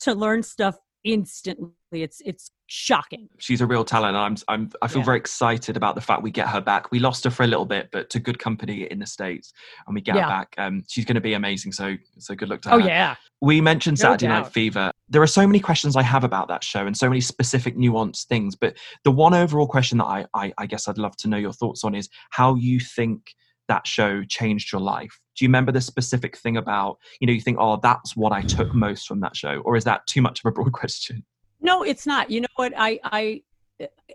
to 0.00 0.14
learn 0.14 0.42
stuff 0.42 0.76
instantly. 1.04 1.72
It's 1.92 2.22
it's 2.24 2.50
shocking 2.72 3.28
she's 3.38 3.60
a 3.60 3.66
real 3.66 3.84
talent. 3.84 4.16
I'm, 4.16 4.36
I'm, 4.48 4.70
I 4.80 4.88
feel 4.88 5.00
Yeah. 5.00 5.04
very 5.06 5.18
excited 5.18 5.76
about 5.76 5.94
the 5.94 6.00
fact 6.00 6.22
we 6.22 6.30
get 6.30 6.48
her 6.48 6.60
back. 6.60 6.90
We 6.90 7.00
lost 7.00 7.22
her 7.24 7.30
for 7.30 7.42
a 7.42 7.46
little 7.46 7.66
bit, 7.66 7.90
but 7.92 8.08
to 8.10 8.18
good 8.18 8.38
company 8.38 8.84
in 8.90 8.98
the 8.98 9.06
states, 9.06 9.52
and 9.86 9.94
we 9.94 10.00
get 10.00 10.14
Yeah. 10.16 10.22
her 10.22 10.28
back. 10.28 10.54
Um, 10.56 10.82
she's 10.88 11.04
going 11.04 11.16
to 11.16 11.20
be 11.20 11.34
amazing. 11.34 11.72
So, 11.72 11.96
so 12.18 12.34
good 12.34 12.48
luck 12.48 12.62
to 12.62 12.70
oh 12.70 12.78
her. 12.78 12.84
Oh, 12.84 12.86
yeah 12.86 13.16
We 13.42 13.60
mentioned 13.60 13.98
No 13.98 14.02
Saturday 14.04 14.28
Night. 14.28 14.46
Fever. 14.52 14.90
There 15.10 15.20
are 15.20 15.26
so 15.26 15.46
many 15.46 15.60
questions 15.60 15.96
I 15.96 16.02
have 16.02 16.24
about 16.24 16.48
that 16.48 16.64
show, 16.64 16.86
and 16.86 16.96
so 16.96 17.08
many 17.10 17.20
specific, 17.20 17.76
nuanced 17.76 18.24
things. 18.26 18.56
But 18.56 18.76
the 19.04 19.10
one 19.10 19.34
overall 19.34 19.66
question 19.66 19.98
that 19.98 20.06
I, 20.06 20.24
I, 20.32 20.52
I 20.56 20.66
guess 20.66 20.88
I'd 20.88 20.96
love 20.98 21.16
to 21.18 21.28
know 21.28 21.36
your 21.36 21.52
thoughts 21.52 21.84
on 21.84 21.94
is 21.94 22.08
how 22.30 22.54
you 22.54 22.80
think 22.80 23.34
that 23.68 23.86
show 23.86 24.24
changed 24.24 24.72
your 24.72 24.80
life. 24.80 25.20
Do 25.36 25.44
you 25.44 25.48
remember 25.48 25.72
the 25.72 25.80
specific 25.80 26.36
thing 26.38 26.56
about, 26.56 26.98
you 27.20 27.26
know, 27.26 27.32
you 27.32 27.40
think, 27.40 27.58
oh, 27.60 27.78
that's 27.82 28.16
what 28.16 28.32
I 28.32 28.40
took 28.42 28.74
most 28.74 29.06
from 29.06 29.20
that 29.20 29.36
show, 29.36 29.60
or 29.64 29.76
is 29.76 29.84
that 29.84 30.06
too 30.06 30.22
much 30.22 30.40
of 30.40 30.48
a 30.48 30.52
broad 30.52 30.72
question? 30.82 31.24
No, 31.62 31.82
it's 31.82 32.06
not. 32.06 32.30
You 32.30 32.42
know 32.42 32.48
what? 32.56 32.72
I 32.76 33.00
I 33.04 33.42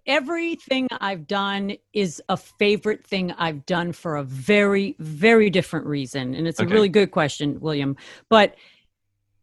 everything 0.06 0.88
I've 1.00 1.28
done 1.28 1.76
is 1.94 2.22
a 2.30 2.38
favorite 2.38 3.06
thing 3.06 3.32
I've 3.34 3.66
done 3.66 3.92
for 3.94 4.18
a 4.18 4.24
very 4.24 4.96
very 5.00 5.50
different 5.50 5.86
reason, 5.86 6.36
and 6.36 6.48
it's 6.48 6.60
Okay. 6.60 6.70
a 6.70 6.74
really 6.74 6.90
good 6.90 7.12
question, 7.12 7.60
William. 7.60 7.96
But 8.30 8.56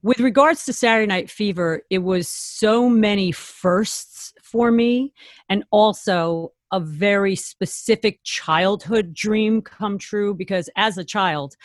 with 0.03 0.21
regards 0.21 0.67
to 0.67 0.73
Saturday 0.73 1.07
Night 1.07 1.31
Fever, 1.31 1.83
it 1.89 1.99
was 1.99 2.29
so 2.29 2.89
many 2.89 3.33
firsts 3.33 4.35
for 4.43 4.71
me, 4.71 5.13
and 5.49 5.65
also 5.71 6.53
a 6.73 6.81
very 6.81 7.37
specific 7.37 8.21
childhood 8.25 9.15
dream 9.15 9.63
come 9.63 9.97
true 9.97 10.35
because 10.35 10.69
as 10.77 10.99
a 10.99 11.05
child 11.05 11.57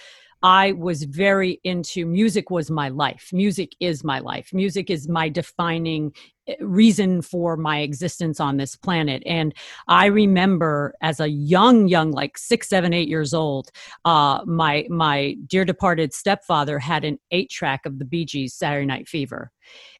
I 0.41 0.71
was 0.73 1.04
very 1.04 1.60
into 1.63 2.06
music 2.06 2.49
was 2.49 2.71
my 2.71 2.89
life. 2.89 3.30
Music 3.34 3.73
is 3.80 4.04
my 4.04 4.19
life. 4.19 4.54
Music 4.54 4.89
is 4.89 5.10
my 5.10 5.28
defining 5.28 6.13
eh, 6.47 6.56
reason 6.62 7.21
for 7.21 7.58
my 7.58 7.80
existence 7.80 8.39
on 8.39 8.58
this 8.58 8.75
planet. 8.75 9.21
And 9.25 9.54
I 9.88 10.06
remember 10.06 10.93
as 11.02 11.19
a 11.19 11.28
young, 11.28 11.88
young, 11.88 12.12
like 12.12 12.38
six, 12.38 12.69
seven, 12.69 12.93
eight 12.93 13.10
years 13.10 13.34
old, 13.34 13.69
uh, 14.06 14.41
my 14.45 14.86
my 14.89 15.36
dear 15.47 15.65
departed 15.65 16.13
stepfather 16.13 16.80
had 16.80 17.04
an 17.04 17.19
eight 17.32 17.49
track 17.49 17.86
of 17.86 17.99
the 17.99 18.06
Bee 18.06 18.25
Gees 18.25 18.54
Saturday 18.54 18.86
Night 18.86 19.08
Fever. 19.08 19.52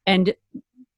And 0.06 0.34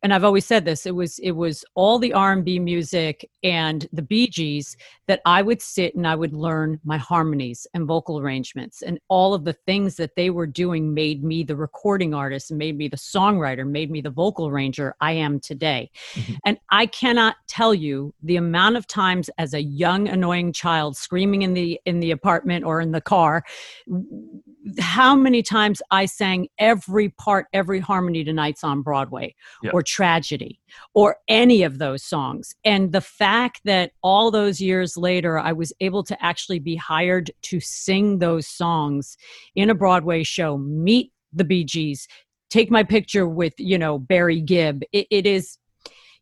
and 0.02 0.12
I've 0.12 0.24
always 0.24 0.44
said 0.44 0.64
this, 0.64 0.84
it 0.86 0.94
was 0.94 1.18
it 1.20 1.32
was 1.32 1.64
all 1.74 1.98
the 1.98 2.12
R&B 2.12 2.58
music 2.58 3.28
and 3.42 3.86
the 3.92 4.02
Bee 4.02 4.26
Gees 4.28 4.76
that 5.06 5.20
I 5.26 5.42
would 5.42 5.62
sit 5.62 5.94
and 5.94 6.06
I 6.06 6.14
would 6.14 6.32
learn 6.32 6.80
my 6.84 6.96
harmonies 6.96 7.66
and 7.74 7.86
vocal 7.86 8.18
arrangements 8.18 8.82
and 8.82 8.98
all 9.08 9.34
of 9.34 9.44
the 9.44 9.52
things 9.52 9.96
that 9.96 10.16
they 10.16 10.30
were 10.30 10.46
doing 10.46 10.92
made 10.94 11.22
me 11.22 11.42
the 11.44 11.56
recording 11.56 12.14
artist 12.14 12.50
and 12.50 12.58
made 12.58 12.76
me 12.76 12.88
the 12.88 12.96
songwriter, 12.96 13.66
made 13.68 13.90
me 13.90 14.00
the 14.00 14.10
vocal 14.10 14.48
arranger 14.48 14.94
I 15.00 15.12
am 15.12 15.38
today. 15.40 15.90
Mhm. 16.14 16.36
And 16.44 16.58
I 16.70 16.86
cannot 16.86 17.36
tell 17.46 17.74
you 17.74 18.12
the 18.22 18.36
amount 18.36 18.76
of 18.76 18.86
times 18.86 19.30
as 19.38 19.54
a 19.54 19.62
young 19.62 20.08
annoying 20.08 20.52
child 20.52 20.96
screaming 20.96 21.42
in 21.42 21.54
the 21.54 21.80
in 21.84 22.00
the 22.00 22.10
apartment 22.10 22.64
or 22.64 22.80
in 22.80 22.92
the 22.92 23.00
car 23.00 23.44
how 24.78 25.14
many 25.14 25.42
times 25.42 25.82
I 25.90 26.06
sang 26.06 26.48
every 26.58 27.08
part, 27.10 27.46
every 27.52 27.80
harmony 27.80 28.22
to 28.24 28.32
Nights 28.32 28.62
on 28.62 28.82
Broadway 28.82 29.34
Yeah. 29.62 29.70
or 29.72 29.82
Tragedy 29.92 30.58
or 30.94 31.16
any 31.28 31.62
of 31.62 31.78
those 31.78 32.02
songs. 32.02 32.54
And 32.64 32.92
the 32.92 33.02
fact 33.02 33.60
that 33.66 33.92
all 34.02 34.30
those 34.30 34.58
years 34.58 34.96
later, 34.96 35.38
I 35.38 35.52
was 35.52 35.70
able 35.80 36.02
to 36.04 36.24
actually 36.24 36.60
be 36.60 36.76
hired 36.76 37.30
to 37.42 37.60
sing 37.60 38.18
those 38.18 38.46
songs 38.46 39.18
in 39.54 39.68
a 39.68 39.74
Broadway 39.74 40.22
show, 40.22 40.56
meet 40.56 41.12
the 41.34 41.44
Bee 41.44 41.64
Gees, 41.64 42.08
take 42.48 42.70
my 42.70 42.82
picture 42.82 43.28
with, 43.28 43.52
you 43.58 43.76
know, 43.76 43.98
Barry 43.98 44.40
Gibb. 44.40 44.82
It, 44.92 45.06
it 45.10 45.26
is. 45.26 45.58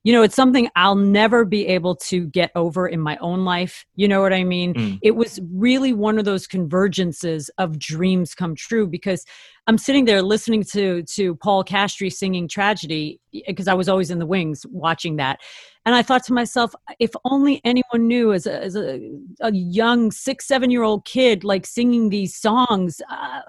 You 0.02 0.14
know, 0.14 0.22
it's 0.22 0.34
something 0.34 0.68
I'll 0.76 0.94
never 0.94 1.44
be 1.44 1.66
able 1.66 1.94
to 1.96 2.26
get 2.28 2.50
over 2.54 2.88
in 2.88 3.00
my 3.00 3.18
own 3.18 3.44
life. 3.44 3.84
You 3.96 4.08
know 4.08 4.22
what 4.22 4.32
I 4.32 4.44
mean? 4.44 4.72
Mm. 4.72 4.98
It 5.02 5.10
was 5.10 5.38
really 5.52 5.92
one 5.92 6.18
of 6.18 6.24
those 6.24 6.46
convergences 6.46 7.50
of 7.58 7.78
dreams 7.78 8.34
come 8.34 8.54
true 8.54 8.86
because 8.86 9.26
I'm 9.66 9.76
sitting 9.76 10.06
there 10.06 10.22
listening 10.22 10.64
to 10.72 11.02
to 11.02 11.36
Paul 11.36 11.62
Castree 11.64 12.08
singing 12.08 12.48
Tragedy 12.48 13.20
because 13.46 13.68
I 13.68 13.74
was 13.74 13.88
always 13.88 14.10
in 14.10 14.18
the 14.18 14.26
wings 14.26 14.64
watching 14.70 15.16
that. 15.16 15.38
And 15.84 15.94
I 15.94 16.02
thought 16.02 16.24
to 16.24 16.32
myself, 16.32 16.74
if 16.98 17.10
only 17.24 17.60
anyone 17.64 18.06
knew 18.06 18.32
as 18.32 18.46
a, 18.46 18.62
as 18.62 18.76
a, 18.76 19.00
a 19.40 19.52
young 19.52 20.10
six, 20.10 20.46
seven 20.46 20.70
year 20.70 20.82
old 20.82 21.04
kid, 21.04 21.44
like 21.44 21.66
singing 21.66 22.10
these 22.10 22.34
songs, 22.34 23.00
uh, 23.10 23.42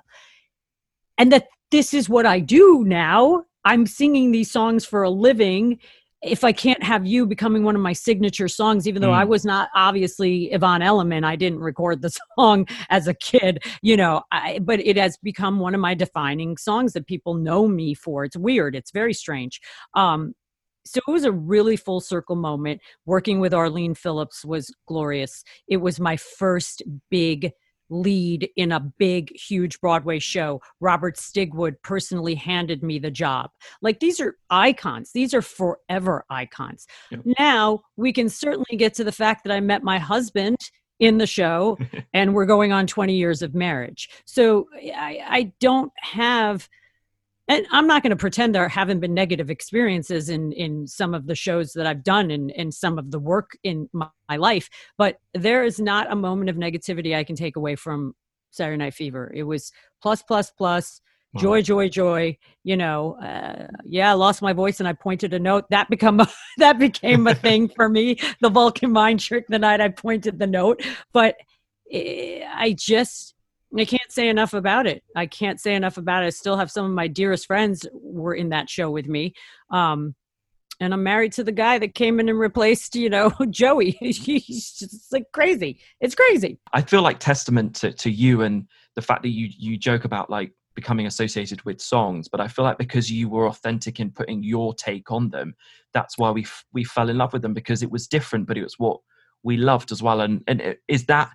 and 1.18 1.32
that 1.32 1.48
this 1.72 1.94
is 1.94 2.10
what 2.10 2.26
I 2.26 2.40
do 2.40 2.84
now. 2.86 3.46
I'm 3.64 3.86
singing 3.86 4.32
these 4.32 4.52
songs 4.52 4.86
for 4.86 5.04
a 5.04 5.10
living. 5.10 5.80
If 6.22 6.44
I 6.44 6.52
can't 6.52 6.84
have 6.84 7.06
you 7.06 7.26
becoming 7.26 7.64
one 7.64 7.76
of 7.76 7.82
my 7.82 7.94
signature 7.94 8.48
songs, 8.48 8.88
even 8.88 9.02
though 9.02 9.12
I 9.12 9.26
Mm. 9.26 9.30
was 9.30 9.44
not 9.44 9.70
obviously 9.74 10.52
Yvonne 10.52 10.82
Elliman, 10.84 11.24
I 11.24 11.36
didn't 11.36 11.60
record 11.60 12.02
the 12.02 12.12
song 12.38 12.68
as 12.90 13.08
a 13.08 13.14
kid, 13.16 13.64
you 13.82 13.98
know, 13.98 14.22
I, 14.32 14.60
but 14.60 14.80
it 14.82 14.98
has 14.98 15.18
become 15.18 15.60
one 15.60 15.74
of 15.74 15.82
my 15.82 15.96
defining 15.96 16.58
songs 16.58 16.94
that 16.94 17.08
people 17.08 17.34
know 17.34 17.68
me 17.68 17.96
for. 17.96 18.24
It's 18.24 18.38
weird. 18.38 18.76
It's 18.76 18.92
very 18.92 19.14
strange. 19.14 19.60
Um, 19.96 20.34
so 20.86 21.00
it 21.08 21.12
was 21.12 21.24
a 21.26 21.32
really 21.32 21.76
full 21.76 22.02
circle 22.02 22.36
moment. 22.36 22.82
Working 23.06 23.40
with 23.40 23.54
Arlene 23.54 23.96
Phillips 23.96 24.44
was 24.46 24.74
glorious. 24.88 25.44
It 25.68 25.78
was 25.78 26.00
my 26.00 26.18
first 26.18 26.84
big 27.10 27.52
lead 27.92 28.50
in 28.56 28.72
a 28.72 28.80
big, 28.80 29.32
huge 29.38 29.80
Broadway 29.82 30.18
show. 30.18 30.62
Robert 30.80 31.18
Stigwood 31.18 31.76
personally 31.84 32.34
handed 32.34 32.82
me 32.82 32.98
the 32.98 33.12
job. 33.12 33.52
Like 33.82 34.00
these 34.00 34.20
are 34.20 34.38
icons, 34.50 35.12
these 35.12 35.34
are 35.34 35.42
forever 35.42 36.26
icons. 36.30 36.88
Yeah. 37.12 37.20
Now 37.38 37.82
we 37.98 38.14
can 38.14 38.30
certainly 38.30 38.78
get 38.78 38.94
to 38.96 39.04
the 39.04 39.12
fact 39.12 39.44
that 39.44 39.54
I 39.54 39.60
met 39.60 39.84
my 39.84 40.00
husband 40.00 40.58
in 41.00 41.18
the 41.18 41.28
show 41.28 41.78
and 42.14 42.34
we're 42.34 42.46
going 42.46 42.72
on 42.72 42.88
20 42.88 43.14
years 43.14 43.42
of 43.42 43.54
marriage. 43.54 44.10
So 44.26 44.68
I, 44.76 45.20
I 45.28 45.54
don't 45.60 45.92
have 45.98 46.70
and 47.52 47.68
I'm 47.72 47.86
not 47.86 48.02
going 48.02 48.12
to 48.12 48.16
pretend 48.16 48.56
there 48.56 48.70
haven't 48.70 49.02
been 49.02 49.14
negative 49.14 49.50
experiences 49.50 50.30
in 50.30 50.54
in 50.54 50.88
some 50.88 51.14
of 51.14 51.28
the 51.28 51.36
shows 51.36 51.74
that 51.74 51.86
I've 51.86 52.04
done 52.04 52.32
and 52.32 52.50
in 52.52 52.72
some 52.72 52.98
of 52.98 53.12
the 53.12 53.20
work 53.20 53.58
in 53.64 53.90
my, 53.92 54.08
my 54.30 54.38
life, 54.38 54.70
but 54.98 55.18
there 55.34 55.64
is 55.66 55.80
not 55.80 56.12
a 56.12 56.16
moment 56.16 56.50
of 56.50 56.56
negativity 56.56 57.16
I 57.16 57.26
can 57.26 57.36
take 57.36 57.58
away 57.58 57.76
from 57.76 58.14
Saturday 58.52 58.78
Night 58.78 58.94
Fever. 58.94 59.32
It 59.36 59.44
was 59.44 59.72
plus 60.02 60.22
plus 60.24 60.50
plus. 60.52 61.02
Wow. 61.34 61.42
Joy, 61.42 61.62
joy, 61.62 61.90
joy. 61.90 62.38
You 62.64 62.78
know, 62.78 63.18
uh, 63.22 63.68
yeah, 63.86 64.12
I 64.12 64.14
lost 64.14 64.42
my 64.42 64.54
voice 64.54 64.80
and 64.80 64.88
I 64.88 64.94
pointed 64.94 65.34
a 65.34 65.40
note. 65.40 65.66
That 65.70 65.90
become 65.90 66.22
a, 66.22 66.28
that 66.58 66.80
became 66.80 67.28
a 67.28 67.36
thing 67.36 67.68
for 67.68 67.90
me. 67.90 68.18
The 68.42 68.50
Vulcan 68.50 68.92
mind 68.92 69.20
trick 69.20 69.46
the 69.50 69.60
night 69.60 69.82
I 69.82 69.90
pointed 69.90 70.40
the 70.40 70.48
note, 70.48 70.86
but 71.12 71.36
eh, 71.92 72.46
I 72.48 72.74
just 72.78 73.36
I 73.78 73.86
can't 73.86 74.12
say 74.12 74.28
enough 74.28 74.54
about 74.54 74.86
it. 74.86 75.04
I 75.16 75.26
can't 75.26 75.60
say 75.60 75.76
enough 75.76 75.98
about 75.98 76.24
it. 76.24 76.28
I 76.28 76.30
still 76.32 76.58
have 76.58 76.72
some 76.72 76.86
of 76.86 76.92
my 76.92 77.08
dearest 77.08 77.48
friends 77.48 77.86
were 77.94 78.34
in 78.34 78.50
that 78.50 78.70
show 78.70 78.90
with 78.90 79.08
me. 79.08 79.34
Um, 79.70 80.16
and 80.82 80.94
I'm 80.94 81.04
married 81.04 81.34
to 81.34 81.44
the 81.44 81.52
guy 81.52 81.78
that 81.78 81.94
came 81.94 82.20
in 82.20 82.28
and 82.28 82.40
replaced, 82.40 82.96
you 82.96 83.10
know, 83.10 83.32
Joey. 83.50 83.92
He's 84.02 84.74
just 84.74 85.14
like 85.14 85.32
crazy. 85.32 85.80
It's 86.02 86.16
crazy. 86.16 86.60
I 86.74 86.82
feel 86.82 87.04
like 87.04 87.20
testament 87.20 87.76
to, 87.76 87.94
to 87.94 88.10
you 88.10 88.42
and 88.42 88.68
the 88.96 89.02
fact 89.02 89.22
that 89.22 89.30
you 89.30 89.50
you 89.58 89.78
joke 89.78 90.06
about 90.06 90.30
like 90.30 90.54
becoming 90.76 91.06
associated 91.06 91.64
with 91.64 91.80
songs, 91.82 92.28
but 92.28 92.42
I 92.42 92.48
feel 92.48 92.66
like 92.66 92.78
because 92.78 93.12
you 93.12 93.30
were 93.30 93.48
authentic 93.48 94.00
in 94.00 94.10
putting 94.10 94.44
your 94.44 94.74
take 94.74 95.12
on 95.12 95.30
them, 95.30 95.54
that's 95.94 96.18
why 96.18 96.32
we 96.32 96.44
f- 96.44 96.66
we 96.74 96.84
fell 96.84 97.10
in 97.10 97.18
love 97.18 97.34
with 97.34 97.42
them 97.42 97.54
because 97.54 97.84
it 97.84 97.92
was 97.92 98.08
different, 98.08 98.48
but 98.48 98.58
it 98.58 98.64
was 98.64 98.80
what 98.80 99.00
we 99.44 99.58
loved 99.58 99.92
as 99.92 100.02
well. 100.02 100.22
And 100.22 100.44
and 100.48 100.76
is 100.88 101.06
that 101.06 101.32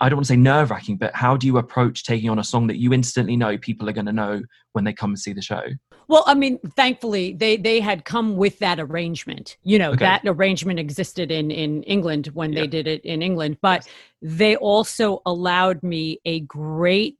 I 0.00 0.08
don't 0.08 0.16
want 0.16 0.26
to 0.26 0.32
say 0.32 0.36
nerve 0.36 0.70
wracking, 0.70 0.96
but 0.96 1.14
how 1.14 1.36
do 1.36 1.46
you 1.46 1.58
approach 1.58 2.04
taking 2.04 2.30
on 2.30 2.38
a 2.38 2.44
song 2.44 2.66
that 2.68 2.78
you 2.78 2.92
instantly 2.92 3.36
know 3.36 3.58
people 3.58 3.88
are 3.88 3.92
going 3.92 4.06
to 4.06 4.12
know 4.12 4.42
when 4.72 4.84
they 4.84 4.92
come 4.92 5.10
and 5.10 5.18
see 5.18 5.32
the 5.32 5.42
show? 5.42 5.62
Well, 6.08 6.24
I 6.26 6.34
mean, 6.34 6.58
thankfully 6.76 7.32
they 7.32 7.56
they 7.56 7.80
had 7.80 8.04
come 8.04 8.36
with 8.36 8.58
that 8.58 8.78
arrangement. 8.80 9.56
You 9.62 9.78
know, 9.78 9.90
Okay. 9.92 10.04
that 10.04 10.22
arrangement 10.26 10.78
existed 10.78 11.30
in 11.30 11.50
in 11.50 11.82
England 11.84 12.28
when 12.34 12.52
Yeah. 12.52 12.62
they 12.62 12.66
did 12.66 12.86
it 12.86 13.04
in 13.04 13.22
England, 13.22 13.58
but 13.62 13.86
they 14.20 14.56
also 14.56 15.22
allowed 15.26 15.82
me 15.82 16.20
a 16.24 16.40
great 16.40 17.16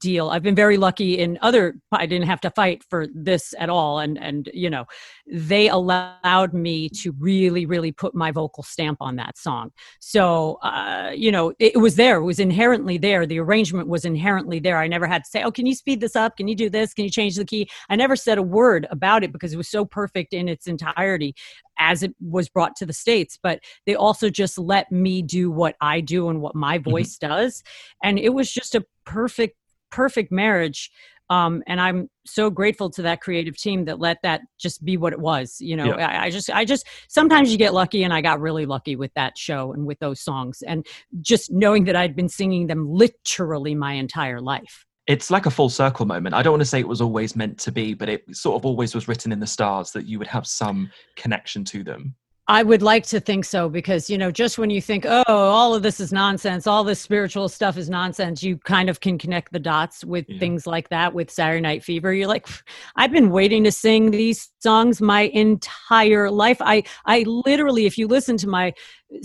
deal. 0.00 0.30
I've 0.30 0.42
been 0.42 0.54
very 0.54 0.76
lucky 0.76 1.18
in 1.18 1.38
other 1.42 1.76
I 1.92 2.06
didn't 2.06 2.26
have 2.26 2.40
to 2.42 2.50
fight 2.50 2.82
for 2.88 3.06
this 3.14 3.54
at 3.58 3.68
all 3.70 3.98
and 3.98 4.18
and 4.18 4.48
you 4.52 4.70
know, 4.70 4.84
they 5.26 5.68
allowed 5.68 6.54
me 6.54 6.88
to 7.00 7.12
really 7.18 7.66
really 7.66 7.92
put 7.92 8.14
my 8.14 8.30
vocal 8.30 8.62
stamp 8.62 8.98
on 9.00 9.16
that 9.16 9.38
song. 9.38 9.70
So, 10.00 10.58
uh, 10.62 11.12
you 11.14 11.32
know, 11.32 11.50
it, 11.58 11.74
it 11.74 11.78
was 11.78 11.96
there. 11.96 12.18
It 12.18 12.24
was 12.24 12.40
inherently 12.40 12.98
there. 12.98 13.26
The 13.26 13.40
arrangement 13.40 13.88
was 13.88 14.04
inherently 14.04 14.58
there. 14.58 14.78
I 14.78 14.88
never 14.88 15.06
had 15.06 15.24
to 15.24 15.30
say, 15.30 15.42
"Oh, 15.42 15.50
can 15.50 15.66
you 15.66 15.74
speed 15.74 16.00
this 16.00 16.16
up? 16.16 16.36
Can 16.36 16.48
you 16.48 16.54
do 16.54 16.70
this? 16.70 16.94
Can 16.94 17.04
you 17.04 17.10
change 17.10 17.36
the 17.36 17.44
key?" 17.44 17.68
I 17.88 17.96
never 17.96 18.16
said 18.16 18.38
a 18.38 18.42
word 18.42 18.86
about 18.90 19.24
it 19.24 19.32
because 19.32 19.52
it 19.52 19.56
was 19.56 19.68
so 19.68 19.84
perfect 19.84 20.32
in 20.32 20.48
its 20.48 20.66
entirety 20.66 21.34
as 21.78 22.02
it 22.02 22.14
was 22.20 22.48
brought 22.48 22.74
to 22.76 22.86
the 22.86 22.92
states, 22.92 23.38
but 23.42 23.60
they 23.86 23.94
also 23.94 24.28
just 24.28 24.58
let 24.58 24.90
me 24.90 25.22
do 25.22 25.50
what 25.50 25.76
I 25.80 26.00
do 26.00 26.28
and 26.28 26.40
what 26.40 26.54
my 26.54 26.78
voice 26.78 27.16
does, 27.16 27.62
and 28.02 28.18
it 28.18 28.30
was 28.30 28.52
just 28.52 28.74
a 28.74 28.84
perfect 29.04 29.56
perfect 29.90 30.30
marriage 30.32 30.90
um, 31.30 31.62
and 31.66 31.80
i'm 31.80 32.08
so 32.24 32.50
grateful 32.50 32.88
to 32.90 33.02
that 33.02 33.20
creative 33.20 33.56
team 33.56 33.84
that 33.84 33.98
let 33.98 34.18
that 34.22 34.40
just 34.58 34.84
be 34.84 34.96
what 34.96 35.12
it 35.12 35.20
was 35.20 35.60
you 35.60 35.76
know 35.76 35.96
Yeah. 35.96 36.06
I, 36.06 36.24
I 36.26 36.30
just 36.30 36.50
i 36.50 36.64
just 36.64 36.86
sometimes 37.08 37.50
you 37.52 37.58
get 37.58 37.74
lucky 37.74 38.02
and 38.02 38.12
i 38.12 38.20
got 38.20 38.40
really 38.40 38.66
lucky 38.66 38.96
with 38.96 39.12
that 39.14 39.36
show 39.36 39.72
and 39.72 39.86
with 39.86 39.98
those 39.98 40.20
songs 40.20 40.62
and 40.66 40.86
just 41.20 41.50
knowing 41.52 41.84
that 41.84 41.96
i'd 41.96 42.16
been 42.16 42.28
singing 42.28 42.66
them 42.66 42.88
literally 42.88 43.74
my 43.74 43.92
entire 43.94 44.40
life 44.40 44.84
It's 45.06 45.30
like 45.30 45.46
a 45.46 45.50
full 45.50 45.70
circle 45.70 46.04
moment. 46.04 46.34
I 46.34 46.42
don't 46.42 46.52
want 46.52 46.60
to 46.60 46.66
say 46.72 46.80
it 46.80 46.88
was 46.94 47.00
always 47.00 47.34
meant 47.34 47.56
to 47.60 47.72
be, 47.72 47.94
but 47.94 48.10
it 48.10 48.24
sort 48.36 48.56
of 48.60 48.66
always 48.66 48.94
was 48.94 49.08
written 49.08 49.32
in 49.32 49.40
the 49.40 49.46
stars 49.46 49.90
that 49.92 50.04
you 50.04 50.18
would 50.18 50.28
have 50.28 50.46
some 50.46 50.90
connection 51.16 51.64
to 51.72 51.82
them. 51.82 52.14
I 52.50 52.62
would 52.62 52.80
like 52.80 53.04
to 53.08 53.20
think 53.20 53.44
so 53.44 53.68
because, 53.68 54.08
you 54.08 54.16
know, 54.16 54.30
just 54.30 54.56
when 54.56 54.70
you 54.70 54.80
think, 54.80 55.04
oh, 55.06 55.22
all 55.26 55.74
of 55.74 55.82
this 55.82 56.00
is 56.00 56.14
nonsense, 56.14 56.66
all 56.66 56.82
this 56.82 56.98
spiritual 56.98 57.46
stuff 57.50 57.76
is 57.76 57.90
nonsense, 57.90 58.42
you 58.42 58.56
kind 58.56 58.88
of 58.88 59.00
can 59.00 59.18
connect 59.18 59.52
the 59.52 59.58
dots 59.58 60.02
with 60.02 60.24
Yeah. 60.28 60.38
things 60.38 60.66
like 60.66 60.88
that 60.88 61.12
with 61.12 61.30
Saturday 61.30 61.60
Night 61.60 61.84
Fever. 61.84 62.14
You're 62.14 62.26
like, 62.26 62.48
I've 62.96 63.12
been 63.12 63.28
waiting 63.28 63.64
to 63.64 63.72
sing 63.72 64.10
these 64.12 64.48
songs 64.60 65.02
my 65.02 65.22
entire 65.34 66.30
life. 66.30 66.56
I, 66.62 66.84
I 67.04 67.24
literally, 67.26 67.84
if 67.84 67.98
you 67.98 68.06
listen 68.06 68.38
to 68.38 68.48
my 68.48 68.72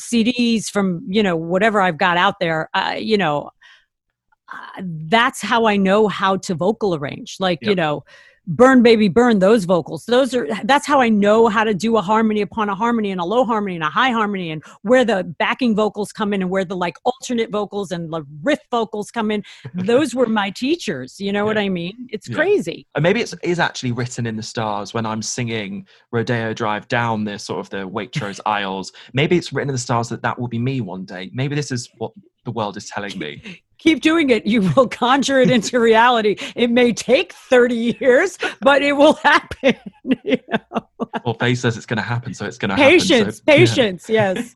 CDs 0.02 0.66
from, 0.66 1.02
you 1.08 1.24
know, 1.24 1.38
whatever 1.38 1.80
I've 1.80 1.98
got 1.98 2.18
out 2.18 2.42
there, 2.42 2.70
uh, 2.74 2.96
you 3.00 3.18
know, 3.18 3.52
uh, 4.52 4.82
that's 4.84 5.42
how 5.42 5.66
I 5.66 5.78
know 5.78 6.10
how 6.10 6.36
to 6.38 6.56
vocal 6.56 6.94
arrange. 6.94 7.38
Like, 7.40 7.60
you 7.62 7.74
know, 7.74 8.04
burn 8.45 8.82
baby 8.84 9.08
burn 9.08 9.39
those 9.39 9.63
vocals 9.63 10.06
those 10.06 10.34
are 10.34 10.47
that's 10.65 10.86
how 10.86 10.99
i 10.99 11.08
know 11.08 11.47
how 11.47 11.63
to 11.63 11.73
do 11.73 11.95
a 11.97 12.01
harmony 12.01 12.41
upon 12.41 12.67
a 12.67 12.75
harmony 12.75 13.10
and 13.12 13.21
a 13.21 13.23
low 13.23 13.45
harmony 13.45 13.75
and 13.75 13.84
a 13.84 13.89
high 13.89 14.12
harmony 14.12 14.51
and 14.51 14.62
where 14.82 15.06
the 15.06 15.23
backing 15.39 15.73
vocals 15.75 16.12
come 16.12 16.34
in 16.34 16.41
and 16.41 16.51
where 16.51 16.65
the 16.65 16.75
like 16.75 16.97
alternate 17.06 17.49
vocals 17.51 17.91
and 17.91 18.12
the 18.12 18.21
riff 18.41 18.60
vocals 18.69 19.12
come 19.12 19.32
in 19.32 19.41
those 19.73 20.13
were 20.13 20.25
my 20.25 20.49
teachers 20.49 21.19
you 21.21 21.32
know 21.32 21.45
what 21.45 21.58
i 21.58 21.69
mean 21.69 21.93
it's 22.10 22.27
Yeah. 22.27 22.36
crazy 22.36 22.86
And 22.95 23.03
maybe 23.03 23.21
it's 23.21 23.34
is 23.43 23.60
actually 23.60 23.91
written 23.93 24.25
in 24.25 24.36
the 24.36 24.43
stars 24.43 24.93
when 24.93 25.06
I'm 25.06 25.21
singing 25.21 25.88
Rodeo 26.12 26.53
Drive 26.53 26.88
down 26.88 27.23
the 27.23 27.38
sort 27.39 27.60
of 27.60 27.69
the 27.69 27.88
Waitrose 27.89 28.39
aisles. 28.45 28.91
Maybe 29.13 29.38
it's 29.38 29.51
written 29.53 29.69
in 29.69 29.73
the 29.73 29.79
stars 29.79 30.10
that 30.10 30.21
that 30.21 30.38
will 30.39 30.47
be 30.47 30.60
me 30.60 30.82
one 30.82 31.06
day. 31.06 31.29
Maybe 31.34 31.56
this 31.56 31.71
is 31.71 31.89
what 31.97 32.12
the 32.45 32.51
world 32.51 32.77
is 32.77 32.88
telling 32.89 33.17
me. 33.17 33.62
Keep 33.84 34.00
doing 34.00 34.30
it 34.30 34.46
you 34.46 34.62
will 34.76 34.88
conjure 34.88 35.41
it 35.41 35.52
into 35.52 35.78
reality 35.78 36.38
it 36.56 36.69
may 36.69 36.93
take 36.93 37.34
30 37.34 37.98
years 38.00 38.38
but 38.62 38.82
it 38.82 38.93
will 38.93 39.15
happen 39.15 39.76
you 40.24 40.38
know? 40.48 40.88
Orfeh 41.26 41.58
says 41.58 41.76
it's 41.76 41.86
going 41.86 41.98
to 41.98 42.04
happen, 42.04 42.34
so 42.34 42.46
it's 42.46 42.58
going 42.58 42.69
to 42.69 42.76
happen. 42.76 43.00
patience 43.00 43.38
So, 43.38 43.43
yeah. 43.46 43.56
patience 43.58 44.10
yes 44.10 44.54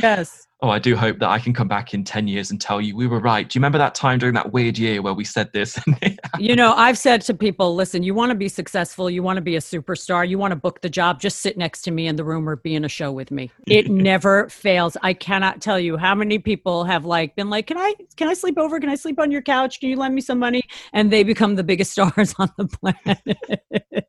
yes 0.00 0.47
Oh, 0.60 0.70
I 0.70 0.80
do 0.80 0.96
hope 0.96 1.20
that 1.20 1.28
I 1.28 1.38
can 1.38 1.52
come 1.52 1.68
back 1.68 1.94
in 1.94 2.02
10 2.02 2.26
years 2.26 2.50
and 2.50 2.60
tell 2.60 2.80
you 2.80 2.96
we 2.96 3.06
were 3.06 3.20
right. 3.20 3.48
Do 3.48 3.56
you 3.56 3.60
remember 3.60 3.78
that 3.78 3.94
time 3.94 4.18
during 4.18 4.34
that 4.34 4.52
weird 4.52 4.76
year 4.76 5.02
where 5.02 5.14
we 5.14 5.24
said 5.24 5.52
this? 5.52 5.78
you 6.38 6.54
know 6.54 6.72
i've 6.74 6.98
said 6.98 7.20
to 7.20 7.34
people 7.34 7.74
listen 7.74 8.02
you 8.02 8.14
want 8.14 8.30
to 8.30 8.34
be 8.34 8.48
successful 8.48 9.10
you 9.10 9.22
want 9.22 9.36
to 9.36 9.42
be 9.42 9.56
a 9.56 9.60
superstar 9.60 10.28
you 10.28 10.38
want 10.38 10.52
to 10.52 10.56
book 10.56 10.80
the 10.80 10.88
job 10.88 11.20
just 11.20 11.40
sit 11.40 11.56
next 11.56 11.82
to 11.82 11.90
me 11.90 12.06
in 12.06 12.16
the 12.16 12.24
room 12.24 12.48
or 12.48 12.56
be 12.56 12.74
in 12.74 12.84
a 12.84 12.88
show 12.88 13.10
with 13.12 13.30
me. 13.30 13.50
It 13.66 13.90
never 13.90 14.48
fails. 14.48 14.96
I 15.02 15.12
cannot 15.14 15.60
tell 15.60 15.78
you 15.78 15.96
how 15.96 16.14
many 16.14 16.38
people 16.38 16.84
have 16.84 17.04
like 17.04 17.34
been 17.36 17.50
like 17.50 17.66
can 17.66 17.78
i 17.78 17.94
can 18.16 18.28
i 18.28 18.34
sleep 18.34 18.58
over? 18.58 18.78
Can 18.80 18.88
i 18.88 18.94
sleep 18.94 19.18
on 19.18 19.30
your 19.30 19.42
couch? 19.42 19.80
Can 19.80 19.90
you 19.90 19.96
lend 19.96 20.14
me 20.14 20.20
some 20.20 20.38
money? 20.38 20.62
And 20.92 21.10
they 21.10 21.22
become 21.22 21.56
the 21.56 21.64
biggest 21.64 21.92
stars 21.92 22.34
on 22.38 22.50
the 22.56 22.66
planet 22.66 24.08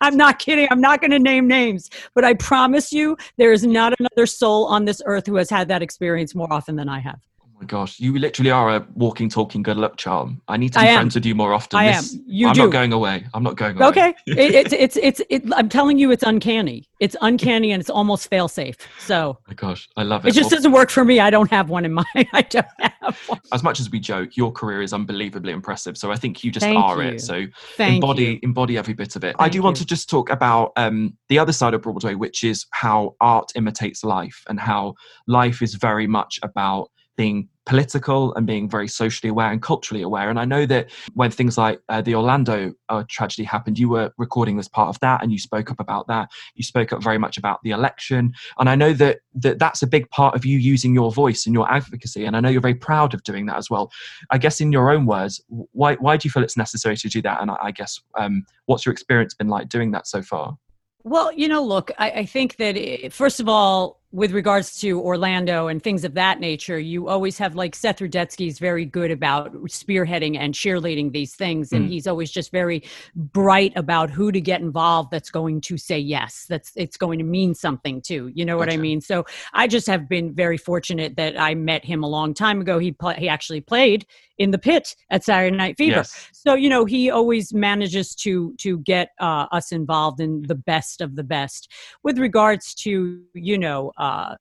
I'm 0.00 0.16
not 0.16 0.38
kidding. 0.38 0.68
I'm 0.70 0.80
not 0.80 1.00
going 1.00 1.10
to 1.10 1.18
name 1.18 1.46
names, 1.48 1.90
but 2.14 2.24
I 2.24 2.34
promise 2.34 2.92
you, 2.92 3.16
there 3.36 3.52
is 3.52 3.64
not 3.64 3.94
another 3.98 4.26
soul 4.26 4.66
on 4.66 4.84
this 4.84 5.02
earth 5.06 5.26
who 5.26 5.36
has 5.36 5.50
had 5.50 5.68
that 5.68 5.82
experience 5.82 6.34
more 6.34 6.52
often 6.52 6.76
than 6.76 6.88
I 6.88 7.00
have. 7.00 7.20
My 7.62 7.66
gosh, 7.66 8.00
you 8.00 8.18
literally 8.18 8.50
are 8.50 8.70
a 8.74 8.86
walking, 8.94 9.28
talking 9.28 9.62
good 9.62 9.76
luck 9.76 9.96
charm. 9.96 10.42
I 10.48 10.56
need 10.56 10.72
to 10.72 10.80
I 10.80 10.88
be 10.88 10.94
friends 10.94 11.14
with 11.14 11.24
you 11.24 11.36
more 11.36 11.54
often. 11.54 11.78
I 11.78 11.92
This- 11.92 12.14
am. 12.14 12.24
You 12.26 12.48
I'm 12.48 12.54
do. 12.54 12.62
not 12.62 12.72
going 12.72 12.92
away. 12.92 13.24
I'm 13.34 13.44
not 13.44 13.56
going 13.56 13.76
away. 13.76 13.86
Okay, 13.86 14.08
it, 14.26 14.54
it's 14.54 14.72
it's 14.72 14.96
it's 14.96 15.22
it, 15.30 15.44
I'm 15.54 15.68
telling 15.68 15.96
you, 15.96 16.10
it's 16.10 16.24
uncanny. 16.24 16.88
It's 16.98 17.14
uncanny 17.20 17.70
and 17.72 17.80
it's 17.80 17.90
almost 17.90 18.28
fail 18.28 18.48
safe. 18.48 18.76
So 18.98 19.38
my 19.46 19.54
gosh, 19.54 19.88
I 19.96 20.02
love 20.02 20.24
it. 20.26 20.30
it 20.30 20.32
just 20.32 20.50
Well, 20.50 20.58
doesn't 20.58 20.72
work 20.72 20.90
for 20.90 21.04
me. 21.04 21.20
I 21.20 21.30
don't 21.30 21.50
have 21.50 21.68
one 21.70 21.84
in 21.84 21.92
mind. 22.14 22.28
I 22.32 22.42
don't 22.42 22.66
have 22.80 23.16
one. 23.28 23.40
as 23.52 23.62
much 23.62 23.78
as 23.78 23.90
we 23.90 24.00
joke, 24.00 24.36
your 24.36 24.50
career 24.50 24.82
is 24.82 24.92
unbelievably 24.92 25.52
impressive. 25.52 25.96
So 25.96 26.10
I 26.10 26.16
think 26.16 26.42
you 26.42 26.50
just 26.50 26.66
Thank 26.66 26.78
are 26.84 27.00
you. 27.00 27.10
it. 27.10 27.20
So 27.20 27.46
Thank 27.76 27.94
embody 28.02 28.24
you. 28.24 28.38
embody 28.42 28.76
every 28.76 28.94
bit 28.94 29.14
of 29.14 29.22
it. 29.22 29.36
I 29.38 29.44
Thank 29.44 29.52
do 29.52 29.62
want 29.62 29.76
you. 29.78 29.84
to 29.84 29.86
just 29.86 30.10
talk 30.10 30.30
about 30.30 30.72
um, 30.76 31.16
the 31.28 31.38
other 31.38 31.52
side 31.52 31.74
of 31.74 31.82
Broadway, 31.82 32.14
which 32.16 32.42
is 32.42 32.66
how 32.72 33.14
art 33.20 33.52
imitates 33.54 34.02
life 34.02 34.42
and 34.48 34.58
how 34.58 34.94
life 35.28 35.62
is 35.62 35.74
very 35.74 36.06
much 36.08 36.40
about 36.42 36.88
being 37.16 37.46
political 37.64 38.34
and 38.34 38.46
being 38.46 38.68
very 38.68 38.88
socially 38.88 39.30
aware 39.30 39.50
and 39.50 39.62
culturally 39.62 40.02
aware. 40.02 40.30
And 40.30 40.38
I 40.38 40.44
know 40.44 40.66
that 40.66 40.90
when 41.14 41.30
things 41.30 41.56
like 41.56 41.80
uh, 41.88 42.02
the 42.02 42.14
Orlando 42.14 42.72
uh, 42.88 43.04
tragedy 43.08 43.44
happened, 43.44 43.78
you 43.78 43.88
were 43.88 44.12
recording 44.18 44.58
as 44.58 44.68
part 44.68 44.88
of 44.88 44.98
that 45.00 45.22
and 45.22 45.30
you 45.30 45.38
spoke 45.38 45.70
up 45.70 45.78
about 45.78 46.08
that. 46.08 46.30
You 46.54 46.64
spoke 46.64 46.92
up 46.92 47.02
very 47.02 47.18
much 47.18 47.38
about 47.38 47.60
the 47.62 47.70
election. 47.70 48.32
And 48.58 48.68
I 48.68 48.74
know 48.74 48.92
that, 48.94 49.20
that 49.34 49.58
that's 49.58 49.82
a 49.82 49.86
big 49.86 50.10
part 50.10 50.34
of 50.34 50.44
you 50.44 50.58
using 50.58 50.92
your 50.94 51.12
voice 51.12 51.46
and 51.46 51.54
your 51.54 51.70
advocacy. 51.70 52.24
And 52.24 52.36
I 52.36 52.40
know 52.40 52.48
you're 52.48 52.60
very 52.60 52.74
proud 52.74 53.14
of 53.14 53.22
doing 53.22 53.46
that 53.46 53.56
as 53.56 53.70
well. 53.70 53.92
I 54.30 54.38
guess 54.38 54.60
in 54.60 54.72
your 54.72 54.90
own 54.90 55.06
words, 55.06 55.40
why, 55.48 55.94
why 55.96 56.16
do 56.16 56.26
you 56.26 56.30
feel 56.30 56.42
it's 56.42 56.56
necessary 56.56 56.96
to 56.96 57.08
do 57.08 57.22
that? 57.22 57.40
And 57.40 57.50
I, 57.50 57.56
I 57.62 57.70
guess 57.70 58.00
um, 58.18 58.44
what's 58.66 58.84
your 58.84 58.92
experience 58.92 59.34
been 59.34 59.48
like 59.48 59.68
doing 59.68 59.92
that 59.92 60.06
so 60.06 60.22
far? 60.22 60.56
Well, 61.04 61.32
you 61.32 61.48
know, 61.48 61.62
look, 61.64 61.90
I, 61.98 62.10
I 62.10 62.26
think 62.26 62.56
that 62.56 62.76
eh, 62.76 63.08
first 63.08 63.40
of 63.40 63.48
all, 63.48 64.01
with 64.12 64.32
regards 64.32 64.78
to 64.80 65.00
Orlando 65.00 65.68
and 65.68 65.82
things 65.82 66.04
of 66.04 66.12
that 66.14 66.38
nature, 66.38 66.78
you 66.78 67.08
always 67.08 67.38
have 67.38 67.54
like 67.56 67.74
Seth 67.74 67.98
Rudetsky 67.98 68.46
is 68.46 68.58
very 68.58 68.84
good 68.84 69.10
about 69.10 69.54
spearheading 69.64 70.36
and 70.38 70.52
cheerleading 70.52 71.12
these 71.12 71.34
things, 71.34 71.72
and 71.72 71.86
Mm. 71.86 71.88
he's 71.88 72.06
always 72.06 72.30
just 72.30 72.52
very 72.52 72.82
bright 73.16 73.72
about 73.74 74.10
who 74.10 74.30
to 74.30 74.40
get 74.40 74.60
involved. 74.60 75.10
That's 75.10 75.30
going 75.30 75.62
to 75.62 75.78
say 75.78 75.98
yes. 75.98 76.44
That's 76.48 76.72
it's 76.76 76.98
going 76.98 77.18
to 77.20 77.24
mean 77.24 77.54
something 77.54 78.02
too. 78.02 78.30
You 78.34 78.44
know 78.44 78.58
what 78.58 78.70
I 78.70 78.76
mean? 78.76 79.00
So 79.00 79.24
I 79.54 79.66
just 79.66 79.86
have 79.86 80.08
been 80.08 80.34
very 80.34 80.58
fortunate 80.58 81.16
that 81.16 81.40
I 81.40 81.54
met 81.54 81.82
him 81.84 82.02
a 82.04 82.08
long 82.08 82.34
time 82.34 82.60
ago. 82.60 82.78
He 82.78 82.92
pla 82.92 83.14
he 83.14 83.28
actually 83.28 83.62
played 83.62 84.04
in 84.38 84.50
the 84.50 84.58
pit 84.58 84.96
at 85.10 85.22
Saturday 85.24 85.54
Night 85.56 85.76
Fever 85.76 85.98
Yes. 85.98 86.28
so 86.32 86.54
you 86.54 86.68
know 86.68 86.84
he 86.84 87.10
always 87.10 87.52
manages 87.54 88.14
to 88.16 88.54
to 88.58 88.78
get 88.78 89.10
uh, 89.20 89.46
us 89.52 89.72
involved 89.72 90.20
in 90.20 90.42
the 90.42 90.54
best 90.54 91.00
of 91.00 91.14
the 91.16 91.22
best 91.22 91.70
with 92.02 92.18
regards 92.18 92.74
to 92.74 93.20
you 93.34 93.58
know 93.58 93.92
uh, 94.02 94.34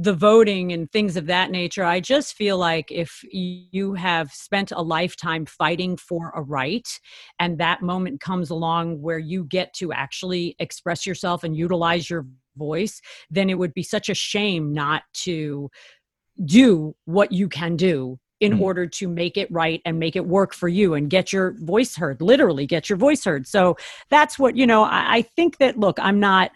the 0.00 0.14
voting 0.14 0.72
and 0.72 0.90
things 0.92 1.16
of 1.16 1.26
that 1.26 1.50
nature 1.50 1.84
i 1.84 1.98
just 1.98 2.34
feel 2.34 2.56
like 2.56 2.92
if 2.92 3.20
you 3.32 3.94
have 3.94 4.30
spent 4.32 4.70
a 4.70 4.80
lifetime 4.80 5.44
fighting 5.44 5.96
for 5.96 6.32
a 6.36 6.42
right 6.42 6.88
and 7.40 7.58
that 7.58 7.82
moment 7.82 8.20
comes 8.20 8.50
along 8.50 9.02
where 9.02 9.18
you 9.18 9.44
get 9.44 9.74
to 9.74 9.92
actually 9.92 10.54
express 10.60 11.04
yourself 11.04 11.42
and 11.42 11.56
utilize 11.56 12.08
your 12.08 12.24
voice 12.56 13.00
then 13.28 13.50
it 13.50 13.58
would 13.58 13.74
be 13.74 13.82
such 13.82 14.08
a 14.08 14.14
shame 14.14 14.72
not 14.72 15.02
to 15.12 15.68
do 16.44 16.94
what 17.04 17.32
you 17.32 17.48
can 17.48 17.76
do 17.76 18.18
in 18.40 18.52
Mm. 18.52 18.60
order 18.60 18.86
to 18.86 19.08
make 19.08 19.36
it 19.36 19.50
right 19.50 19.82
and 19.84 19.98
make 19.98 20.14
it 20.14 20.24
work 20.24 20.54
for 20.54 20.68
you 20.68 20.94
and 20.94 21.10
get 21.10 21.32
your 21.32 21.56
voice 21.58 21.96
heard 21.96 22.22
literally 22.22 22.66
get 22.66 22.88
your 22.88 22.96
voice 22.96 23.24
heard 23.24 23.48
so 23.48 23.76
that's 24.10 24.38
what 24.38 24.56
you 24.56 24.64
know 24.64 24.84
i, 24.84 25.16
I 25.16 25.22
think 25.22 25.58
that 25.58 25.76
look 25.76 25.98
i'm 25.98 26.20
not 26.20 26.52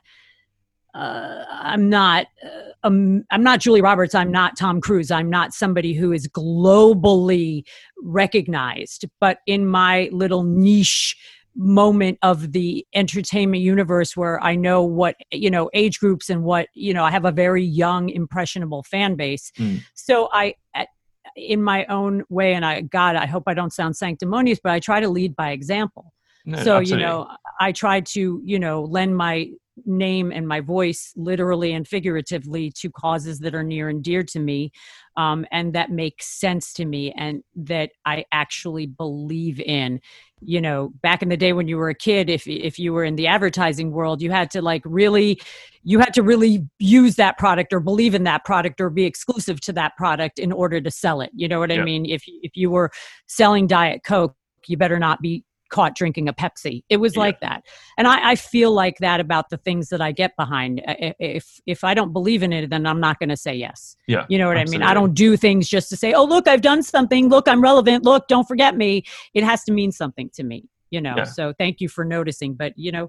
uh, 0.94 1.44
i'm 1.50 1.88
not 1.88 2.26
uh, 2.44 2.86
um, 2.86 3.24
i'm 3.30 3.42
not 3.42 3.60
julia 3.60 3.82
roberts 3.82 4.14
i'm 4.14 4.30
not 4.30 4.56
tom 4.56 4.80
cruise 4.80 5.10
i'm 5.10 5.30
not 5.30 5.52
somebody 5.52 5.94
who 5.94 6.12
is 6.12 6.28
globally 6.28 7.62
recognized 8.02 9.04
but 9.20 9.38
in 9.46 9.66
my 9.66 10.08
little 10.12 10.42
niche 10.42 11.16
moment 11.54 12.18
of 12.22 12.52
the 12.52 12.86
entertainment 12.94 13.62
universe 13.62 14.16
where 14.16 14.42
I 14.42 14.54
know 14.54 14.82
what 14.82 15.16
you 15.30 15.50
know 15.50 15.70
age 15.74 16.00
groups 16.00 16.30
and 16.30 16.42
what 16.44 16.68
you 16.74 16.94
know 16.94 17.04
I 17.04 17.10
have 17.10 17.24
a 17.24 17.32
very 17.32 17.64
young 17.64 18.08
impressionable 18.08 18.82
fan 18.84 19.16
base. 19.16 19.52
Mm. 19.58 19.82
So 19.94 20.28
I 20.32 20.54
at, 20.74 20.88
in 21.36 21.62
my 21.62 21.84
own 21.86 22.24
way 22.28 22.54
and 22.54 22.64
I 22.64 22.80
god 22.82 23.16
I 23.16 23.26
hope 23.26 23.44
I 23.46 23.54
don't 23.54 23.72
sound 23.72 23.96
sanctimonious 23.96 24.60
but 24.62 24.72
I 24.72 24.80
try 24.80 25.00
to 25.00 25.08
lead 25.08 25.36
by 25.36 25.50
example. 25.50 26.12
No, 26.44 26.56
so 26.62 26.78
absolutely. 26.78 26.90
you 26.90 27.08
know 27.08 27.28
I 27.60 27.72
try 27.72 28.00
to 28.00 28.40
you 28.44 28.58
know 28.58 28.82
lend 28.82 29.16
my 29.16 29.50
name 29.86 30.30
and 30.32 30.46
my 30.46 30.60
voice 30.60 31.12
literally 31.16 31.72
and 31.72 31.88
figuratively 31.88 32.70
to 32.70 32.90
causes 32.90 33.38
that 33.40 33.54
are 33.54 33.62
near 33.62 33.88
and 33.88 34.02
dear 34.02 34.22
to 34.22 34.38
me 34.38 34.70
um, 35.16 35.46
and 35.50 35.72
that 35.74 35.90
make 35.90 36.22
sense 36.22 36.72
to 36.74 36.84
me 36.84 37.12
and 37.16 37.42
that 37.56 37.90
I 38.04 38.24
actually 38.32 38.86
believe 38.86 39.60
in. 39.60 40.00
You 40.44 40.60
know 40.60 40.88
back 41.02 41.22
in 41.22 41.28
the 41.28 41.36
day 41.36 41.52
when 41.52 41.68
you 41.68 41.76
were 41.76 41.88
a 41.88 41.94
kid 41.94 42.28
if 42.28 42.48
if 42.48 42.76
you 42.76 42.92
were 42.92 43.04
in 43.04 43.14
the 43.14 43.28
advertising 43.28 43.92
world 43.92 44.20
you 44.20 44.32
had 44.32 44.50
to 44.50 44.60
like 44.60 44.82
really 44.84 45.40
you 45.84 46.00
had 46.00 46.12
to 46.14 46.22
really 46.24 46.66
use 46.80 47.14
that 47.14 47.38
product 47.38 47.72
or 47.72 47.78
believe 47.78 48.12
in 48.16 48.24
that 48.24 48.44
product 48.44 48.80
or 48.80 48.90
be 48.90 49.04
exclusive 49.04 49.60
to 49.60 49.72
that 49.74 49.96
product 49.96 50.40
in 50.40 50.50
order 50.50 50.80
to 50.80 50.90
sell 50.90 51.20
it. 51.20 51.30
You 51.32 51.46
know 51.46 51.60
what 51.60 51.70
Yeah. 51.70 51.80
i 51.80 51.84
mean? 51.84 52.06
If 52.06 52.24
if 52.26 52.56
you 52.56 52.70
were 52.70 52.90
selling 53.28 53.68
diet 53.68 54.02
coke 54.04 54.34
you 54.66 54.76
better 54.76 54.98
not 54.98 55.20
be 55.20 55.44
caught 55.76 55.94
drinking 55.96 56.28
a 56.28 56.32
pepsi 56.32 56.84
it 56.88 56.98
was 56.98 57.14
Yeah. 57.16 57.20
like 57.26 57.40
that 57.40 57.64
and 57.98 58.06
I, 58.06 58.32
I 58.32 58.34
feel 58.36 58.70
like 58.72 58.98
that 58.98 59.18
about 59.26 59.50
the 59.50 59.56
things 59.56 59.88
that 59.88 60.00
i 60.00 60.12
get 60.12 60.36
behind 60.36 60.82
if 60.86 61.46
if 61.66 61.82
i 61.82 61.92
don't 61.94 62.12
believe 62.12 62.42
in 62.46 62.52
it 62.52 62.70
then 62.70 62.86
i'm 62.86 63.00
not 63.00 63.18
going 63.18 63.30
to 63.30 63.36
say 63.36 63.54
yes 63.54 63.96
yeah. 64.06 64.24
you 64.28 64.38
know 64.38 64.48
what 64.48 64.58
I 64.58 64.64
mean? 64.66 64.82
I 64.82 64.94
don't 64.94 65.14
do 65.14 65.36
things 65.36 65.68
just 65.68 65.88
to 65.90 65.96
say, 65.96 66.12
"Oh, 66.12 66.24
look, 66.24 66.46
I've 66.48 66.60
done 66.60 66.82
something. 66.82 67.28
Look, 67.28 67.46
I'm 67.48 67.62
relevant. 67.62 68.04
Look, 68.04 68.28
don't 68.28 68.46
forget 68.46 68.76
me." 68.76 69.04
It 69.32 69.44
has 69.44 69.64
to 69.64 69.72
mean 69.72 69.92
something 69.92 70.28
to 70.34 70.42
me, 70.42 70.58
you 70.90 71.00
know. 71.00 71.14
Yeah. 71.16 71.24
So, 71.24 71.52
thank 71.58 71.80
you 71.80 71.88
for 71.88 72.04
noticing, 72.04 72.54
but 72.54 72.72
you 72.76 72.92
know, 72.92 73.08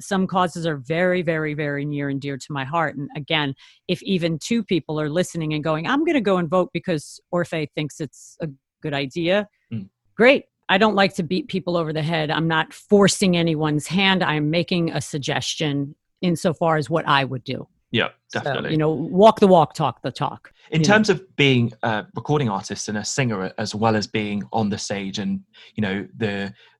some 0.00 0.26
causes 0.26 0.66
are 0.66 0.76
very 0.76 1.22
very 1.22 1.54
very 1.54 1.84
near 1.84 2.08
and 2.08 2.20
dear 2.20 2.36
to 2.36 2.50
my 2.50 2.64
heart 2.64 2.96
and 2.96 3.08
again 3.16 3.54
if 3.88 4.02
even 4.02 4.38
two 4.38 4.62
people 4.64 5.00
are 5.00 5.10
listening 5.10 5.54
and 5.54 5.64
going 5.64 5.86
i'm 5.88 6.04
going 6.04 6.14
to 6.14 6.20
go 6.20 6.36
and 6.36 6.48
vote 6.48 6.70
because 6.72 7.20
Orfeh 7.34 7.66
thinks 7.74 8.00
it's 8.00 8.36
a 8.40 8.48
good 8.82 8.94
idea 8.94 9.48
Mm. 9.72 9.88
great 10.16 10.44
i 10.72 10.78
don't 10.78 10.94
like 11.02 11.14
to 11.14 11.22
beat 11.32 11.46
people 11.48 11.76
over 11.76 11.92
the 11.92 12.02
head. 12.12 12.30
I'm 12.30 12.48
not 12.48 12.72
forcing 12.72 13.36
anyone's 13.36 13.86
hand. 13.86 14.22
I'm 14.32 14.48
making 14.50 14.84
a 14.92 15.00
suggestion 15.00 15.94
insofar 16.22 16.76
as 16.76 16.88
what 16.88 17.04
i 17.06 17.22
would 17.24 17.44
do. 17.44 17.68
Yeah, 18.00 18.08
So, 18.28 18.40
definitely. 18.40 18.70
you 18.74 18.78
know 18.78 18.90
walk 19.22 19.36
the 19.40 19.50
walk 19.56 19.70
talk 19.74 20.00
the 20.02 20.10
talk 20.24 20.42
in 20.70 20.80
you 20.80 20.86
know. 20.86 20.92
terms 20.94 21.08
of 21.10 21.18
being 21.36 21.64
a 21.82 22.06
recording 22.20 22.48
artist 22.58 22.88
and 22.88 22.96
a 22.96 23.04
singer 23.04 23.52
as 23.58 23.74
well 23.82 23.94
as 24.00 24.06
being 24.06 24.42
on 24.60 24.70
the 24.70 24.78
stage 24.78 25.18
and 25.22 25.40
you 25.76 25.82
know 25.86 25.96
the 26.16 26.34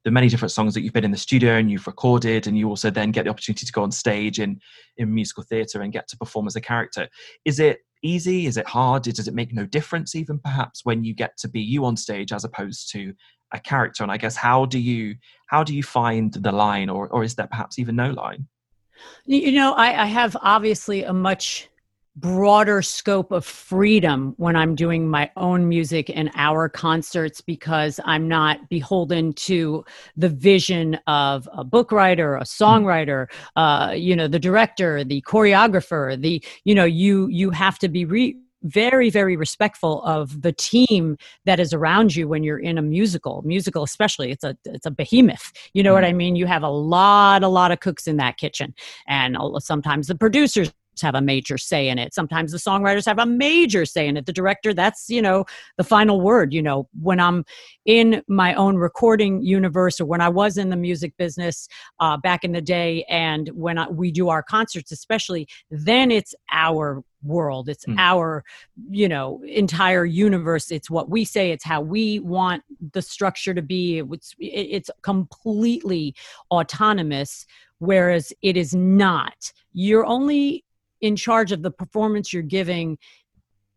the 0.04 0.10
many 0.10 0.28
different 0.32 0.52
songs 0.58 0.72
that 0.74 0.80
you've 0.82 0.96
been 0.98 1.08
in 1.10 1.16
the 1.18 1.24
studio 1.28 1.52
and 1.58 1.70
you've 1.70 1.86
recorded 1.94 2.46
and 2.46 2.54
you 2.58 2.66
also 2.72 2.88
then 2.90 3.10
get 3.16 3.22
the 3.24 3.30
opportunity 3.30 3.66
to 3.66 3.72
go 3.78 3.82
on 3.82 3.92
stage 4.04 4.36
in 4.44 4.50
in 4.96 5.06
musical 5.20 5.42
theatre 5.50 5.82
and 5.82 5.92
get 5.92 6.08
to 6.08 6.16
perform 6.16 6.46
as 6.46 6.56
a 6.56 6.60
character 6.72 7.04
is 7.44 7.58
it 7.68 7.76
easy? 8.02 8.46
Is 8.46 8.56
it 8.56 8.66
hard? 8.66 9.04
Does 9.04 9.28
it 9.28 9.34
make 9.34 9.52
no 9.54 9.66
difference 9.66 10.14
even 10.14 10.38
perhaps 10.38 10.84
when 10.84 11.04
you 11.04 11.14
get 11.14 11.36
to 11.38 11.48
be 11.48 11.60
you 11.60 11.84
on 11.84 11.96
stage 11.96 12.32
as 12.32 12.44
opposed 12.44 12.90
to 12.92 13.14
a 13.52 13.60
character 13.60 14.02
and 14.02 14.10
i 14.10 14.16
guess 14.16 14.36
how 14.36 14.64
do 14.64 14.78
you 14.78 15.14
how 15.52 15.62
do 15.62 15.74
you 15.74 15.82
find 15.82 16.32
the 16.32 16.50
line 16.50 16.88
or 16.88 17.08
or 17.08 17.22
is 17.22 17.34
there 17.34 17.46
perhaps 17.46 17.78
even 17.78 17.94
no 17.94 18.10
line? 18.10 18.48
You 19.26 19.52
know, 19.52 19.74
I, 19.74 20.04
I 20.04 20.06
have 20.06 20.34
obviously 20.40 21.04
a 21.04 21.12
much 21.12 21.68
broader 22.16 22.82
scope 22.82 23.32
of 23.32 23.44
freedom 23.44 24.34
when 24.36 24.54
I'm 24.54 24.74
doing 24.74 25.08
my 25.08 25.30
own 25.36 25.68
music 25.68 26.10
and 26.14 26.30
our 26.34 26.68
concerts 26.68 27.40
because 27.40 28.00
I'm 28.04 28.28
not 28.28 28.68
beholden 28.68 29.32
to 29.34 29.84
the 30.16 30.28
vision 30.28 30.98
of 31.06 31.48
a 31.52 31.64
book 31.64 31.90
writer, 31.90 32.36
a 32.36 32.42
songwriter, 32.42 33.28
uh, 33.56 33.92
you 33.96 34.14
know, 34.14 34.28
the 34.28 34.38
director, 34.38 35.04
the 35.04 35.22
choreographer, 35.22 36.20
the, 36.20 36.42
you 36.64 36.74
know, 36.74 36.84
you 36.84 37.28
you 37.28 37.50
have 37.50 37.78
to 37.80 37.88
be 37.88 38.04
re- 38.04 38.41
very 38.62 39.10
very 39.10 39.36
respectful 39.36 40.02
of 40.02 40.42
the 40.42 40.52
team 40.52 41.16
that 41.44 41.58
is 41.58 41.72
around 41.72 42.14
you 42.14 42.28
when 42.28 42.42
you're 42.42 42.58
in 42.58 42.78
a 42.78 42.82
musical 42.82 43.42
musical 43.44 43.82
especially 43.82 44.30
it's 44.30 44.44
a 44.44 44.56
it's 44.64 44.86
a 44.86 44.90
behemoth 44.90 45.52
you 45.74 45.82
know 45.82 45.92
what 45.92 46.04
mm-hmm. 46.04 46.10
i 46.10 46.12
mean? 46.12 46.36
You 46.36 46.46
have 46.46 46.62
a 46.62 46.68
lot 46.68 47.42
a 47.42 47.48
lot 47.48 47.72
of 47.72 47.80
cooks 47.80 48.06
in 48.06 48.16
that 48.18 48.36
kitchen 48.36 48.74
and 49.06 49.36
sometimes 49.60 50.06
the 50.06 50.14
producers 50.14 50.72
have 51.00 51.14
a 51.14 51.20
major 51.20 51.56
say 51.56 51.88
in 51.88 51.98
it. 51.98 52.12
Sometimes 52.12 52.52
the 52.52 52.58
songwriters 52.58 53.06
have 53.06 53.18
a 53.18 53.26
major 53.26 53.86
say 53.86 54.06
in 54.06 54.16
it. 54.16 54.26
The 54.26 54.32
director 54.32 54.74
that's 54.74 55.08
you 55.08 55.22
know 55.22 55.44
the 55.76 55.84
final 55.84 56.20
word 56.20 56.52
you 56.52 56.62
know. 56.62 56.88
When 57.00 57.20
i'm 57.20 57.44
in 57.86 58.22
my 58.28 58.54
own 58.54 58.76
recording 58.76 59.42
universe 59.42 60.00
or 60.00 60.04
when 60.04 60.20
i 60.20 60.28
was 60.28 60.58
in 60.58 60.68
the 60.68 60.76
music 60.76 61.16
business 61.16 61.68
uh, 62.00 62.16
back 62.16 62.44
in 62.44 62.52
the 62.52 62.60
day 62.60 63.04
and 63.08 63.48
when 63.54 63.78
I, 63.78 63.88
we 63.88 64.10
do 64.10 64.28
our 64.28 64.42
concerts 64.42 64.92
especially 64.92 65.48
then 65.70 66.10
it's 66.10 66.34
our 66.52 67.02
world. 67.22 67.68
It's 67.68 67.84
Hmm. 67.84 67.94
our 67.98 68.44
you 68.90 69.08
know 69.08 69.42
entire 69.46 70.04
universe. 70.04 70.70
It's 70.70 70.90
what 70.90 71.08
we 71.08 71.24
say. 71.24 71.52
It's 71.52 71.64
how 71.64 71.80
we 71.80 72.18
want 72.18 72.62
the 72.92 73.02
structure 73.02 73.54
to 73.54 73.62
be. 73.62 73.98
It's 73.98 74.34
it's 74.38 74.90
completely 75.02 76.14
autonomous 76.50 77.46
whereas 77.78 78.32
it 78.42 78.56
is 78.56 78.74
not. 78.74 79.52
You're 79.72 80.06
only 80.06 80.64
in 81.02 81.16
charge 81.16 81.52
of 81.52 81.62
the 81.62 81.70
performance 81.70 82.32
you're 82.32 82.42
giving 82.42 82.96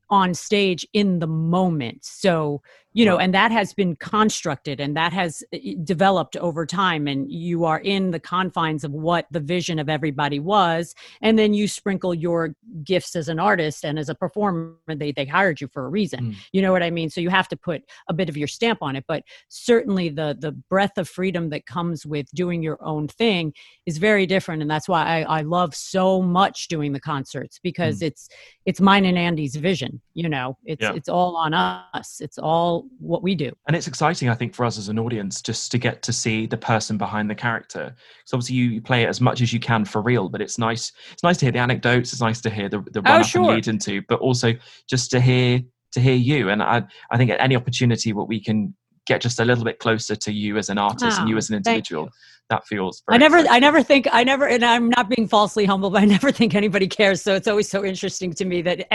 on 0.10 0.34
stage 0.34 0.88
in 0.94 1.20
the 1.20 1.28
moment. 1.28 2.06
So, 2.06 2.62
you 2.96 3.04
know, 3.04 3.18
and 3.18 3.34
that 3.34 3.52
has 3.52 3.74
been 3.74 3.98
constructed 3.98 4.80
and 4.80 4.96
that 4.96 5.12
has 5.12 5.43
uh, 5.54 5.58
developed 5.84 6.38
over 6.38 6.66
time. 6.66 7.08
And 7.08 7.30
you 7.30 7.66
are 7.66 7.82
in 7.82 8.12
the 8.12 8.22
confines 8.22 8.86
of 8.86 8.93
what 8.93 9.28
the 9.32 9.41
vision 9.41 9.80
of 9.80 9.89
everybody 9.89 10.39
was. 10.39 10.96
And 11.22 11.38
then 11.38 11.54
you 11.54 11.68
sprinkle 11.68 12.14
your 12.14 12.56
gifts 12.86 13.18
as 13.18 13.28
an 13.28 13.38
artist 13.38 13.84
and 13.84 14.00
as 14.00 14.08
a 14.08 14.16
performer. 14.16 14.78
They, 14.88 15.12
they 15.12 15.26
hired 15.26 15.60
you 15.60 15.68
for 15.68 15.86
a 15.86 15.89
reason. 15.89 16.32
Mm. 16.32 16.36
You 16.54 16.62
know 16.62 16.72
what 16.72 16.84
I 16.84 16.89
mean? 16.89 17.10
So 17.10 17.20
you 17.20 17.30
have 17.30 17.50
to 17.50 17.58
put 17.58 17.84
a 18.08 18.14
bit 18.14 18.30
of 18.30 18.38
your 18.38 18.48
stamp 18.48 18.80
on 18.82 18.96
it. 18.96 19.04
But 19.10 19.24
certainly 19.50 20.08
the, 20.08 20.38
the 20.39 20.54
breadth 20.54 20.98
of 20.98 21.10
freedom 21.10 21.50
that 21.50 21.66
comes 21.66 22.06
with 22.06 22.32
doing 22.34 22.64
your 22.64 22.78
own 22.82 23.10
thing 23.10 23.54
is 23.86 23.98
very 23.98 24.26
different. 24.26 24.62
And 24.62 24.72
that's 24.72 24.88
why 24.88 25.04
I, 25.04 25.39
I 25.39 25.41
love 25.41 25.76
so 25.76 26.22
much 26.22 26.70
doing 26.70 26.93
the 26.93 27.02
concerts 27.02 27.60
because 27.62 28.00
mm. 28.00 28.04
it's, 28.08 28.30
it's 28.66 28.80
mine 28.80 29.04
and 29.04 29.18
Andy's 29.18 29.58
vision. 29.58 30.00
You 30.14 30.30
know, 30.30 30.58
it's, 30.64 30.82
yeah. 30.82 30.93
it's 30.93 31.10
all 31.10 31.36
on 31.36 31.54
us. 31.54 32.22
It's 32.22 32.38
all 32.38 32.85
what 33.00 33.24
we 33.24 33.36
do. 33.36 33.52
And 33.68 33.76
it's 33.76 33.88
exciting, 33.88 34.30
I 34.30 34.36
think, 34.36 34.54
for 34.54 34.66
us 34.66 34.78
as 34.78 34.90
an 34.90 35.00
audience 35.00 35.42
just 35.42 35.72
to 35.72 35.78
get 35.78 36.02
to 36.04 36.14
see 36.14 36.46
the 36.46 36.58
person 36.58 36.98
behind 36.98 37.30
the 37.30 37.36
character. 37.36 37.96
So 38.26 38.38
obviously 38.38 38.56
you, 38.56 38.82
play 38.82 39.04
it 39.04 39.08
as 39.08 39.22
much 39.22 39.42
as 39.42 39.54
you 39.54 39.60
can 39.60 39.86
for 39.86 40.02
real, 40.02 40.30
but 40.30 40.42
it's 40.42 40.58
nice. 40.58 40.92
It's 41.12 41.24
nice 41.24 41.38
to 41.38 41.46
hear 41.46 41.52
the 41.52 41.60
anecdotes. 41.60 42.12
It's 42.12 42.22
nice 42.22 42.42
to 42.42 42.50
hear 42.50 42.70
the, 42.70 42.84
the 42.92 43.02
run 43.02 43.18
oh, 43.18 43.22
up 43.22 43.26
sure. 43.26 43.42
and 43.42 43.52
lead 43.52 43.68
into, 43.68 44.02
but 44.08 44.20
also 44.20 44.54
just 44.88 45.12
to 45.12 45.20
hear 45.20 45.62
to 45.92 46.00
hear 46.02 46.16
you. 46.16 46.50
And 46.50 46.62
I 46.62 46.84
I 47.12 47.18
think 47.18 47.32
at 47.32 47.40
any 47.40 47.56
opportunity 47.56 48.12
what 48.14 48.28
we 48.28 48.40
can 48.42 48.74
get 49.06 49.22
just 49.22 49.40
a 49.40 49.46
little 49.46 49.64
bit 49.64 49.80
closer 49.80 50.16
to 50.16 50.32
you 50.32 50.58
as 50.58 50.70
an 50.70 50.78
artist 50.78 51.18
oh, 51.18 51.22
and 51.22 51.30
you 51.30 51.36
ah, 51.36 51.38
as 51.38 51.50
an 51.50 51.58
individual 51.58 52.10
that 52.50 52.66
feels 52.66 53.04
i 53.10 53.18
never 53.18 53.38
exciting. 53.38 53.56
i 53.56 53.60
never 53.60 53.84
think 53.84 54.08
i 54.12 54.24
never 54.24 54.48
and 54.48 54.64
i'm 54.64 54.90
not 54.90 55.10
being 55.10 55.28
falsely 55.28 55.66
humble 55.66 55.90
but 55.90 56.02
i 56.02 56.06
never 56.06 56.32
think 56.32 56.56
anybody 56.56 56.88
cares 56.88 57.22
so 57.22 57.36
it's 57.36 57.48
always 57.48 57.70
so 57.70 57.86
interesting 57.86 58.34
to 58.34 58.46
me 58.46 58.62
that 58.62 58.88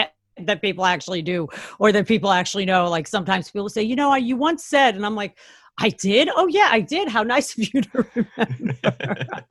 that 0.46 0.62
people 0.62 0.84
actually 0.84 1.22
do 1.22 1.48
or 1.78 1.92
that 1.92 2.06
people 2.06 2.30
actually 2.30 2.64
know 2.64 2.88
like 2.88 3.06
sometimes 3.06 3.50
people 3.50 3.68
say 3.68 3.82
you 3.82 3.96
know 3.96 4.14
you 4.14 4.36
once 4.36 4.64
said 4.64 4.94
and 4.94 5.04
i'm 5.04 5.14
like 5.14 5.36
I 5.82 5.88
did? 5.88 6.28
Oh, 6.36 6.46
yeah, 6.46 6.68
I 6.70 6.80
did. 6.80 7.08
How 7.08 7.22
nice 7.22 7.56
of 7.56 7.72
you 7.72 7.80
to 7.80 8.06
remember. 8.14 9.44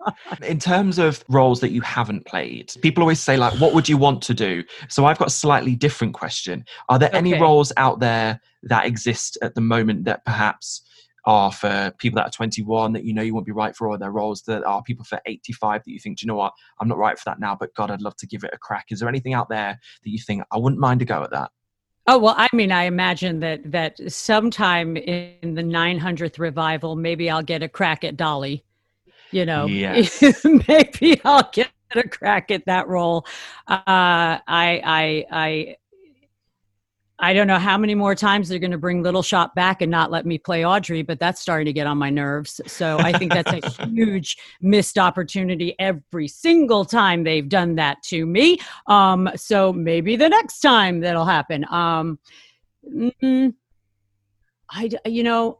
In 0.43 0.59
terms 0.59 0.99
of 0.99 1.25
roles 1.27 1.59
that 1.61 1.71
you 1.71 1.81
haven't 1.81 2.25
played, 2.25 2.71
people 2.83 3.01
always 3.01 3.19
say, 3.19 3.35
like, 3.35 3.59
what 3.59 3.73
would 3.73 3.89
you 3.89 3.97
want 3.97 4.21
to 4.23 4.35
do? 4.35 4.63
So 4.89 5.05
I've 5.05 5.17
got 5.17 5.29
a 5.29 5.31
slightly 5.31 5.75
different 5.75 6.13
question. 6.13 6.65
Are 6.87 6.99
there 6.99 7.09
okay. 7.09 7.17
any 7.17 7.39
roles 7.39 7.71
out 7.77 7.99
there 7.99 8.39
that 8.63 8.85
exist 8.85 9.39
at 9.41 9.55
the 9.55 9.61
moment 9.61 10.05
that 10.05 10.23
perhaps 10.23 10.83
are 11.25 11.51
for 11.51 11.93
people 11.97 12.17
that 12.17 12.27
are 12.27 12.31
21 12.31 12.93
that 12.93 13.03
you 13.03 13.13
know 13.13 13.21
you 13.21 13.33
won't 13.33 13.45
be 13.45 13.51
right 13.51 13.75
for, 13.75 13.89
all 13.89 13.97
their 13.97 14.11
roles 14.11 14.41
that 14.43 14.63
are 14.63 14.83
people 14.83 15.05
for 15.05 15.19
85 15.25 15.83
that 15.83 15.91
you 15.91 15.99
think, 15.99 16.17
do 16.17 16.25
you 16.25 16.27
know 16.27 16.35
what, 16.35 16.53
I'm 16.79 16.87
not 16.87 16.97
right 16.97 17.17
for 17.17 17.25
that 17.25 17.39
now, 17.39 17.55
but 17.59 17.73
God, 17.75 17.91
I'd 17.91 18.01
love 18.01 18.15
to 18.17 18.27
give 18.27 18.43
it 18.43 18.51
a 18.53 18.57
crack. 18.57 18.87
Is 18.89 18.99
there 18.99 19.09
anything 19.09 19.33
out 19.33 19.49
there 19.49 19.79
that 20.03 20.09
you 20.09 20.19
think 20.19 20.43
I 20.51 20.57
wouldn't 20.57 20.79
mind 20.79 21.01
a 21.01 21.05
go 21.05 21.23
at 21.23 21.31
that? 21.31 21.51
Oh 22.07 22.17
well, 22.17 22.35
I 22.37 22.47
mean, 22.53 22.71
I 22.71 22.85
imagine 22.85 23.39
that 23.41 23.71
that 23.71 24.11
sometime 24.11 24.97
in 24.97 25.53
the 25.53 25.61
900th 25.61 26.39
revival, 26.39 26.95
maybe 26.95 27.29
I'll 27.29 27.43
get 27.43 27.61
a 27.61 27.69
crack 27.69 28.03
at 28.03 28.17
Dolly. 28.17 28.63
You 29.31 29.45
know, 29.45 29.67
yes. 29.67 30.43
maybe 30.67 31.21
I'll 31.23 31.47
get 31.53 31.69
a 31.95 32.07
crack 32.07 32.51
at 32.51 32.65
that 32.65 32.87
role. 32.87 33.25
Uh, 33.67 33.77
I, 33.85 34.41
I, 34.47 35.25
I, 35.31 35.75
I 37.21 37.33
don't 37.33 37.47
know 37.47 37.59
how 37.59 37.77
many 37.77 37.95
more 37.95 38.15
times 38.15 38.47
they're 38.47 38.59
going 38.59 38.71
to 38.71 38.77
bring 38.77 39.03
Little 39.03 39.21
Shop 39.21 39.53
back 39.53 39.81
and 39.81 39.91
not 39.91 40.09
let 40.09 40.25
me 40.25 40.37
play 40.37 40.65
Audrey, 40.65 41.01
but 41.01 41.19
that's 41.19 41.41
starting 41.41 41.65
to 41.65 41.73
get 41.73 41.85
on 41.85 41.97
my 41.97 42.09
nerves. 42.09 42.61
So 42.65 42.97
I 42.99 43.11
think 43.11 43.33
that's 43.33 43.51
a 43.51 43.85
huge 43.87 44.37
missed 44.61 44.97
opportunity 44.97 45.75
every 45.79 46.29
single 46.29 46.85
time 46.85 47.23
they've 47.23 47.47
done 47.47 47.75
that 47.75 48.01
to 48.03 48.25
me. 48.25 48.59
Um, 48.87 49.29
so 49.35 49.73
maybe 49.73 50.15
the 50.15 50.29
next 50.29 50.61
time 50.61 51.01
that'll 51.01 51.25
happen. 51.25 51.65
Um, 51.69 52.19
mm, 52.87 53.53
I, 54.69 54.89
you 55.05 55.23
know, 55.23 55.59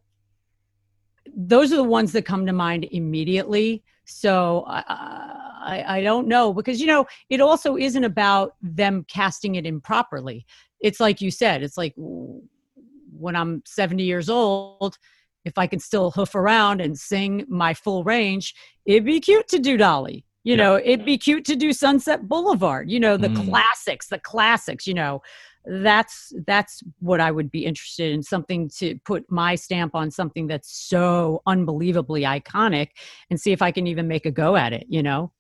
those 1.36 1.74
are 1.74 1.78
the 1.78 1.84
ones 1.84 2.14
that 2.14 2.24
come 2.24 2.46
to 2.46 2.54
mind 2.54 2.88
immediately. 2.92 3.84
So 4.06 4.62
uh, 4.62 4.84
I, 4.88 5.84
I 5.88 6.02
don't 6.02 6.28
know 6.28 6.54
because 6.54 6.82
you 6.82 6.88
know 6.88 7.06
it 7.30 7.42
also 7.42 7.78
isn't 7.78 8.04
about 8.04 8.56
them 8.62 9.06
casting 9.08 9.56
it 9.56 9.68
improperly 9.68 10.46
it's 10.80 11.00
like 11.00 11.22
you 11.22 11.32
said, 11.32 11.64
it's 11.64 11.78
like 11.78 11.94
when 11.98 13.36
I'm 13.36 13.62
70 13.66 14.04
years 14.04 14.30
old, 14.30 14.98
if 15.46 15.58
I 15.58 15.68
can 15.68 15.80
still 15.80 16.12
hoof 16.12 16.36
around 16.36 16.82
and 16.82 16.98
sing 16.98 17.46
my 17.48 17.74
full 17.74 18.04
range, 18.04 18.54
it'd 18.86 19.06
be 19.06 19.20
cute 19.20 19.48
to 19.50 19.60
do 19.60 19.78
Dolly. 19.78 20.26
You 20.44 20.56
yeah. 20.56 20.64
know, 20.64 20.76
it'd 20.78 21.06
be 21.06 21.18
cute 21.18 21.46
to 21.46 21.56
do 21.56 21.74
Sunset 21.74 22.28
Boulevard, 22.28 22.90
you 22.90 23.00
know, 23.00 23.18
the 23.18 23.28
mm. 23.28 23.50
classics, 23.50 24.08
the 24.08 24.20
classics, 24.20 24.88
you 24.88 24.94
know. 24.94 25.22
That's 25.66 26.34
that's 26.48 26.82
what 27.00 27.20
I 27.20 27.32
would 27.32 27.52
be 27.52 27.66
interested 27.66 28.14
in 28.14 28.24
something 28.24 28.70
to 28.78 28.98
put 29.06 29.30
my 29.30 29.56
stamp 29.56 29.94
on 29.94 30.10
something 30.10 30.48
that's 30.48 30.72
so 30.72 31.42
unbelievably 31.46 32.24
iconic 32.24 32.92
and 33.30 33.40
see 33.40 33.52
if 33.52 33.62
I 33.62 33.72
can 33.72 33.86
even 33.86 34.08
make 34.08 34.26
a 34.26 34.32
go 34.32 34.56
at 34.56 34.72
it, 34.72 34.86
you 34.88 35.04
know 35.04 35.32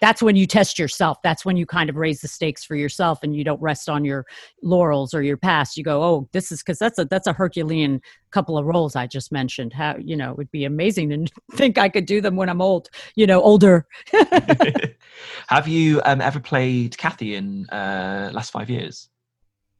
that's 0.00 0.22
when 0.22 0.36
you 0.36 0.46
test 0.46 0.78
yourself. 0.78 1.18
That's 1.22 1.44
when 1.44 1.56
you 1.56 1.66
kind 1.66 1.90
of 1.90 1.96
raise 1.96 2.20
the 2.20 2.28
stakes 2.28 2.64
for 2.64 2.74
yourself 2.74 3.22
and 3.22 3.36
you 3.36 3.44
don't 3.44 3.60
rest 3.60 3.88
on 3.88 4.04
your 4.04 4.26
laurels 4.62 5.14
or 5.14 5.22
your 5.22 5.36
past. 5.36 5.76
You 5.76 5.84
go 5.84 6.02
oh 6.02 6.28
this 6.32 6.50
is 6.50 6.62
because 6.62 6.78
that's 6.78 6.98
a 6.98 7.04
that's 7.04 7.26
a 7.26 7.32
herculean 7.32 8.00
couple 8.30 8.56
of 8.56 8.64
roles 8.64 8.96
i 8.96 9.06
just 9.06 9.32
mentioned. 9.32 9.72
How 9.72 9.96
you 9.98 10.16
know 10.16 10.30
it 10.32 10.36
would 10.36 10.50
be 10.50 10.64
amazing 10.64 11.10
to 11.10 11.32
think 11.56 11.78
i 11.78 11.88
could 11.88 12.06
do 12.06 12.20
them 12.20 12.36
when 12.36 12.48
i'm 12.48 12.62
old 12.62 12.88
you 13.14 13.26
know 13.26 13.42
older. 13.42 13.86
Have 15.48 15.68
you 15.68 16.00
um, 16.04 16.20
ever 16.20 16.40
played 16.40 16.96
cathy 16.96 17.34
in 17.34 17.68
uh 17.70 18.30
last 18.32 18.50
five 18.50 18.70
years? 18.70 19.08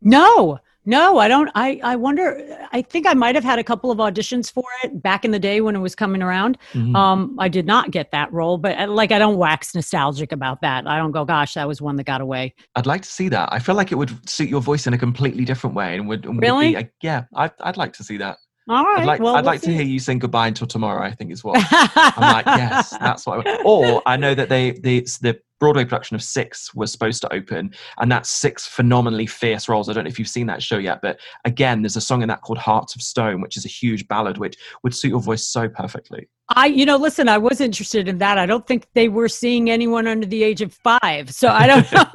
No 0.03 0.59
no, 0.87 1.19
I 1.19 1.29
don't. 1.29 1.51
I, 1.55 1.81
I 1.83 1.97
wonder. 1.97 2.67
I 2.73 2.83
think 2.83 3.07
I 3.07 3.15
might 3.15 3.35
have 3.35 3.45
had 3.45 3.59
a 3.59 3.65
couple 3.65 3.91
of 3.91 3.99
auditions 3.99 4.51
for 4.51 4.65
it 4.83 5.03
back 5.03 5.25
in 5.25 5.31
the 5.31 5.39
day 5.39 5.61
when 5.61 5.77
it 5.77 5.81
was 5.81 5.95
coming 5.95 6.23
around. 6.23 6.57
Mm-hmm. 6.73 6.97
Um, 6.97 7.37
I 7.39 7.49
did 7.49 7.67
not 7.67 7.91
get 7.91 8.11
that 8.13 8.33
role, 8.33 8.57
but 8.57 8.79
uh, 8.79 8.87
like 8.89 9.13
I 9.13 9.19
don't 9.19 9.37
wax 9.37 9.75
nostalgic 9.75 10.33
about 10.33 10.63
that. 10.63 10.87
I 10.87 10.97
don't 10.97 11.13
go, 11.13 11.25
gosh, 11.25 11.55
that 11.55 11.69
was 11.69 11.83
one 11.83 11.97
that 11.97 12.05
got 12.05 12.21
away. 12.21 12.55
I'd 12.77 12.87
like 12.87 13.03
to 13.03 13.09
see 13.09 13.29
that. 13.29 13.51
I 13.53 13.59
feel 13.59 13.75
like 13.75 13.93
it 13.93 13.97
would 13.97 14.29
suit 14.29 14.49
your 14.49 14.63
voice 14.63 14.87
in 14.87 14.95
a 14.95 14.99
completely 14.99 15.45
different 15.45 15.77
way, 15.77 15.97
and 15.97 16.09
would, 16.09 16.25
and 16.25 16.41
really, 16.41 16.75
would 16.75 16.87
be, 16.87 16.91
yeah, 17.03 17.25
I'd, 17.35 17.53
I'd 17.61 17.77
like 17.77 17.93
to 17.95 18.05
see 18.05 18.17
that. 18.17 18.39
All 18.69 18.85
right. 18.85 19.01
I'd 19.01 19.07
like, 19.07 19.21
well, 19.21 19.37
I'd 19.37 19.45
like 19.45 19.63
to 19.63 19.73
hear 19.73 19.83
you 19.83 19.99
sing 19.99 20.19
goodbye 20.19 20.47
until 20.49 20.67
tomorrow. 20.67 21.05
I 21.05 21.13
think 21.13 21.33
is 21.33 21.43
what 21.43 21.59
I'm 21.71 22.33
like. 22.33 22.47
Yes, 22.47 22.91
that's 22.91 23.27
what. 23.27 23.47
I, 23.47 23.63
or 23.65 24.01
I 24.07 24.17
know 24.17 24.35
that 24.35 24.49
they 24.49 24.73
the 24.73 25.01
the 25.21 25.41
Broadway 25.61 25.85
production 25.85 26.17
of 26.17 26.23
Six 26.23 26.75
was 26.75 26.91
supposed 26.91 27.21
to 27.23 27.33
open, 27.33 27.73
and 27.99 28.11
that's 28.11 28.31
six 28.31 28.67
phenomenally 28.67 29.27
fierce 29.27 29.69
roles. 29.69 29.89
I 29.89 29.93
don't 29.93 30.05
know 30.05 30.09
if 30.09 30.19
you've 30.19 30.27
seen 30.27 30.47
that 30.47 30.63
show 30.63 30.79
yet, 30.79 31.01
but 31.03 31.21
again, 31.45 31.83
there's 31.83 31.97
a 31.97 32.01
song 32.01 32.23
in 32.23 32.29
that 32.29 32.41
called 32.41 32.59
Hearts 32.59 32.97
of 32.97 33.03
Stone, 33.03 33.43
which 33.43 33.57
is 33.57 33.65
a 33.65 33.69
huge 33.69 34.09
ballad, 34.09 34.39
which 34.39 34.57
would 34.83 34.95
suit 34.95 35.11
your 35.11 35.21
voice 35.21 35.47
so 35.47 35.69
perfectly. 35.69 36.29
I, 36.49 36.67
you 36.67 36.85
know, 36.85 36.97
listen, 36.97 37.29
I 37.29 37.39
was 37.39 37.61
interested 37.61 38.09
in 38.09 38.19
that. 38.19 38.39
I 38.39 38.47
don't 38.47 38.67
think 38.67 38.89
they 38.95 39.09
were 39.09 39.29
seeing 39.29 39.71
anyone 39.71 40.07
under 40.07 40.27
the 40.27 40.43
age 40.43 40.63
of 40.63 40.73
five, 40.73 41.31
so 41.31 41.49
I 41.49 41.67
don't 41.67 41.93
know. 41.93 42.07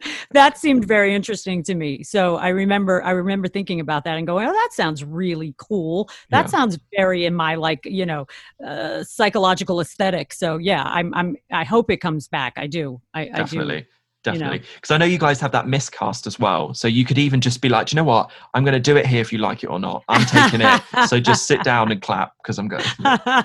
I 0.00 0.06
don't 0.06 0.14
know. 0.14 0.18
That 0.32 0.58
seemed 0.58 0.84
very 0.86 1.14
interesting 1.14 1.62
to 1.64 1.74
me. 1.74 2.02
So 2.02 2.36
I 2.36 2.48
remember, 2.48 3.02
I 3.02 3.10
remember 3.10 3.48
thinking 3.48 3.80
about 3.80 4.04
that 4.04 4.16
and 4.16 4.26
going, 4.26 4.46
"Oh, 4.48 4.52
that 4.52 4.70
sounds 4.72 5.04
really 5.04 5.54
cool. 5.56 6.08
That 6.30 6.46
yeah. 6.46 6.50
sounds 6.50 6.78
very 6.96 7.24
in 7.24 7.34
my 7.34 7.56
like, 7.56 7.84
you 7.84 8.06
know, 8.06 8.26
uh, 8.64 9.04
psychological 9.04 9.80
aesthetic." 9.80 10.32
So 10.32 10.56
yeah, 10.58 10.82
I'm, 10.84 11.12
I'm, 11.14 11.36
I 11.50 11.64
hope 11.64 11.90
it 11.90 11.98
comes 11.98 12.28
back. 12.28 12.54
I 12.56 12.66
do. 12.66 13.00
I, 13.14 13.26
Definitely. 13.26 13.76
I 13.76 13.80
do 13.80 13.86
definitely 14.32 14.58
because 14.58 14.90
you 14.90 14.94
know? 14.94 14.94
i 14.94 14.98
know 14.98 15.12
you 15.12 15.18
guys 15.18 15.40
have 15.40 15.52
that 15.52 15.66
miscast 15.66 16.26
as 16.26 16.38
well. 16.38 16.74
So 16.74 16.88
you 16.88 17.04
could 17.04 17.18
even 17.18 17.40
just 17.40 17.60
be 17.60 17.68
like 17.68 17.92
you 17.92 17.96
know 17.96 18.04
what? 18.04 18.30
I'm 18.54 18.64
going 18.64 18.74
to 18.74 18.80
do 18.80 18.96
it 18.96 19.06
here 19.06 19.20
if 19.20 19.32
you 19.32 19.38
like 19.38 19.62
it 19.62 19.68
or 19.68 19.78
not. 19.78 20.04
I'm 20.08 20.24
taking 20.26 20.60
it. 20.60 21.08
So 21.08 21.20
just 21.20 21.46
sit 21.46 21.62
down 21.64 21.92
and 21.92 22.00
clap 22.02 22.32
because 22.42 22.58
i'm 22.58 22.68
going 22.68 22.84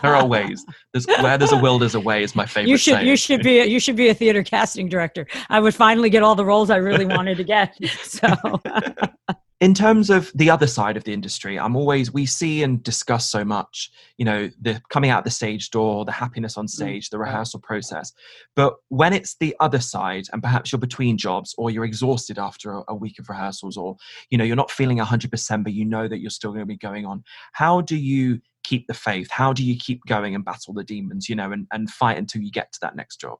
there 0.01 0.15
are 0.15 0.25
ways. 0.25 0.65
There's 0.91 1.05
where 1.21 1.37
there's 1.37 1.51
a 1.51 1.57
will 1.57 1.79
there's 1.79 1.95
a 1.95 1.99
way 1.99 2.23
is 2.23 2.35
my 2.35 2.45
favorite 2.45 2.69
you 2.69 2.77
should 2.77 2.95
saying. 2.95 3.07
you 3.07 3.15
should 3.15 3.43
be 3.43 3.59
a, 3.59 3.65
you 3.65 3.79
should 3.79 3.95
be 3.95 4.09
a 4.09 4.13
theater 4.13 4.43
casting 4.43 4.89
director. 4.89 5.27
I 5.49 5.59
would 5.59 5.75
finally 5.75 6.09
get 6.09 6.23
all 6.23 6.35
the 6.35 6.45
roles 6.45 6.69
i 6.69 6.77
really 6.77 7.05
wanted 7.05 7.37
to 7.37 7.43
get 7.43 7.75
so 8.03 8.27
in 9.63 9.73
terms 9.73 10.09
of 10.09 10.29
the 10.35 10.49
other 10.49 10.67
side 10.67 10.97
of 10.97 11.05
the 11.05 11.13
industry 11.13 11.57
i'm 11.57 11.77
always 11.77 12.11
we 12.11 12.25
see 12.25 12.63
and 12.63 12.83
discuss 12.83 13.29
so 13.29 13.45
much 13.45 13.89
you 14.17 14.25
know 14.25 14.49
the 14.61 14.81
coming 14.89 15.09
out 15.09 15.23
the 15.23 15.31
stage 15.31 15.71
door 15.71 16.03
the 16.03 16.11
happiness 16.11 16.57
on 16.57 16.65
mm. 16.65 16.69
stage 16.69 17.09
the 17.09 17.17
rehearsal 17.17 17.61
process 17.61 18.11
but 18.57 18.75
when 18.89 19.13
it's 19.13 19.37
the 19.39 19.55
other 19.61 19.79
side 19.79 20.25
and 20.33 20.43
perhaps 20.43 20.71
you're 20.71 20.79
between 20.79 21.17
jobs 21.17 21.55
or 21.57 21.71
you're 21.71 21.85
exhausted 21.85 22.37
after 22.37 22.73
a, 22.73 22.83
a 22.89 22.95
week 22.95 23.17
of 23.19 23.29
rehearsals 23.29 23.77
or 23.77 23.95
you 24.29 24.37
know 24.37 24.43
you're 24.43 24.57
not 24.57 24.69
feeling 24.69 24.97
100% 24.97 25.63
but 25.63 25.71
you 25.71 25.85
know 25.85 26.09
that 26.09 26.19
you're 26.19 26.29
still 26.29 26.51
going 26.51 26.59
to 26.59 26.65
be 26.65 26.75
going 26.75 27.05
on 27.05 27.23
how 27.53 27.79
do 27.79 27.95
you 27.95 28.41
keep 28.65 28.85
the 28.87 28.93
faith 28.93 29.31
how 29.31 29.53
do 29.53 29.63
you 29.63 29.77
keep 29.77 30.01
going 30.05 30.35
and 30.35 30.43
battle 30.43 30.73
the 30.73 30.83
demons 30.83 31.29
you 31.29 31.35
know 31.35 31.53
and, 31.53 31.67
and 31.71 31.89
fight 31.89 32.17
until 32.17 32.41
you 32.41 32.51
get 32.51 32.73
to 32.73 32.79
that 32.81 32.97
next 32.97 33.21
job 33.21 33.37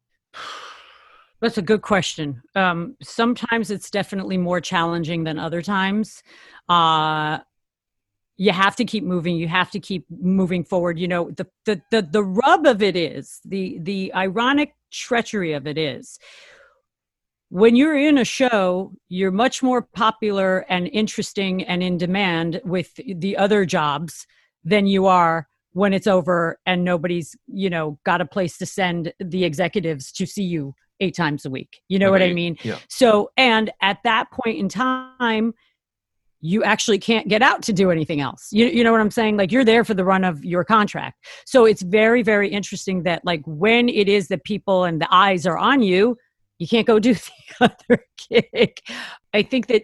that's 1.43 1.57
a 1.57 1.61
good 1.61 1.81
question. 1.81 2.41
Um, 2.55 2.95
sometimes 3.01 3.69
it's 3.69 3.91
definitely 3.91 4.37
more 4.37 4.61
challenging 4.61 5.25
than 5.25 5.37
other 5.37 5.61
times. 5.61 6.23
Uh, 6.69 7.39
you 8.37 8.53
have 8.53 8.77
to 8.77 8.85
keep 8.85 9.03
moving. 9.03 9.35
You 9.35 9.49
have 9.49 9.69
to 9.71 9.79
keep 9.79 10.05
moving 10.09 10.63
forward. 10.63 10.97
You 10.97 11.09
know, 11.09 11.31
the, 11.31 11.45
the 11.65 11.81
the 11.91 12.01
the 12.01 12.23
rub 12.23 12.65
of 12.65 12.81
it 12.81 12.95
is 12.95 13.41
the 13.43 13.77
the 13.81 14.13
ironic 14.15 14.73
treachery 14.89 15.51
of 15.51 15.67
it 15.67 15.77
is 15.77 16.17
when 17.49 17.75
you're 17.75 17.97
in 17.97 18.17
a 18.17 18.25
show, 18.25 18.93
you're 19.09 19.29
much 19.29 19.61
more 19.61 19.81
popular 19.81 20.65
and 20.69 20.89
interesting 20.93 21.61
and 21.65 21.83
in 21.83 21.97
demand 21.97 22.61
with 22.63 22.95
the 22.95 23.35
other 23.35 23.65
jobs 23.65 24.25
than 24.63 24.87
you 24.87 25.07
are 25.07 25.47
when 25.73 25.93
it's 25.93 26.07
over 26.07 26.57
and 26.65 26.83
nobody's, 26.83 27.35
you 27.47 27.69
know, 27.69 27.99
got 28.05 28.21
a 28.21 28.25
place 28.25 28.57
to 28.57 28.65
send 28.65 29.13
the 29.19 29.43
executives 29.43 30.11
to 30.13 30.25
see 30.25 30.43
you 30.43 30.73
eight 31.03 31.15
times 31.15 31.45
a 31.45 31.49
week. 31.49 31.81
You 31.89 31.99
know 31.99 32.11
what 32.11 32.21
I 32.21 32.33
mean? 32.33 32.57
Yeah. 32.63 32.77
So, 32.89 33.31
and 33.37 33.71
at 33.81 33.99
that 34.03 34.31
point 34.31 34.57
in 34.57 34.69
time, 34.69 35.53
you 36.45 36.61
actually 36.63 36.99
can't 36.99 37.29
get 37.29 37.41
out 37.41 37.61
to 37.63 37.71
do 37.71 37.89
anything 37.89 38.19
else. 38.19 38.49
You, 38.51 38.65
you 38.65 38.83
know 38.83 38.91
what 38.91 38.99
I'm 38.99 39.11
saying? 39.11 39.37
Like 39.37 39.51
you're 39.51 39.63
there 39.63 39.85
for 39.85 39.93
the 39.93 40.03
run 40.03 40.25
of 40.25 40.43
your 40.43 40.65
contract. 40.65 41.25
So 41.45 41.65
it's 41.65 41.81
very, 41.81 42.21
very 42.21 42.49
interesting 42.49 43.03
that 43.03 43.23
like 43.23 43.41
when 43.45 43.87
it 43.87 44.09
is 44.09 44.27
that 44.27 44.43
people 44.43 44.83
and 44.83 44.99
the 44.99 45.07
eyes 45.13 45.45
are 45.47 45.57
on 45.57 45.81
you, 45.81 46.17
you 46.59 46.67
can't 46.67 46.85
go 46.85 46.99
do 47.09 47.13
the 47.13 47.31
other 47.61 48.05
gig. 48.29 48.77
I 49.33 49.41
think 49.41 49.67
that 49.67 49.83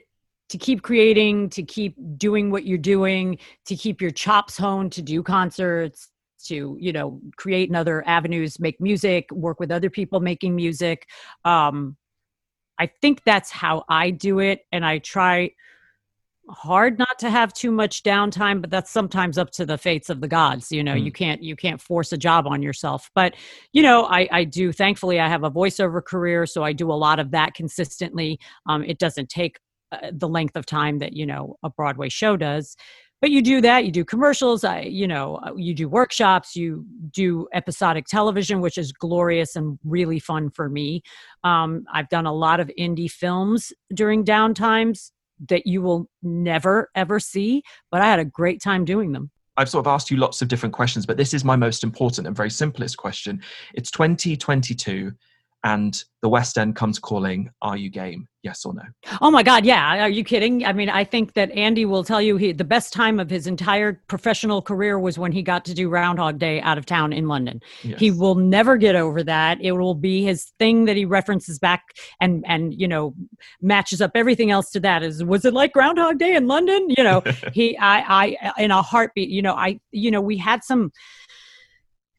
to 0.49 0.57
keep 0.57 0.82
creating, 0.82 1.49
to 1.51 1.63
keep 1.63 1.95
doing 2.17 2.51
what 2.51 2.65
you're 2.65 2.78
doing, 2.78 3.38
to 3.65 3.76
keep 3.76 4.01
your 4.01 4.11
chops 4.11 4.57
honed, 4.57 4.91
to 4.93 5.01
do 5.01 5.24
concerts, 5.24 6.09
to 6.45 6.77
you 6.79 6.93
know 6.93 7.19
create 7.37 7.69
in 7.69 7.75
other 7.75 8.07
avenues, 8.07 8.59
make 8.59 8.79
music, 8.81 9.29
work 9.31 9.59
with 9.59 9.71
other 9.71 9.89
people 9.89 10.19
making 10.19 10.55
music. 10.55 11.07
Um, 11.45 11.97
I 12.79 12.87
think 13.01 13.23
that's 13.25 13.51
how 13.51 13.83
I 13.89 14.11
do 14.11 14.39
it, 14.39 14.61
and 14.71 14.85
I 14.85 14.99
try 14.99 15.51
hard 16.49 16.97
not 16.97 17.19
to 17.19 17.29
have 17.29 17.53
too 17.53 17.71
much 17.71 18.01
downtime 18.01 18.59
but 18.59 18.71
that's 18.71 18.89
sometimes 18.89 19.37
up 19.37 19.51
to 19.51 19.65
the 19.65 19.77
fates 19.77 20.09
of 20.09 20.19
the 20.19 20.27
gods 20.27 20.71
you 20.71 20.83
know 20.83 20.95
Mm. 20.95 21.05
you 21.05 21.11
can't 21.11 21.43
you 21.43 21.55
can't 21.55 21.79
force 21.79 22.11
a 22.11 22.17
job 22.17 22.47
on 22.47 22.63
yourself 22.63 23.11
but 23.13 23.35
you 23.71 23.83
know 23.83 24.05
i 24.05 24.27
i 24.31 24.43
do 24.43 24.71
thankfully 24.71 25.19
i 25.19 25.27
have 25.27 25.43
a 25.43 25.51
voiceover 25.51 26.03
career 26.03 26.45
so 26.47 26.63
i 26.63 26.73
do 26.73 26.91
a 26.91 26.93
lot 26.93 27.19
of 27.19 27.31
that 27.31 27.53
consistently 27.53 28.39
um 28.65 28.83
it 28.83 28.97
doesn't 28.97 29.29
take 29.29 29.59
uh, 29.91 30.11
the 30.11 30.27
length 30.27 30.55
of 30.55 30.65
time 30.65 30.97
that 30.99 31.13
you 31.13 31.25
know 31.25 31.55
a 31.63 31.69
broadway 31.69 32.09
show 32.09 32.35
does 32.35 32.75
but 33.22 33.32
you 33.32 33.41
do 33.41 33.61
that 33.61 33.86
you 33.86 33.91
do 33.91 34.05
commercials 34.05 34.63
i 34.63 34.82
you 34.82 35.07
know 35.07 35.36
uh, 35.38 35.53
you 35.55 35.74
do 35.74 35.88
workshops 35.88 36.55
you 36.55 36.86
do 37.11 37.47
episodic 37.53 38.05
television 38.05 38.61
which 38.61 38.78
is 38.78 38.91
glorious 38.91 39.55
and 39.55 39.80
really 39.84 40.20
fun 40.20 40.49
for 40.49 40.70
me. 40.70 41.01
Um, 41.43 41.86
i've 41.93 42.09
done 42.09 42.26
a 42.26 42.34
lot 42.34 42.59
of 42.59 42.70
indie 42.78 43.11
films 43.11 43.74
during 43.93 44.24
downtimes 44.24 45.11
that 45.47 45.65
you 45.65 45.82
will 45.82 46.09
never 46.22 46.89
ever 46.95 47.20
see 47.20 47.63
but 47.91 48.01
i 48.01 48.05
had 48.05 48.20
a 48.20 48.26
great 48.26 48.61
time 48.61 48.86
doing 48.86 49.11
them. 49.11 49.32
I've 49.57 49.70
sort 49.70 49.86
of 49.86 49.91
asked 49.91 50.09
you 50.09 50.15
lots 50.15 50.41
of 50.41 50.47
different 50.47 50.72
questions, 50.72 51.05
but 51.05 51.17
this 51.17 51.34
is 51.34 51.43
my 51.43 51.57
most 51.57 51.84
important 51.84 52.26
and 52.26 52.34
very 52.34 52.49
simplest 52.49 52.95
question. 52.95 53.41
It's 53.74 53.91
2022 53.91 55.11
and 55.64 56.03
the 56.22 56.30
West 56.30 56.57
End 56.57 56.76
comes 56.76 56.99
calling. 56.99 57.49
Are 57.62 57.78
you 57.78 57.89
game? 57.89 58.28
Yes 58.43 58.64
or 58.64 58.74
no? 58.74 58.84
Oh 59.22 59.30
my 59.30 59.43
God, 59.43 59.66
yeah. 59.66 60.03
Are 60.03 60.10
you 60.10 60.24
kidding? 60.24 60.66
I 60.66 60.72
mean, 60.72 60.89
I 60.89 61.03
think 61.03 61.34
that 61.34 61.51
Andy 61.51 61.84
will 61.84 62.05
tell 62.05 62.22
you 62.22 62.38
he, 62.38 62.53
the 62.53 62.64
best 62.64 62.93
time 62.93 63.20
of 63.20 63.30
his 63.30 63.47
entire 63.47 64.01
professional 64.07 64.62
career 64.62 64.97
was 64.97 65.20
when 65.20 65.34
he 65.34 65.41
got 65.41 65.66
to 65.66 65.74
do 65.74 65.89
Groundhog 65.89 66.39
Day 66.39 66.62
out 66.62 66.78
of 66.78 66.86
town 66.86 67.12
in 67.12 67.28
London. 67.28 67.60
He 67.97 68.12
will 68.12 68.36
never 68.36 68.78
get 68.78 68.95
over 68.95 69.24
that. 69.24 69.57
It 69.62 69.74
will 69.74 69.95
be 69.95 70.24
his 70.24 70.53
thing 70.57 70.86
that 70.86 70.95
he 70.95 71.03
references 71.03 71.60
back 71.60 71.84
and 72.22 72.45
and 72.47 72.74
you 72.80 72.88
know 72.88 73.14
matches 73.62 74.01
up 74.01 74.12
everything 74.16 74.51
else 74.51 74.70
to 74.72 74.80
that. 74.80 75.03
Is 75.03 75.22
was 75.22 75.43
it 75.43 75.53
like 75.53 75.74
Groundhog 75.74 76.18
Day 76.18 76.36
in 76.36 76.47
London? 76.47 76.88
You 76.97 77.03
know, 77.03 77.22
he 77.53 77.78
I 77.78 78.38
I 78.38 78.53
in 78.57 78.72
a 78.72 78.82
heartbeat. 78.82 79.30
You 79.30 79.41
know, 79.41 79.53
I 79.53 79.82
you 79.91 80.12
know 80.12 80.22
we 80.22 80.38
had 80.38 80.64
some 80.64 80.91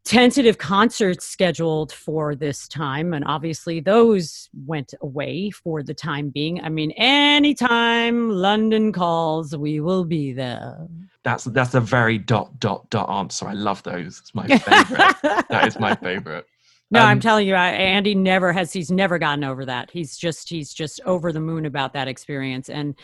tentative 0.04 0.56
concerts 0.58 1.26
scheduled 1.26 1.92
for 1.92 2.34
this 2.34 2.66
time 2.66 3.12
and 3.12 3.24
obviously 3.26 3.80
those 3.80 4.48
went 4.66 4.94
away 5.02 5.50
for 5.50 5.82
the 5.82 5.92
time 5.92 6.30
being 6.30 6.60
i 6.62 6.68
mean 6.70 6.90
anytime 6.92 8.30
london 8.30 8.92
calls 8.92 9.56
we 9.56 9.78
will 9.80 10.04
be 10.04 10.32
there 10.32 10.86
That's 11.22 11.44
that's 11.44 11.74
a 11.74 11.80
very 11.80 12.16
dot 12.18 12.58
dot 12.60 12.88
dot 12.90 13.10
answer. 13.10 13.46
I 13.46 13.52
love 13.52 13.82
those. 13.82 14.18
It's 14.20 14.34
my 14.34 14.46
favorite. 14.46 15.16
that 15.50 15.64
is 15.66 15.78
my 15.78 15.94
favorite. 15.94 16.46
no 16.90 17.00
i'm 17.00 17.18
Um, 17.18 17.20
telling 17.20 17.46
you 17.46 17.54
I, 17.54 17.68
andy 17.68 18.14
never 18.14 18.52
has 18.54 18.72
he's 18.72 18.90
never 18.90 19.18
gotten 19.18 19.44
over 19.44 19.66
that 19.66 19.90
he's 19.90 20.16
just 20.16 20.48
he's 20.48 20.72
just 20.72 21.00
over 21.04 21.30
the 21.30 21.40
moon 21.40 21.66
about 21.66 21.92
that 21.92 22.08
experience 22.08 22.70
and 22.70 22.94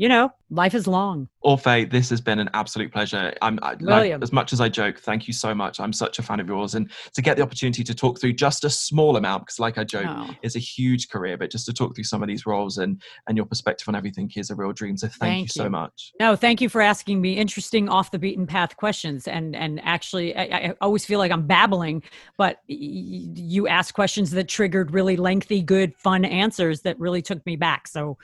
you 0.00 0.08
know 0.08 0.32
life 0.50 0.74
is 0.74 0.86
long 0.86 1.28
Orfeh, 1.44 1.90
this 1.90 2.10
has 2.10 2.20
been 2.20 2.38
an 2.38 2.50
absolute 2.52 2.92
pleasure. 2.92 3.32
I'm 3.40 3.58
I, 3.62 3.74
like, 3.80 4.22
as 4.22 4.30
much 4.30 4.52
as 4.52 4.60
I 4.60 4.68
joke, 4.68 4.98
thank 4.98 5.26
you 5.26 5.32
so 5.32 5.54
much. 5.54 5.80
I'm 5.80 5.92
such 5.92 6.18
a 6.18 6.22
fan 6.22 6.38
of 6.38 6.48
yours, 6.48 6.74
and 6.74 6.90
to 7.14 7.22
get 7.22 7.38
the 7.38 7.42
opportunity 7.42 7.82
to 7.82 7.94
talk 7.94 8.20
through 8.20 8.34
just 8.34 8.62
a 8.64 8.68
small 8.68 9.16
amount, 9.16 9.44
because 9.44 9.58
like 9.58 9.78
I 9.78 9.84
joke, 9.84 10.04
Oh. 10.06 10.34
it's 10.42 10.54
a 10.56 10.58
huge 10.58 11.08
career, 11.08 11.38
but 11.38 11.50
just 11.50 11.64
to 11.66 11.72
talk 11.72 11.94
through 11.94 12.04
some 12.04 12.22
of 12.22 12.28
these 12.28 12.44
roles 12.44 12.76
and 12.76 13.00
and 13.26 13.38
your 13.38 13.46
perspective 13.46 13.88
on 13.88 13.94
everything 13.94 14.30
is 14.36 14.50
a 14.50 14.54
real 14.54 14.72
dream. 14.72 14.96
So 14.98 15.08
thank, 15.08 15.32
you 15.34 15.40
Thank 15.42 15.50
so 15.52 15.70
much. 15.70 16.12
No, 16.20 16.36
thank 16.36 16.60
you 16.60 16.68
for 16.68 16.82
asking 16.82 17.22
me 17.22 17.38
interesting 17.38 17.88
off 17.88 18.10
the 18.10 18.18
beaten 18.18 18.46
path 18.46 18.76
questions. 18.76 19.26
And 19.26 19.56
and 19.56 19.80
actually, 19.82 20.36
I, 20.36 20.42
I 20.42 20.74
always 20.82 21.06
feel 21.06 21.18
like 21.20 21.32
I'm 21.32 21.46
babbling, 21.46 22.02
but 22.36 22.56
y- 22.68 22.76
you 22.80 23.66
asked 23.66 23.94
questions 23.94 24.30
that 24.32 24.48
triggered 24.48 24.92
really 24.92 25.16
lengthy, 25.16 25.62
good, 25.62 25.94
fun 25.96 26.26
answers 26.26 26.82
that 26.82 26.98
really 26.98 27.22
took 27.22 27.44
me 27.46 27.56
back. 27.56 27.88
So, 27.88 28.18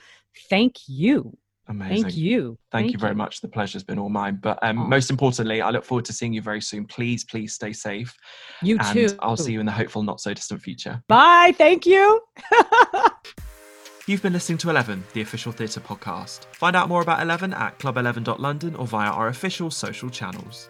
thank 0.51 0.75
you, 0.87 1.35
Amazing. 1.69 2.03
thank 2.03 2.15
you, 2.15 2.57
Thank, 2.71 2.93
you 2.93 2.99
very 2.99 3.15
much. 3.15 3.41
The 3.41 3.47
pleasure's 3.47 3.83
been 3.83 3.99
all 3.99 4.09
mine. 4.09 4.39
But 4.41 4.57
um, 4.61 4.77
most 4.89 5.09
importantly, 5.09 5.61
I 5.61 5.69
look 5.69 5.83
forward 5.83 6.05
to 6.05 6.13
seeing 6.13 6.33
you 6.33 6.41
very 6.41 6.61
soon. 6.61 6.85
Please, 6.85 7.25
please 7.25 7.53
stay 7.53 7.73
safe. 7.73 8.15
You 8.61 8.77
and 8.79 9.09
too. 9.09 9.17
I'll 9.19 9.35
see 9.35 9.51
you 9.51 9.59
in 9.59 9.65
the 9.65 9.71
hopeful, 9.71 10.03
not 10.03 10.21
so 10.21 10.33
distant 10.33 10.61
future. 10.61 11.03
Bye. 11.07 11.53
Thank 11.57 11.85
you. 11.85 12.21
You've 14.07 14.21
been 14.21 14.31
listening 14.31 14.57
to 14.59 14.69
11, 14.69 15.03
the 15.11 15.19
official 15.19 15.51
theatre 15.51 15.81
podcast. 15.81 16.45
Find 16.53 16.77
out 16.77 16.87
more 16.87 17.01
about 17.01 17.21
11 17.21 17.53
at 17.53 17.77
club11.london 17.77 18.75
or 18.75 18.87
via 18.87 19.09
our 19.09 19.27
official 19.27 19.69
social 19.69 20.09
channels. 20.09 20.69